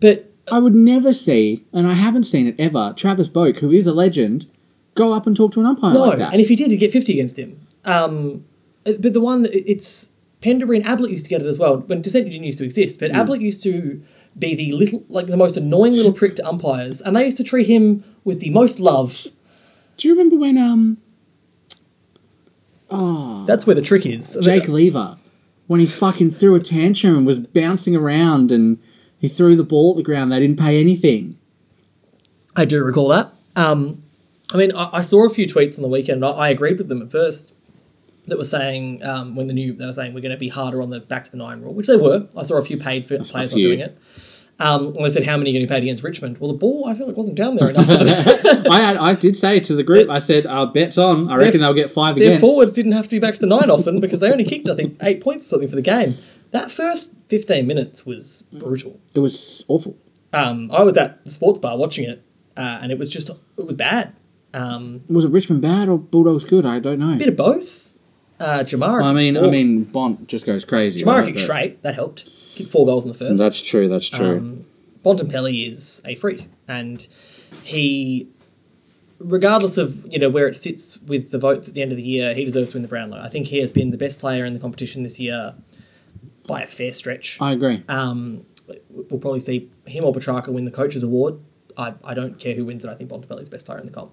but 0.01 0.31
I 0.53 0.59
would 0.61 0.75
never 0.77 1.13
see, 1.13 1.65
and 1.73 1.87
I 1.89 1.95
haven't 1.95 2.25
seen 2.25 2.47
it 2.47 2.55
ever. 2.59 2.93
Travis 2.97 3.29
Boak, 3.29 3.59
who 3.59 3.71
is 3.73 3.87
a 3.89 3.93
legend, 3.93 4.47
go 4.95 5.13
up 5.13 5.27
and 5.27 5.35
talk 5.37 5.53
to 5.53 5.61
an 5.61 5.67
umpire 5.67 5.95
no. 5.95 6.01
like 6.07 6.19
that. 6.19 6.33
and 6.33 6.41
if 6.41 6.49
he 6.49 6.57
did, 6.57 6.71
he'd 6.71 6.77
get 6.79 6.93
fifty 6.93 7.13
against 7.15 7.39
him. 7.39 7.59
Um, 7.85 8.45
but 8.85 9.13
the 9.13 9.21
one 9.21 9.47
it's 9.51 10.11
Pendlebury 10.41 10.77
and 10.79 10.87
Ablett 10.87 11.11
used 11.11 11.25
to 11.25 11.31
get 11.31 11.41
it 11.41 11.47
as 11.47 11.59
well. 11.59 11.79
When 11.79 12.03
dissent 12.03 12.27
didn't 12.27 12.45
used 12.45 12.59
to 12.59 12.65
exist, 12.65 13.01
but 13.01 13.11
Ablett 13.13 13.41
used 13.41 13.63
to 13.63 14.03
be 14.39 14.55
the 14.55 14.73
little, 14.73 15.05
like 15.09 15.27
the 15.27 15.39
most 15.39 15.57
annoying 15.57 15.95
little 15.95 16.13
prick 16.13 16.37
to 16.37 16.47
umpires, 16.47 17.01
and 17.01 17.17
they 17.17 17.25
used 17.25 17.39
to 17.39 17.45
treat 17.45 17.67
him 17.67 18.05
with 18.25 18.41
the 18.41 18.51
most 18.51 18.79
love. 18.79 19.27
do 19.97 20.07
you 20.07 20.15
remember 20.15 20.37
when 20.37 20.59
um, 20.59 20.99
oh, 22.91 23.47
That's 23.47 23.67
where 23.67 23.75
the 23.75 23.81
trick 23.81 24.05
is. 24.05 24.37
Jake 24.43 24.69
Lever, 24.69 25.17
when 25.67 25.81
he 25.81 25.87
fucking 25.87 26.33
threw 26.33 26.55
a 26.55 26.61
tantrum 26.61 27.17
and 27.17 27.27
was 27.27 27.41
bouncing 27.41 27.97
around 27.97 28.53
and 28.53 28.79
he 29.17 29.29
threw 29.29 29.57
the 29.57 29.65
ball 29.65 29.93
at 29.93 29.97
the 29.97 30.03
ground, 30.03 30.31
they 30.31 30.41
didn't 30.41 30.59
pay 30.59 30.79
anything. 30.79 31.39
I 32.55 32.67
do 32.67 32.85
recall 32.85 33.09
that. 33.09 33.33
Um, 33.57 34.03
I 34.53 34.59
mean, 34.59 34.77
I, 34.77 34.91
I 34.95 35.01
saw 35.01 35.25
a 35.25 35.31
few 35.31 35.47
tweets 35.47 35.79
on 35.79 35.83
the 35.83 35.89
weekend. 35.89 36.23
I, 36.23 36.31
I 36.33 36.49
agreed 36.51 36.77
with 36.77 36.89
them 36.89 37.01
at 37.01 37.11
first. 37.11 37.54
That 38.27 38.39
were 38.39 38.45
saying 38.45 39.03
um, 39.05 39.37
when 39.37 39.49
the 39.49 39.53
new 39.53 39.75
they 39.75 39.85
were 39.85 39.93
saying 39.93 40.15
we're 40.15 40.21
going 40.21 40.33
to 40.33 40.39
be 40.39 40.49
harder 40.49 40.81
on 40.81 40.91
the 40.91 41.01
back 41.01 41.25
to 41.27 41.31
the 41.31 41.37
nine 41.37 41.61
rule, 41.61 41.75
which 41.75 41.87
they 41.87 41.97
were. 41.97 42.27
I 42.37 42.43
saw 42.43 42.57
a 42.57 42.63
few 42.63 42.79
paid 42.79 43.07
for 43.07 43.19
players 43.23 43.53
few. 43.53 43.69
doing 43.69 43.81
it. 43.81 43.99
Um, 44.61 44.95
and 44.97 45.05
they 45.05 45.11
said 45.11 45.25
how 45.27 45.37
many 45.37 45.51
are 45.51 45.53
getting 45.55 45.69
paid 45.69 45.83
against 45.83 46.05
Richmond? 46.05 46.39
Well, 46.39 46.53
the 46.53 46.57
ball 46.57 46.87
I 46.87 46.95
feel 46.95 47.07
like 47.07 47.15
it 47.15 47.19
wasn't 47.19 47.37
down 47.37 47.57
there 47.57 47.71
enough. 47.71 47.89
I 48.71 48.81
had, 48.81 48.97
I 48.97 49.15
did 49.15 49.37
say 49.37 49.59
to 49.61 49.75
the 49.75 49.83
group, 49.83 50.09
I 50.09 50.21
said, 50.21 50.47
uh, 50.47 50.67
"Bets 50.67 50.97
on. 50.97 51.29
I 51.29 51.37
reckon 51.37 51.61
they'll 51.61 51.75
get 51.75 51.91
five 51.91 52.15
Their 52.15 52.29
against." 52.29 52.41
forwards 52.41 52.73
didn't 52.73 52.93
have 52.93 53.05
to 53.05 53.11
be 53.11 53.19
back 53.19 53.35
to 53.35 53.41
the 53.41 53.47
nine 53.47 53.69
often 53.69 53.99
because 54.01 54.21
they 54.21 54.31
only 54.31 54.45
kicked 54.45 54.69
I 54.69 54.77
think 54.77 54.97
eight 55.03 55.21
points 55.21 55.47
or 55.47 55.49
something 55.49 55.69
for 55.69 55.77
the 55.77 55.83
game. 55.83 56.17
That 56.53 56.71
first 56.71 57.17
fifteen 57.29 57.67
minutes 57.67 58.07
was 58.07 58.43
brutal. 58.53 59.01
It 59.13 59.19
was 59.19 59.65
awful. 59.69 59.99
Um, 60.33 60.71
I 60.73 60.83
was 60.83 60.97
at 60.97 61.25
the 61.25 61.31
sports 61.31 61.59
bar 61.59 61.77
watching 61.77 62.09
it, 62.09 62.25
uh, 62.57 62.79
and 62.81 62.93
it 62.93 62.99
was 62.99 63.09
just 63.09 63.29
it 63.31 63.67
was 63.67 63.75
bad. 63.75 64.15
Um, 64.53 65.03
Was 65.09 65.25
it 65.25 65.33
Richmond 65.33 65.63
bad 65.63 65.89
or 65.89 65.99
Bulldogs 65.99 66.45
good? 66.45 66.65
I 66.65 66.79
don't 66.79 67.01
know. 67.01 67.15
A 67.15 67.17
bit 67.17 67.29
of 67.29 67.37
both. 67.37 67.94
Uh, 68.41 68.65
Jamarra. 68.65 69.05
I 69.05 69.13
mean, 69.13 69.37
I 69.37 69.49
mean, 69.49 69.85
Bont 69.85 70.27
just 70.27 70.45
goes 70.45 70.65
crazy. 70.65 71.01
Jamarra 71.01 71.07
right? 71.19 71.25
kicked 71.27 71.37
But- 71.39 71.43
straight. 71.45 71.83
That 71.83 71.95
helped. 71.95 72.29
Kicked 72.55 72.71
four 72.71 72.87
goals 72.87 73.05
in 73.05 73.09
the 73.13 73.19
first. 73.19 73.39
That's 73.39 73.61
true. 73.63 73.89
That's 73.89 74.09
true. 74.09 74.37
Um, 74.39 74.67
Bontempelli 75.05 75.69
is 75.69 76.01
a 76.05 76.15
freak, 76.15 76.49
and 76.69 77.07
he, 77.63 78.29
regardless 79.19 79.77
of 79.77 80.05
you 80.11 80.19
know 80.19 80.31
where 80.31 80.47
it 80.47 80.57
sits 80.57 80.99
with 81.03 81.31
the 81.31 81.39
votes 81.39 81.69
at 81.69 81.75
the 81.75 81.83
end 81.83 81.91
of 81.93 81.97
the 81.97 82.03
year, 82.03 82.33
he 82.35 82.45
deserves 82.45 82.71
to 82.71 82.77
win 82.77 82.83
the 82.83 82.89
Brownlow. 82.89 83.21
I 83.21 83.29
think 83.29 83.49
he 83.49 83.59
has 83.59 83.71
been 83.73 83.91
the 83.91 83.97
best 83.97 84.19
player 84.21 84.45
in 84.45 84.55
the 84.55 84.61
competition 84.61 85.03
this 85.03 85.19
year 85.21 85.55
by 86.47 86.63
a 86.63 86.67
fair 86.67 86.93
stretch. 86.93 87.39
I 87.41 87.53
agree. 87.53 87.83
Um, 87.89 88.47
we'll 88.89 89.21
probably 89.21 89.41
see 89.41 89.71
him 89.87 90.05
or 90.05 90.13
Petrarca 90.13 90.51
win 90.53 90.65
the 90.65 90.71
coaches 90.71 91.03
award. 91.03 91.39
I, 91.77 91.95
I 92.05 92.15
don't 92.15 92.39
care 92.39 92.55
who 92.55 92.65
wins 92.65 92.85
it. 92.85 92.89
I 92.89 92.95
think 92.95 93.11
Bontempelli's 93.11 93.49
the 93.49 93.51
best 93.57 93.67
player 93.67 93.79
in 93.81 93.87
the 93.87 93.93
comp. 93.93 94.13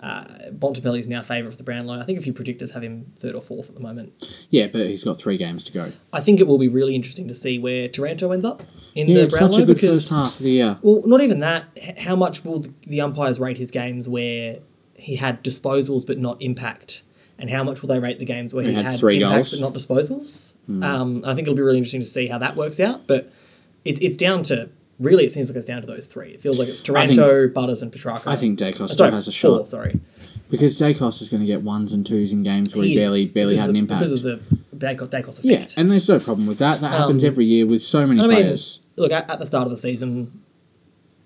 Uh, 0.00 0.24
Bontempelli 0.50 0.98
is 1.00 1.06
now 1.06 1.20
favourite 1.22 1.50
for 1.52 1.58
the 1.58 1.62
Brownlow. 1.62 2.00
I 2.00 2.04
think 2.04 2.18
a 2.18 2.22
few 2.22 2.32
predictors 2.32 2.72
have 2.72 2.82
him 2.82 3.12
third 3.18 3.34
or 3.34 3.42
fourth 3.42 3.68
at 3.68 3.74
the 3.74 3.82
moment. 3.82 4.46
Yeah, 4.48 4.66
but 4.66 4.86
he's 4.86 5.04
got 5.04 5.18
three 5.18 5.36
games 5.36 5.62
to 5.64 5.72
go. 5.72 5.92
I 6.10 6.20
think 6.20 6.40
it 6.40 6.46
will 6.46 6.58
be 6.58 6.68
really 6.68 6.94
interesting 6.94 7.28
to 7.28 7.34
see 7.34 7.58
where 7.58 7.86
Taranto 7.86 8.32
ends 8.32 8.44
up 8.46 8.62
in 8.94 9.08
Yeah, 9.08 9.22
the 9.24 9.28
Brownlow 9.28 9.52
such 9.52 9.62
a 9.62 9.66
good 9.66 9.74
because 9.74 10.08
first 10.08 10.14
half 10.14 10.36
of 10.38 10.42
the 10.44 10.50
year. 10.52 10.78
well, 10.80 11.02
not 11.04 11.20
even 11.20 11.40
that. 11.40 11.66
How 11.98 12.16
much 12.16 12.44
will 12.44 12.60
the, 12.60 12.72
the 12.86 13.00
umpires 13.02 13.38
rate 13.38 13.58
his 13.58 13.70
games 13.70 14.08
where 14.08 14.60
he 14.94 15.16
had 15.16 15.44
disposals 15.44 16.06
but 16.06 16.16
not 16.18 16.40
impact, 16.40 17.02
and 17.38 17.50
how 17.50 17.62
much 17.62 17.82
will 17.82 17.88
they 17.88 17.98
rate 17.98 18.18
the 18.18 18.24
games 18.24 18.54
where 18.54 18.64
he, 18.64 18.70
He 18.70 18.76
had 18.76 18.86
had, 18.86 19.00
three 19.00 19.16
impact 19.22 19.34
goals. 19.34 19.50
But 19.50 19.60
not 19.60 19.74
disposals? 19.74 20.52
Um, 20.82 21.24
I 21.26 21.34
think 21.34 21.46
it'll 21.46 21.56
be 21.56 21.62
really 21.62 21.78
interesting 21.78 22.00
to 22.00 22.06
see 22.06 22.28
how 22.28 22.38
that 22.38 22.54
works 22.56 22.78
out. 22.80 23.06
But 23.06 23.30
it's 23.84 24.00
it's 24.00 24.16
down 24.16 24.44
to 24.44 24.70
really. 25.00 25.24
It 25.24 25.32
seems 25.32 25.48
like 25.50 25.56
it's 25.56 25.66
down 25.66 25.80
to 25.80 25.86
those 25.88 26.06
three. 26.06 26.30
It 26.30 26.40
feels 26.40 26.58
like 26.58 26.68
it's 26.68 26.80
I 26.88 27.06
think- 27.08 27.54
Butters, 27.54 27.82
and 27.82 27.90
Petrarca. 27.90 28.28
I 28.30 28.36
think 28.36 28.58
Daicos 28.58 28.82
Uh, 28.82 28.86
still 28.88 29.10
has 29.10 29.26
a 29.26 29.32
four, 29.32 29.58
shot 29.58 29.68
Sorry, 29.68 29.98
because 30.50 30.76
Daicos 30.76 31.20
is 31.22 31.28
going 31.28 31.40
to 31.40 31.46
get 31.46 31.62
ones 31.62 31.92
and 31.92 32.06
twos 32.06 32.32
in 32.32 32.42
games 32.44 32.74
where 32.76 32.84
he, 32.84 32.92
is, 32.92 32.96
barely 33.00 33.26
barely 33.26 33.56
had 33.56 33.64
of 33.64 33.68
an 33.70 33.74
the- 33.74 33.78
impact. 33.80 34.00
because 34.04 34.24
of 34.24 34.40
the 34.40 34.56
Daicos, 34.86 35.08
Daicos 35.08 35.28
effect. 35.40 35.44
yeah, 35.44 35.66
and 35.76 35.90
there's 35.90 36.08
no 36.08 36.18
problem 36.20 36.46
with 36.46 36.58
that. 36.58 36.80
That 36.80 36.92
happens 36.92 37.24
Um, 37.24 37.26
every 37.28 37.46
year 37.46 37.66
with 37.66 37.82
so 37.82 38.06
many 38.06 38.20
I 38.20 38.26
mean, 38.26 38.36
players, 38.36 38.80
look 38.96 39.10
at, 39.12 39.28
at 39.30 39.38
the 39.40 39.46
start 39.46 39.64
of 39.66 39.70
the 39.70 39.76
season, 39.76 40.30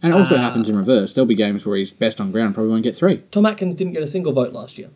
and 0.03 0.13
it 0.13 0.17
also 0.17 0.35
uh, 0.37 0.39
happens 0.39 0.69
in 0.69 0.77
reverse. 0.77 1.13
There'll 1.13 1.27
be 1.27 1.35
games 1.35 1.65
where 1.67 1.77
he's 1.77 1.93
best 1.93 2.21
on 2.21 2.33
ground, 2.33 2.55
probably 2.55 2.71
won't 2.73 2.83
get 2.85 2.97
three, 2.97 3.23
Tom 3.31 3.47
Atkins 3.47 3.77
didn't 3.77 3.93
get 3.93 4.03
a 4.03 4.09
single 4.09 4.33
vote 4.33 4.53
last 4.53 4.79
year. 4.79 4.91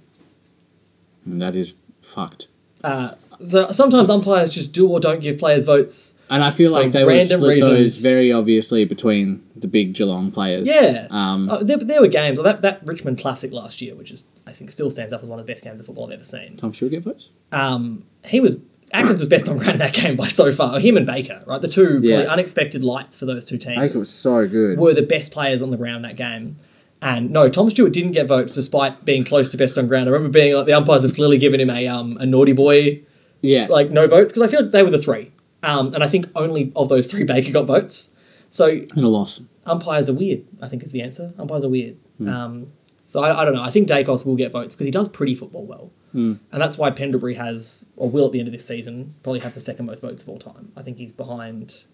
and 1.24 1.40
that 1.42 1.54
is 1.54 1.74
fucked. 2.02 2.48
Uh, 2.82 3.10
So 3.40 3.68
sometimes 3.68 4.10
umpires 4.10 4.52
just 4.52 4.72
do 4.72 4.88
or 4.88 4.98
don't 4.98 5.20
give 5.20 5.38
players 5.38 5.64
votes. 5.64 6.14
And 6.30 6.44
I 6.44 6.50
feel 6.50 6.70
like 6.70 6.92
they 6.92 7.04
were 7.04 7.24
split 7.24 7.60
those 7.60 8.00
very 8.00 8.32
obviously 8.32 8.84
between 8.84 9.42
the 9.56 9.68
big 9.68 9.94
Geelong 9.94 10.30
players. 10.30 10.68
Yeah. 10.68 11.06
Um, 11.10 11.48
Uh, 11.50 11.62
there, 11.62 11.78
there 11.78 12.00
were 12.00 12.08
games. 12.08 12.38
Like 12.38 12.60
that, 12.60 12.62
that 12.62 12.86
Richmond 12.86 13.18
Classic 13.18 13.52
last 13.52 13.80
year, 13.80 13.94
which 13.94 14.10
is 14.10 14.26
I 14.46 14.52
think 14.52 14.70
still 14.70 14.90
stands 14.90 15.12
up 15.12 15.22
as 15.22 15.28
one 15.28 15.38
of 15.38 15.46
the 15.46 15.50
best 15.50 15.64
games 15.64 15.80
of 15.80 15.86
football 15.86 16.06
I've 16.06 16.12
ever 16.12 16.24
seen. 16.24 16.56
Tom 16.56 16.74
Stewart 16.74 16.92
get 16.92 17.02
votes? 17.04 17.30
Um, 17.52 18.04
he 18.24 18.40
was 18.40 18.56
Atkins 18.92 19.20
was 19.20 19.28
best 19.28 19.48
on 19.48 19.58
ground 19.58 19.74
in 19.74 19.78
that 19.78 19.92
game 19.92 20.16
by 20.16 20.28
so 20.28 20.50
far. 20.52 20.78
Him 20.80 20.96
and 20.96 21.06
Baker, 21.06 21.42
right? 21.46 21.60
The 21.60 21.68
two 21.68 22.00
Yeah. 22.02 22.20
unexpected 22.20 22.82
lights 22.82 23.18
for 23.18 23.26
those 23.26 23.44
two 23.44 23.58
teams. 23.58 23.76
Baker 23.78 23.98
was 23.98 24.10
so 24.10 24.46
good. 24.46 24.78
were 24.78 24.94
the 24.94 25.02
best 25.02 25.30
players 25.30 25.60
on 25.62 25.70
the 25.70 25.76
ground 25.76 26.04
that 26.04 26.16
game. 26.16 26.56
And 27.00 27.30
no, 27.30 27.48
Tom 27.48 27.70
Stewart 27.70 27.92
didn't 27.92 28.12
get 28.12 28.26
votes 28.26 28.54
despite 28.54 29.04
being 29.04 29.24
close 29.24 29.48
to 29.50 29.56
best 29.56 29.78
on 29.78 29.86
ground. 29.86 30.08
I 30.08 30.12
remember 30.12 30.30
being 30.36 30.54
like 30.54 30.66
the 30.66 30.72
umpires 30.72 31.02
have 31.02 31.14
clearly 31.14 31.38
given 31.38 31.60
him 31.60 31.70
a 31.70 31.86
um 31.86 32.16
a 32.18 32.26
naughty 32.26 32.52
boy 32.52 33.02
yeah. 33.40 33.66
like 33.68 33.90
no 33.90 34.06
votes 34.06 34.32
because 34.32 34.42
I 34.42 34.50
feel 34.50 34.62
like 34.62 34.72
they 34.72 34.82
were 34.82 34.90
the 34.90 34.98
three. 35.00 35.30
Um, 35.62 35.92
and 35.94 36.04
I 36.04 36.06
think 36.08 36.26
only 36.36 36.72
of 36.76 36.88
those 36.88 37.06
three 37.10 37.24
Baker 37.24 37.50
got 37.52 37.66
votes. 37.66 38.10
So 38.50 38.66
and 38.68 39.04
a 39.04 39.08
loss. 39.08 39.40
umpires 39.66 40.08
are 40.08 40.14
weird. 40.14 40.44
I 40.62 40.68
think 40.68 40.82
is 40.82 40.92
the 40.92 41.02
answer. 41.02 41.32
Umpires 41.38 41.64
are 41.64 41.68
weird. 41.68 41.96
Hmm. 42.18 42.28
Um, 42.28 42.72
so 43.04 43.20
I, 43.20 43.40
I 43.42 43.44
don't 43.44 43.54
know. 43.54 43.62
I 43.62 43.70
think 43.70 43.88
Daicos 43.88 44.24
will 44.24 44.36
get 44.36 44.52
votes 44.52 44.72
because 44.74 44.86
he 44.86 44.90
does 44.90 45.08
pretty 45.08 45.34
football 45.34 45.66
well, 45.66 45.90
Hmm. 46.12 46.34
and 46.52 46.60
that's 46.62 46.78
why 46.78 46.90
Pendlebury 46.90 47.34
has 47.34 47.86
or 47.96 48.08
will 48.10 48.26
at 48.26 48.32
the 48.32 48.38
end 48.38 48.48
of 48.48 48.52
this 48.52 48.64
season 48.66 49.14
probably 49.22 49.40
have 49.40 49.54
the 49.54 49.60
second 49.60 49.86
most 49.86 50.00
votes 50.02 50.22
of 50.22 50.28
all 50.28 50.38
time. 50.38 50.72
I 50.76 50.82
think 50.82 50.98
he's 50.98 51.12
behind. 51.12 51.84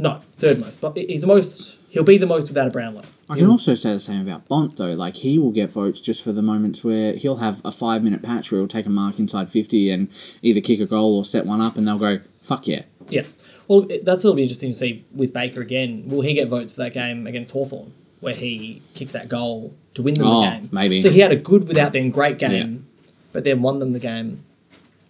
No, 0.00 0.20
third 0.34 0.60
most, 0.60 0.80
but 0.80 0.96
he's 0.96 1.22
the 1.22 1.26
most. 1.26 1.76
He'll 1.90 2.04
be 2.04 2.18
the 2.18 2.26
most 2.26 2.48
without 2.48 2.68
a 2.68 2.70
Brownlow. 2.70 3.02
I 3.28 3.36
can 3.36 3.46
also 3.48 3.74
say 3.74 3.92
the 3.94 3.98
same 4.00 4.20
about 4.20 4.46
Bont 4.46 4.76
though. 4.76 4.92
Like 4.94 5.16
he 5.16 5.38
will 5.38 5.50
get 5.50 5.70
votes 5.70 6.00
just 6.00 6.22
for 6.22 6.32
the 6.32 6.42
moments 6.42 6.84
where 6.84 7.14
he'll 7.14 7.36
have 7.38 7.60
a 7.64 7.72
five 7.72 8.02
minute 8.04 8.22
patch 8.22 8.52
where 8.52 8.60
he'll 8.60 8.68
take 8.68 8.86
a 8.86 8.90
mark 8.90 9.18
inside 9.18 9.50
fifty 9.50 9.90
and 9.90 10.08
either 10.40 10.60
kick 10.60 10.78
a 10.80 10.86
goal 10.86 11.16
or 11.16 11.24
set 11.24 11.46
one 11.46 11.60
up, 11.60 11.76
and 11.76 11.86
they'll 11.88 11.98
go 11.98 12.20
fuck 12.42 12.68
yeah. 12.68 12.82
Yeah. 13.08 13.24
Well, 13.66 13.86
that's 14.02 14.22
what'll 14.24 14.34
be 14.34 14.42
interesting 14.42 14.72
to 14.72 14.78
see 14.78 15.04
with 15.12 15.32
Baker 15.32 15.60
again. 15.60 16.04
Will 16.06 16.20
he 16.22 16.32
get 16.34 16.48
votes 16.48 16.74
for 16.74 16.82
that 16.82 16.94
game 16.94 17.26
against 17.26 17.52
Hawthorn 17.52 17.92
where 18.20 18.34
he 18.34 18.82
kicked 18.94 19.12
that 19.12 19.28
goal 19.28 19.74
to 19.94 20.02
win 20.02 20.14
them 20.14 20.26
Oh, 20.26 20.42
the 20.44 20.50
game? 20.50 20.68
maybe. 20.72 21.00
So 21.00 21.10
he 21.10 21.20
had 21.20 21.32
a 21.32 21.36
good 21.36 21.66
without 21.68 21.92
being 21.92 22.10
great 22.10 22.38
game, 22.38 22.86
but 23.32 23.44
then 23.44 23.62
won 23.62 23.78
them 23.78 23.92
the 23.92 23.98
game 23.98 24.44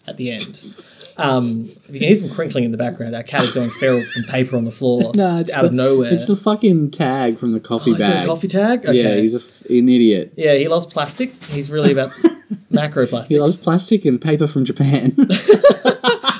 at 0.08 0.16
the 0.16 0.32
end. 0.32 0.74
Um, 1.16 1.62
if 1.64 1.88
you 1.88 1.98
can 1.98 2.08
hear 2.08 2.16
some 2.16 2.30
crinkling 2.30 2.62
in 2.64 2.70
the 2.70 2.78
background, 2.78 3.16
our 3.16 3.24
cat 3.24 3.42
is 3.42 3.50
going 3.50 3.70
feral 3.70 3.98
with 3.98 4.12
some 4.12 4.22
paper 4.24 4.56
on 4.56 4.64
the 4.64 4.70
floor 4.70 5.10
no, 5.16 5.34
just 5.36 5.50
out 5.50 5.62
the, 5.62 5.68
of 5.68 5.74
nowhere. 5.74 6.12
It's 6.14 6.26
the 6.26 6.36
fucking 6.36 6.92
tag 6.92 7.38
from 7.38 7.52
the 7.52 7.58
coffee 7.60 7.90
Oh, 7.90 7.94
is 7.94 8.00
it 8.00 8.08
bag. 8.08 8.24
a 8.24 8.26
coffee 8.26 8.46
tag? 8.48 8.80
Okay. 8.86 8.92
Yeah, 9.02 9.16
he's 9.16 9.34
a, 9.34 9.38
f- 9.40 9.62
an 9.68 9.88
idiot. 9.88 10.34
yeah, 10.36 10.54
he 10.54 10.68
loves 10.68 10.86
plastic. 10.86 11.34
He's 11.44 11.70
really 11.72 11.90
about 11.90 12.10
macroplastics. 12.72 13.28
He 13.28 13.40
loves 13.40 13.62
plastic 13.64 14.04
and 14.04 14.20
paper 14.20 14.46
from 14.46 14.64
Japan. 14.64 15.14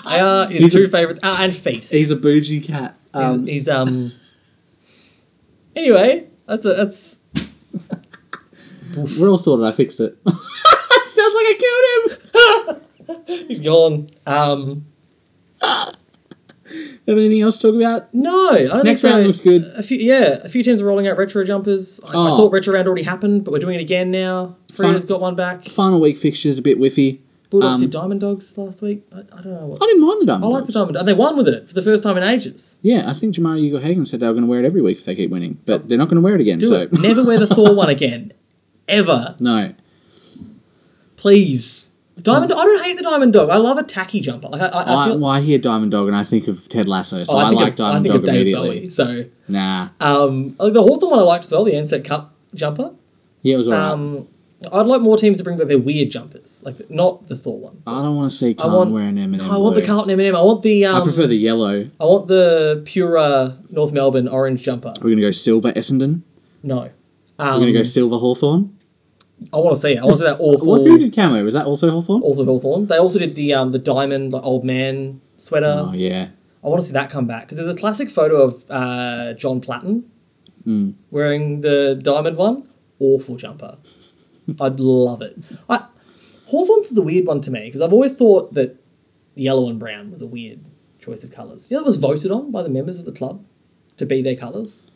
They 0.09 0.21
are 0.21 0.49
his 0.49 0.73
two 0.73 0.89
favorites. 0.89 1.21
Ah, 1.23 1.43
and 1.45 1.55
feet. 1.55 1.85
he's 1.85 2.11
a 2.11 2.17
bougie 2.17 2.61
cat. 2.63 2.97
He's, 3.15 3.23
Um, 3.23 3.47
he's 3.47 3.69
um. 3.69 4.11
Anyway, 5.77 6.27
that's 6.47 6.65
a, 6.65 6.75
that's 6.75 7.21
we're 9.21 9.29
all 9.29 9.39
sorted. 9.39 9.67
I 9.67 9.73
fixed 9.73 10.01
it. 10.01 10.17
Sounds 10.27 10.37
like 10.37 11.47
I 11.47 12.07
killed 12.67 12.77
him. 12.77 12.83
he's 13.49 13.61
gone. 13.61 14.11
Um, 14.27 14.87
Have 15.63 17.17
anything 17.17 17.41
else 17.41 17.57
to 17.59 17.71
talk 17.73 17.81
about? 17.81 18.13
no, 18.13 18.51
I 18.51 18.59
don't 18.67 18.85
Next 18.85 18.85
think 18.85 18.99
so. 18.99 19.11
round 19.11 19.27
looks 19.27 19.41
good. 19.41 19.65
A 19.77 19.83
few, 19.83 19.97
yeah, 19.99 20.39
a 20.45 20.49
few 20.51 20.63
teams 20.63 20.81
are 20.83 20.85
rolling 20.87 21.09
out 21.09 21.17
retro 21.17 21.43
jumpers. 21.45 21.99
I, 22.05 22.09
I 22.09 22.13
Oh. 22.15 22.37
thought 22.37 22.53
retro 22.53 22.75
round 22.75 22.87
already 22.87 23.05
happened, 23.05 23.45
but 23.45 23.53
we're 23.53 23.59
doing 23.61 23.77
it 23.79 23.81
again 23.81 24.11
now. 24.11 24.57
Fun. 24.75 24.99
got 25.07 25.21
one 25.21 25.35
back. 25.35 25.65
Final 25.69 26.01
week 26.01 26.19
fixtures 26.19 26.59
a 26.59 26.63
bit 26.63 26.79
whiffy. 26.79 27.21
Bulldogs 27.51 27.77
Um, 27.77 27.81
did 27.81 27.91
Diamond 27.93 28.21
Dogs 28.21 28.59
last 28.59 28.83
week. 28.83 29.05
I, 29.11 29.21
I 29.21 29.41
don't 29.41 29.47
know. 29.47 29.67
What, 29.69 29.83
I 29.83 29.87
didn't 29.87 30.03
mind 30.07 30.21
the 30.21 30.27
diamond. 30.27 30.43
Dogs. 30.43 30.53
I 30.55 30.59
like 30.59 30.67
the 30.67 30.73
Dogs. 30.73 30.75
Diamond, 30.75 30.97
and 30.99 31.09
they 31.09 31.15
won 31.15 31.37
with 31.39 31.49
it 31.49 31.67
for 31.67 31.73
the 31.75 31.81
first 31.81 32.03
time 32.05 32.19
in 32.19 32.23
ages. 32.23 32.79
Yeah, 32.83 33.09
I 33.09 33.15
think 33.15 33.35
Jamarra 33.35 33.67
Ugle-Hagan 33.67 34.05
said 34.05 34.21
they 34.21 34.27
were 34.27 34.35
going 34.35 34.45
to 34.45 34.51
wear 34.51 34.61
it 34.61 34.67
every 34.67 34.83
week 34.83 34.99
if 34.99 35.07
they 35.07 35.15
keep 35.15 35.31
winning, 35.31 35.59
but 35.65 35.89
they're 35.89 35.97
not 35.97 36.09
going 36.11 36.17
to 36.17 36.21
wear 36.21 36.35
it 36.35 36.43
again. 36.43 36.59
Do 36.59 36.69
so 36.69 36.75
it. 36.83 36.93
Never 36.93 37.25
wear 37.25 37.39
the 37.39 37.47
Thor 37.55 37.75
one 37.75 37.89
again, 37.89 38.35
ever. 38.87 39.35
no, 39.41 39.73
Please. 41.17 41.88
Diamond. 42.23 42.53
I 42.53 42.57
don't 42.65 42.85
hate 42.85 42.97
the 42.97 43.03
Diamond 43.03 43.33
Dog. 43.33 43.51
I 43.51 43.57
love 43.57 43.79
a 43.79 43.83
tacky 43.83 44.21
jumper. 44.21 44.49
Like 44.49 44.61
I, 44.63 44.67
I, 44.67 44.83
I 44.83 45.03
I, 45.05 45.07
feel. 45.09 45.19
well, 45.19 45.31
I 45.31 45.41
hear 45.41 45.59
Diamond 45.59 45.93
Dog 45.93 46.09
and 46.09 46.17
I 46.17 46.25
think 46.25 46.49
of 46.49 46.69
Ted 46.69 46.89
Lasso, 46.89 47.23
so 47.25 47.33
oh, 47.33 47.37
I, 47.39 47.49
think 47.49 47.61
like 47.61 47.71
of, 47.73 47.77
Diamond 47.77 48.07
I 48.07 48.13
Dog 48.15 48.29
immediately. 48.29 48.79
Bowie. 48.81 48.91
So, 48.91 49.25
Nah, 49.49 49.89
um, 50.01 50.57
like 50.59 50.73
the 50.73 50.83
Hawthorn 50.83 51.11
one 51.11 51.19
I 51.21 51.23
liked 51.23 51.45
as 51.45 51.53
well, 51.53 51.65
the 51.65 51.73
Ansett 51.73 52.05
Cup 52.05 52.35
jumper. 52.55 52.93
yeah, 53.43 53.55
it 53.55 53.57
was 53.59 53.69
alright. 53.69 53.93
Um, 53.93 54.29
I'd 54.73 54.87
like 54.87 55.01
more 55.01 55.17
teams 55.17 55.39
to 55.39 55.45
bring 55.45 55.57
back 55.57 55.69
their 55.69 55.79
weird 55.79 56.11
jumpers, 56.11 56.63
like 56.67 56.91
not 56.91 57.29
the 57.29 57.37
Thor 57.37 57.61
one. 57.61 57.81
I 57.87 58.03
don't 58.03 58.17
want 58.17 58.31
to 58.33 58.37
see 58.37 58.57
I 58.59 58.67
want. 58.67 58.91
wearing 58.91 59.17
M&M. 59.17 59.39
No, 59.39 59.55
I 59.55 59.57
want 59.57 59.77
the. 59.77 59.87
Carlton 59.87 60.11
M&M. 60.19 60.35
I 60.35 60.43
want 60.43 60.63
the. 60.63 60.85
Um, 60.85 60.97
I 61.01 61.05
prefer 61.05 61.29
the 61.29 61.37
yellow. 61.37 61.89
I 62.01 62.05
want 62.05 62.27
the 62.27 62.83
Pura 62.85 63.57
North 63.71 63.93
Melbourne 63.93 64.27
orange 64.27 64.63
jumper. 64.65 64.93
We're 64.97 65.03
going 65.11 65.17
to 65.19 65.23
go 65.23 65.31
silver 65.31 65.71
Essendon. 65.75 66.23
No. 66.65 66.91
We're 67.39 67.47
Um, 67.47 67.61
going 67.61 67.73
to 67.73 67.79
go 67.79 67.85
silver 67.85 68.17
Hawthorn. 68.17 68.77
I 69.53 69.59
want 69.59 69.77
to 69.77 69.81
see 69.81 69.93
it. 69.93 69.99
I 69.99 70.05
want 70.05 70.15
to 70.15 70.19
see 70.19 70.25
that 70.25 70.41
awful. 70.41 70.85
who 70.85 70.99
did 70.99 71.15
camo? 71.15 71.43
Was 71.45 71.55
that 71.55 71.67
also 71.67 71.91
Hawthorn? 71.91 72.23
Also 72.23 72.45
Hawthorn. 72.45 72.87
They 72.87 72.97
also 72.99 73.19
did 73.19 73.35
the 73.35 73.55
um 73.55 73.71
the 73.73 73.79
diamond 73.79 74.33
like, 74.33 74.43
old 74.45 74.65
man 74.65 75.21
sweater. 75.37 75.85
Oh 75.89 75.93
yeah, 75.93 76.29
I 76.65 76.69
want 76.69 76.81
to 76.83 76.87
see 76.87 76.93
that 76.93 77.11
come 77.11 77.27
back 77.27 77.43
because 77.45 77.59
there's 77.59 77.75
a 77.75 77.79
classic 77.79 78.09
photo 78.09 78.43
of 78.43 78.65
uh, 78.71 79.35
John 79.35 79.61
Platten 79.61 80.05
Hmm. 80.65 80.91
wearing 81.11 81.61
the 81.63 81.99
diamond 82.03 82.37
one. 82.37 82.69
Awful 82.99 83.37
jumper. 83.37 83.79
I'd 84.61 84.81
love 84.81 85.23
it. 85.23 85.39
I, 85.69 85.87
Hawthorn's 86.47 86.91
is 86.91 86.99
a 86.99 87.03
weird 87.03 87.27
one 87.27 87.41
to 87.43 87.51
me 87.51 87.67
because 87.67 87.81
I've 87.81 87.93
always 87.93 88.15
thought 88.15 88.55
that 88.55 88.77
yellow 89.35 89.69
and 89.69 89.79
brown 89.79 90.11
was 90.11 90.21
a 90.21 90.27
weird 90.27 90.65
choice 90.99 91.23
of 91.23 91.31
colours. 91.31 91.71
You 91.71 91.77
know, 91.77 91.83
that 91.83 91.87
was 91.87 91.97
voted 91.97 92.31
on 92.33 92.51
by 92.51 92.63
the 92.63 92.69
members 92.69 92.99
of 92.99 93.05
the 93.05 93.13
club 93.13 93.45
to 93.99 94.05
be 94.05 94.21
their 94.21 94.35
colours. 94.35 94.89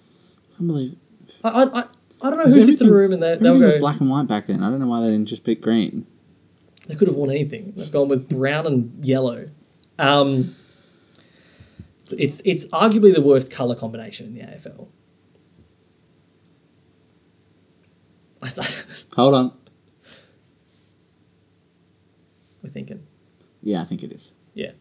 I 0.59 0.65
believe. 0.65 0.97
I, 1.45 1.49
I, 1.65 1.81
I, 1.81 1.85
I 2.23 2.31
don't 2.31 2.39
know 2.39 2.45
who 2.55 2.63
sits 2.63 2.81
in 2.81 2.87
the 2.89 2.93
room 2.95 3.13
and 3.13 3.23
they, 3.23 3.37
they'll 3.37 3.49
Everything 3.55 3.61
was 3.67 3.75
go. 3.75 3.81
black 3.81 4.01
and 4.01 4.09
white 4.11 4.27
back 4.29 4.47
then. 4.47 4.63
I 4.63 4.71
don't 4.71 4.79
know 4.81 4.87
why 4.87 5.01
they 5.01 5.09
didn't 5.11 5.27
just 5.27 5.45
pick 5.45 5.61
green. 5.61 6.07
They 6.89 6.95
could 6.95 7.09
have 7.09 7.17
worn 7.17 7.31
anything. 7.31 7.73
They've 7.77 7.91
gone 7.93 8.09
with 8.09 8.29
brown 8.29 8.67
and 8.67 9.05
yellow. 9.05 9.51
Um, 9.99 10.57
it's 12.11 12.41
it's 12.45 12.67
arguably 12.67 13.15
the 13.15 13.23
worst 13.23 13.51
color 13.51 13.75
combination 13.75 14.27
in 14.27 14.35
the 14.35 14.41
AFL. 14.41 14.89
Hold 19.17 19.35
on. 19.35 19.53
We're 22.63 22.71
thinking, 22.71 23.07
Yeah, 23.63 23.81
I 23.83 23.85
think 23.85 24.03
it 24.03 24.13
is. 24.13 24.33
yeah. 24.55 24.73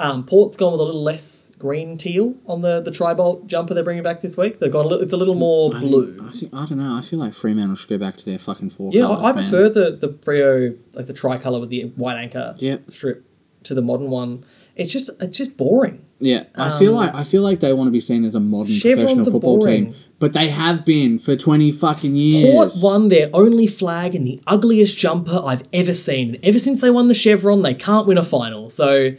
Um, 0.00 0.24
Port's 0.24 0.56
gone 0.56 0.72
with 0.72 0.80
a 0.80 0.84
little 0.84 1.02
less 1.02 1.52
green 1.58 1.96
teal 1.98 2.34
on 2.46 2.62
the 2.62 2.80
the 2.80 2.90
tri-bolt 2.90 3.46
jumper 3.46 3.74
they're 3.74 3.84
bringing 3.84 4.02
back 4.02 4.20
this 4.22 4.36
week. 4.36 4.58
They've 4.60 4.72
gone 4.72 4.86
a 4.86 4.88
little, 4.88 5.02
it's 5.04 5.12
a 5.12 5.16
little 5.16 5.34
more 5.34 5.74
I- 5.74 5.80
blue. 5.80 6.16
I, 6.22 6.30
think 6.32 6.54
I 6.54 6.66
don't 6.66 6.78
know. 6.78 6.96
I 6.96 7.02
feel 7.02 7.18
like 7.18 7.34
Fremantle 7.34 7.76
should 7.76 7.88
go 7.90 7.98
back 7.98 8.16
to 8.16 8.24
their 8.24 8.38
fucking 8.38 8.70
four 8.70 8.90
Yeah, 8.92 9.02
colours, 9.02 9.20
I, 9.22 9.28
I 9.28 9.32
prefer 9.32 9.68
the 9.68 9.90
the 9.92 10.18
Frio 10.22 10.74
like 10.94 11.06
the 11.06 11.12
tricolour 11.12 11.60
with 11.60 11.68
the 11.70 11.84
white 11.96 12.16
anchor 12.16 12.54
Yep. 12.58 12.90
strip 12.90 13.24
to 13.64 13.74
the 13.74 13.82
modern 13.82 14.08
one. 14.10 14.44
It's 14.76 14.90
just 14.90 15.10
it's 15.20 15.36
just 15.36 15.56
boring. 15.58 16.06
Yeah, 16.18 16.44
I 16.54 16.78
feel 16.78 16.90
Um, 16.92 16.96
like 17.06 17.14
I 17.14 17.24
feel 17.24 17.42
like 17.42 17.60
they 17.60 17.72
want 17.74 17.88
to 17.88 17.92
be 17.92 18.00
seen 18.00 18.24
as 18.24 18.34
a 18.34 18.40
modern 18.40 18.78
professional 18.80 19.24
football 19.24 19.58
boring. 19.58 19.86
team, 19.86 19.94
but 20.18 20.32
they 20.32 20.48
have 20.48 20.84
been 20.86 21.18
for 21.18 21.36
twenty 21.36 21.70
fucking 21.70 22.14
years. 22.16 22.44
Port 22.50 22.72
won 22.82 23.08
their 23.08 23.28
only 23.34 23.66
flag 23.66 24.14
in 24.14 24.24
the 24.24 24.40
ugliest 24.46 24.96
jumper 24.96 25.40
I've 25.44 25.64
ever 25.74 25.92
seen. 25.92 26.38
Ever 26.42 26.58
since 26.58 26.80
they 26.80 26.90
won 26.90 27.08
the 27.08 27.14
chevron, 27.14 27.62
they 27.62 27.74
can't 27.74 28.06
win 28.06 28.16
a 28.18 28.22
final. 28.22 28.68
So 28.70 29.10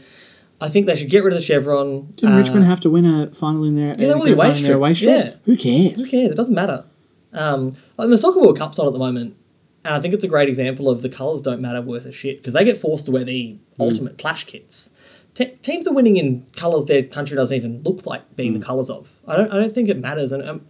I 0.62 0.70
think 0.70 0.86
they 0.86 0.96
should 0.96 1.10
get 1.10 1.24
rid 1.24 1.34
of 1.34 1.40
the 1.40 1.44
chevron. 1.46 2.12
Didn't 2.16 2.36
Uh, 2.36 2.38
Richmond 2.38 2.66
have 2.66 2.80
to 2.82 2.90
win 2.90 3.06
a 3.06 3.28
final 3.34 3.64
in 3.64 3.76
their, 3.76 3.96
they 3.96 4.10
uh, 4.10 4.18
won 4.18 4.28
the 4.28 4.34
away 4.34 4.46
final 4.46 4.58
in 4.58 4.64
their 4.64 4.70
strip. 4.72 4.76
away 4.78 4.94
strip? 4.94 5.26
Yeah. 5.26 5.32
Who 5.46 5.58
cares? 5.58 5.96
Who 5.98 6.06
cares? 6.10 6.32
It 6.32 6.36
doesn't 6.36 6.54
matter. 6.56 6.86
Um, 7.34 7.72
the 7.98 8.18
Soccer 8.18 8.40
World 8.40 8.58
Cup's 8.58 8.78
on 8.80 8.88
at 8.88 8.94
the 8.94 9.00
moment, 9.00 9.36
and 9.84 9.96
I 9.96 10.00
think 10.00 10.14
it's 10.14 10.24
a 10.24 10.28
great 10.28 10.48
example 10.50 10.90
of 10.90 11.02
the 11.02 11.10
colours 11.10 11.42
don't 11.42 11.62
matter 11.62 11.82
worth 11.82 12.06
a 12.06 12.12
shit 12.12 12.38
because 12.38 12.54
they 12.54 12.64
get 12.64 12.78
forced 12.78 13.06
to 13.06 13.12
wear 13.12 13.24
the 13.24 13.58
Hmm. 13.78 13.82
ultimate 13.82 14.18
clash 14.18 14.44
kits. 14.46 14.92
Te- 15.34 15.54
teams 15.64 15.88
are 15.88 15.94
winning 15.94 16.18
in 16.18 16.46
colours 16.56 16.86
their 16.86 17.04
country 17.04 17.36
doesn't 17.38 17.56
even 17.56 17.82
look 17.84 18.06
like 18.06 18.36
being 18.36 18.54
Hmm. 18.54 18.60
the 18.60 18.66
colours 18.66 18.90
of. 18.90 19.14
I 19.28 19.36
don't. 19.38 19.52
I 19.52 19.56
don't 19.58 19.72
think 19.74 19.90
it 19.90 19.98
matters. 19.98 20.32
And 20.34 20.48
um, 20.48 20.62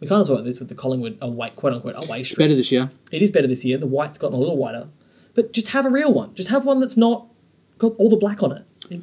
we 0.00 0.06
kind 0.08 0.20
of 0.20 0.26
talked 0.26 0.38
about 0.40 0.44
this 0.44 0.58
with 0.58 0.68
the 0.68 0.74
Collingwood 0.74 1.16
away, 1.22 1.52
quote 1.56 1.72
unquote 1.72 1.94
away 1.96 2.22
strip. 2.24 2.38
Better 2.38 2.54
this 2.56 2.70
year. 2.72 2.90
It 3.12 3.22
is 3.22 3.30
better 3.30 3.46
this 3.46 3.64
year. 3.64 3.78
The 3.78 3.86
white's 3.86 4.18
gotten 4.18 4.36
a 4.36 4.40
little 4.40 4.56
whiter, 4.56 4.88
but 5.34 5.52
just 5.52 5.68
have 5.68 5.86
a 5.86 5.90
real 5.90 6.12
one. 6.12 6.34
Just 6.34 6.50
have 6.50 6.66
one 6.66 6.80
that's 6.80 6.96
not 6.96 7.28
got 7.78 7.94
all 7.96 8.08
the 8.10 8.16
black 8.16 8.42
on 8.42 8.50
it. 8.52 8.64
It- 8.90 9.02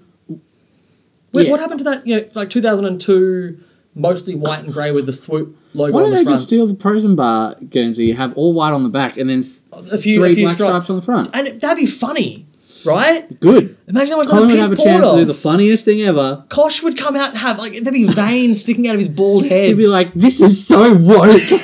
Wait, 1.35 1.45
Yeah. 1.45 1.51
What 1.51 1.59
happened 1.59 1.79
to 1.79 1.83
that? 1.85 2.07
You 2.07 2.17
know, 2.17 2.25
like 2.33 2.49
2002, 2.49 3.63
mostly 3.93 4.35
white 4.35 4.63
and 4.63 4.73
grey 4.73 4.91
with 4.91 5.05
the 5.05 5.13
swoop 5.13 5.57
logo 5.73 5.93
Why 5.93 6.01
don't 6.01 6.11
the 6.11 6.17
they 6.17 6.23
front. 6.23 6.35
just 6.35 6.47
steal 6.47 6.67
the 6.67 6.73
prison 6.75 7.15
bar 7.15 7.55
Guernsey, 7.69 8.11
have 8.13 8.33
all 8.37 8.53
white 8.53 8.71
on 8.71 8.83
the 8.83 8.89
back, 8.89 9.17
and 9.17 9.29
then 9.29 9.43
a 9.73 9.97
few, 9.97 10.19
three 10.21 10.31
a 10.31 10.35
few 10.35 10.45
black 10.45 10.55
stripes. 10.57 10.71
stripes 10.71 10.89
on 10.89 10.95
the 10.97 11.01
front? 11.01 11.29
and 11.33 11.47
that'd 11.61 11.77
be 11.77 11.85
funny, 11.85 12.45
right? 12.85 13.39
Good. 13.39 13.77
Imagine 13.87 14.11
how 14.11 14.17
much 14.17 14.27
Colin 14.27 14.49
would 14.49 14.59
have 14.59 14.71
a 14.71 14.75
chance 14.75 15.05
to 15.07 15.15
do 15.17 15.25
the 15.25 15.33
funniest 15.33 15.85
thing 15.85 16.01
ever. 16.01 16.45
Kosh 16.49 16.81
would 16.83 16.97
come 16.97 17.15
out 17.15 17.29
and 17.29 17.37
have 17.37 17.57
like 17.57 17.73
there'd 17.73 17.93
be 17.93 18.07
veins 18.07 18.61
sticking 18.61 18.87
out 18.87 18.93
of 18.95 18.99
his 18.99 19.09
bald 19.09 19.45
head. 19.45 19.69
He'd 19.69 19.77
be 19.77 19.87
like, 19.87 20.13
"This 20.13 20.41
is 20.41 20.65
so 20.65 20.93
woke." 20.95 21.41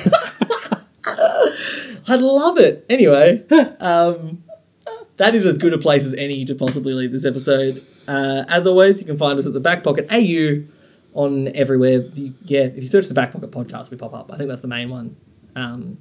I'd 2.07 2.19
love 2.19 2.57
it. 2.57 2.85
Anyway, 2.89 3.43
um, 3.79 4.43
that 5.21 5.35
is 5.35 5.45
as 5.45 5.57
good 5.57 5.73
a 5.73 5.77
place 5.77 6.05
as 6.05 6.13
any 6.15 6.43
to 6.45 6.55
possibly 6.55 6.93
leave 6.93 7.11
this 7.11 7.25
episode. 7.25 7.73
Uh, 8.07 8.43
as 8.49 8.65
always, 8.65 8.99
you 8.99 9.05
can 9.05 9.17
find 9.17 9.37
us 9.39 9.45
at 9.45 9.53
the 9.53 9.59
Back 9.59 9.83
Pocket 9.83 10.07
AU 10.11 10.63
on 11.13 11.47
everywhere. 11.55 12.01
You- 12.13 12.33
yeah, 12.45 12.61
if 12.77 12.81
you 12.83 12.87
search 12.87 13.07
the 13.07 13.13
Back 13.13 13.31
Pocket 13.33 13.51
podcast, 13.51 13.91
we 13.91 13.97
pop 13.97 14.13
up. 14.13 14.31
I 14.33 14.37
think 14.37 14.49
that's 14.49 14.61
the 14.61 14.67
main 14.67 14.89
one. 14.89 15.15
Um, 15.55 15.97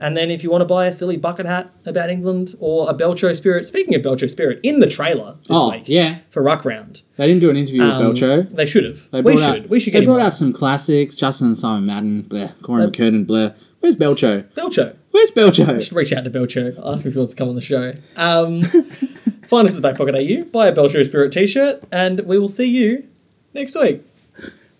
And 0.00 0.16
then 0.16 0.28
if 0.30 0.42
you 0.42 0.50
want 0.50 0.60
to 0.60 0.66
buy 0.66 0.86
a 0.86 0.92
silly 0.92 1.16
bucket 1.16 1.46
hat 1.46 1.70
about 1.86 2.10
England 2.10 2.54
or 2.58 2.90
a 2.90 2.94
Belcho 2.94 3.34
Spirit, 3.34 3.64
speaking 3.64 3.94
of 3.94 4.02
Belcho 4.02 4.28
Spirit, 4.28 4.58
in 4.62 4.80
the 4.80 4.88
trailer 4.88 5.36
this 5.46 5.48
Oh, 5.50 5.70
week 5.70 5.84
yeah. 5.86 6.18
for 6.30 6.42
Ruck 6.42 6.64
Round. 6.64 7.00
They 7.16 7.28
didn't 7.28 7.40
do 7.40 7.48
an 7.48 7.56
interview 7.56 7.80
with 7.82 7.92
Um, 7.92 8.02
Belcho. 8.12 8.50
They 8.50 8.66
should 8.66 8.84
have. 8.84 9.08
They 9.12 9.22
We 9.22 9.34
brought 9.36 9.54
should. 9.54 9.62
Out, 9.64 9.70
we 9.70 9.80
should 9.80 9.92
they 9.94 10.00
get 10.00 10.08
him 10.08 10.12
brought 10.12 10.20
out 10.26 10.34
some 10.34 10.52
classics. 10.52 11.14
Justin 11.16 11.46
and 11.46 11.56
Simon 11.56 11.86
Madden, 11.86 12.24
bleh, 12.28 12.50
Corey 12.60 12.86
McKernan, 12.88 13.24
bleh. 13.24 13.54
Where's 13.80 13.96
Belcho? 13.96 14.44
Belcho. 14.56 14.94
Where's 15.14 15.30
Belcho? 15.30 15.80
should 15.80 15.92
reach 15.92 16.12
out 16.12 16.24
to 16.24 16.30
Belcho, 16.30 16.70
ask 16.84 17.04
him 17.04 17.10
if 17.10 17.14
he 17.14 17.18
wants 17.18 17.34
to 17.34 17.36
come 17.36 17.48
on 17.48 17.54
the 17.54 17.60
show. 17.60 17.92
Um, 18.16 18.62
find 19.46 19.68
us 19.68 19.68
at 19.68 19.76
the 19.76 19.80
Back 19.80 19.96
Pocket 19.96 20.16
AU, 20.16 20.42
buy 20.46 20.66
a 20.66 20.74
Belcho 20.74 21.04
Spirit 21.04 21.30
t 21.30 21.46
shirt, 21.46 21.84
and 21.92 22.18
we 22.22 22.36
will 22.36 22.48
see 22.48 22.66
you 22.66 23.06
next 23.54 23.76
week. 23.76 24.04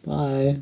Bye. 0.04 0.56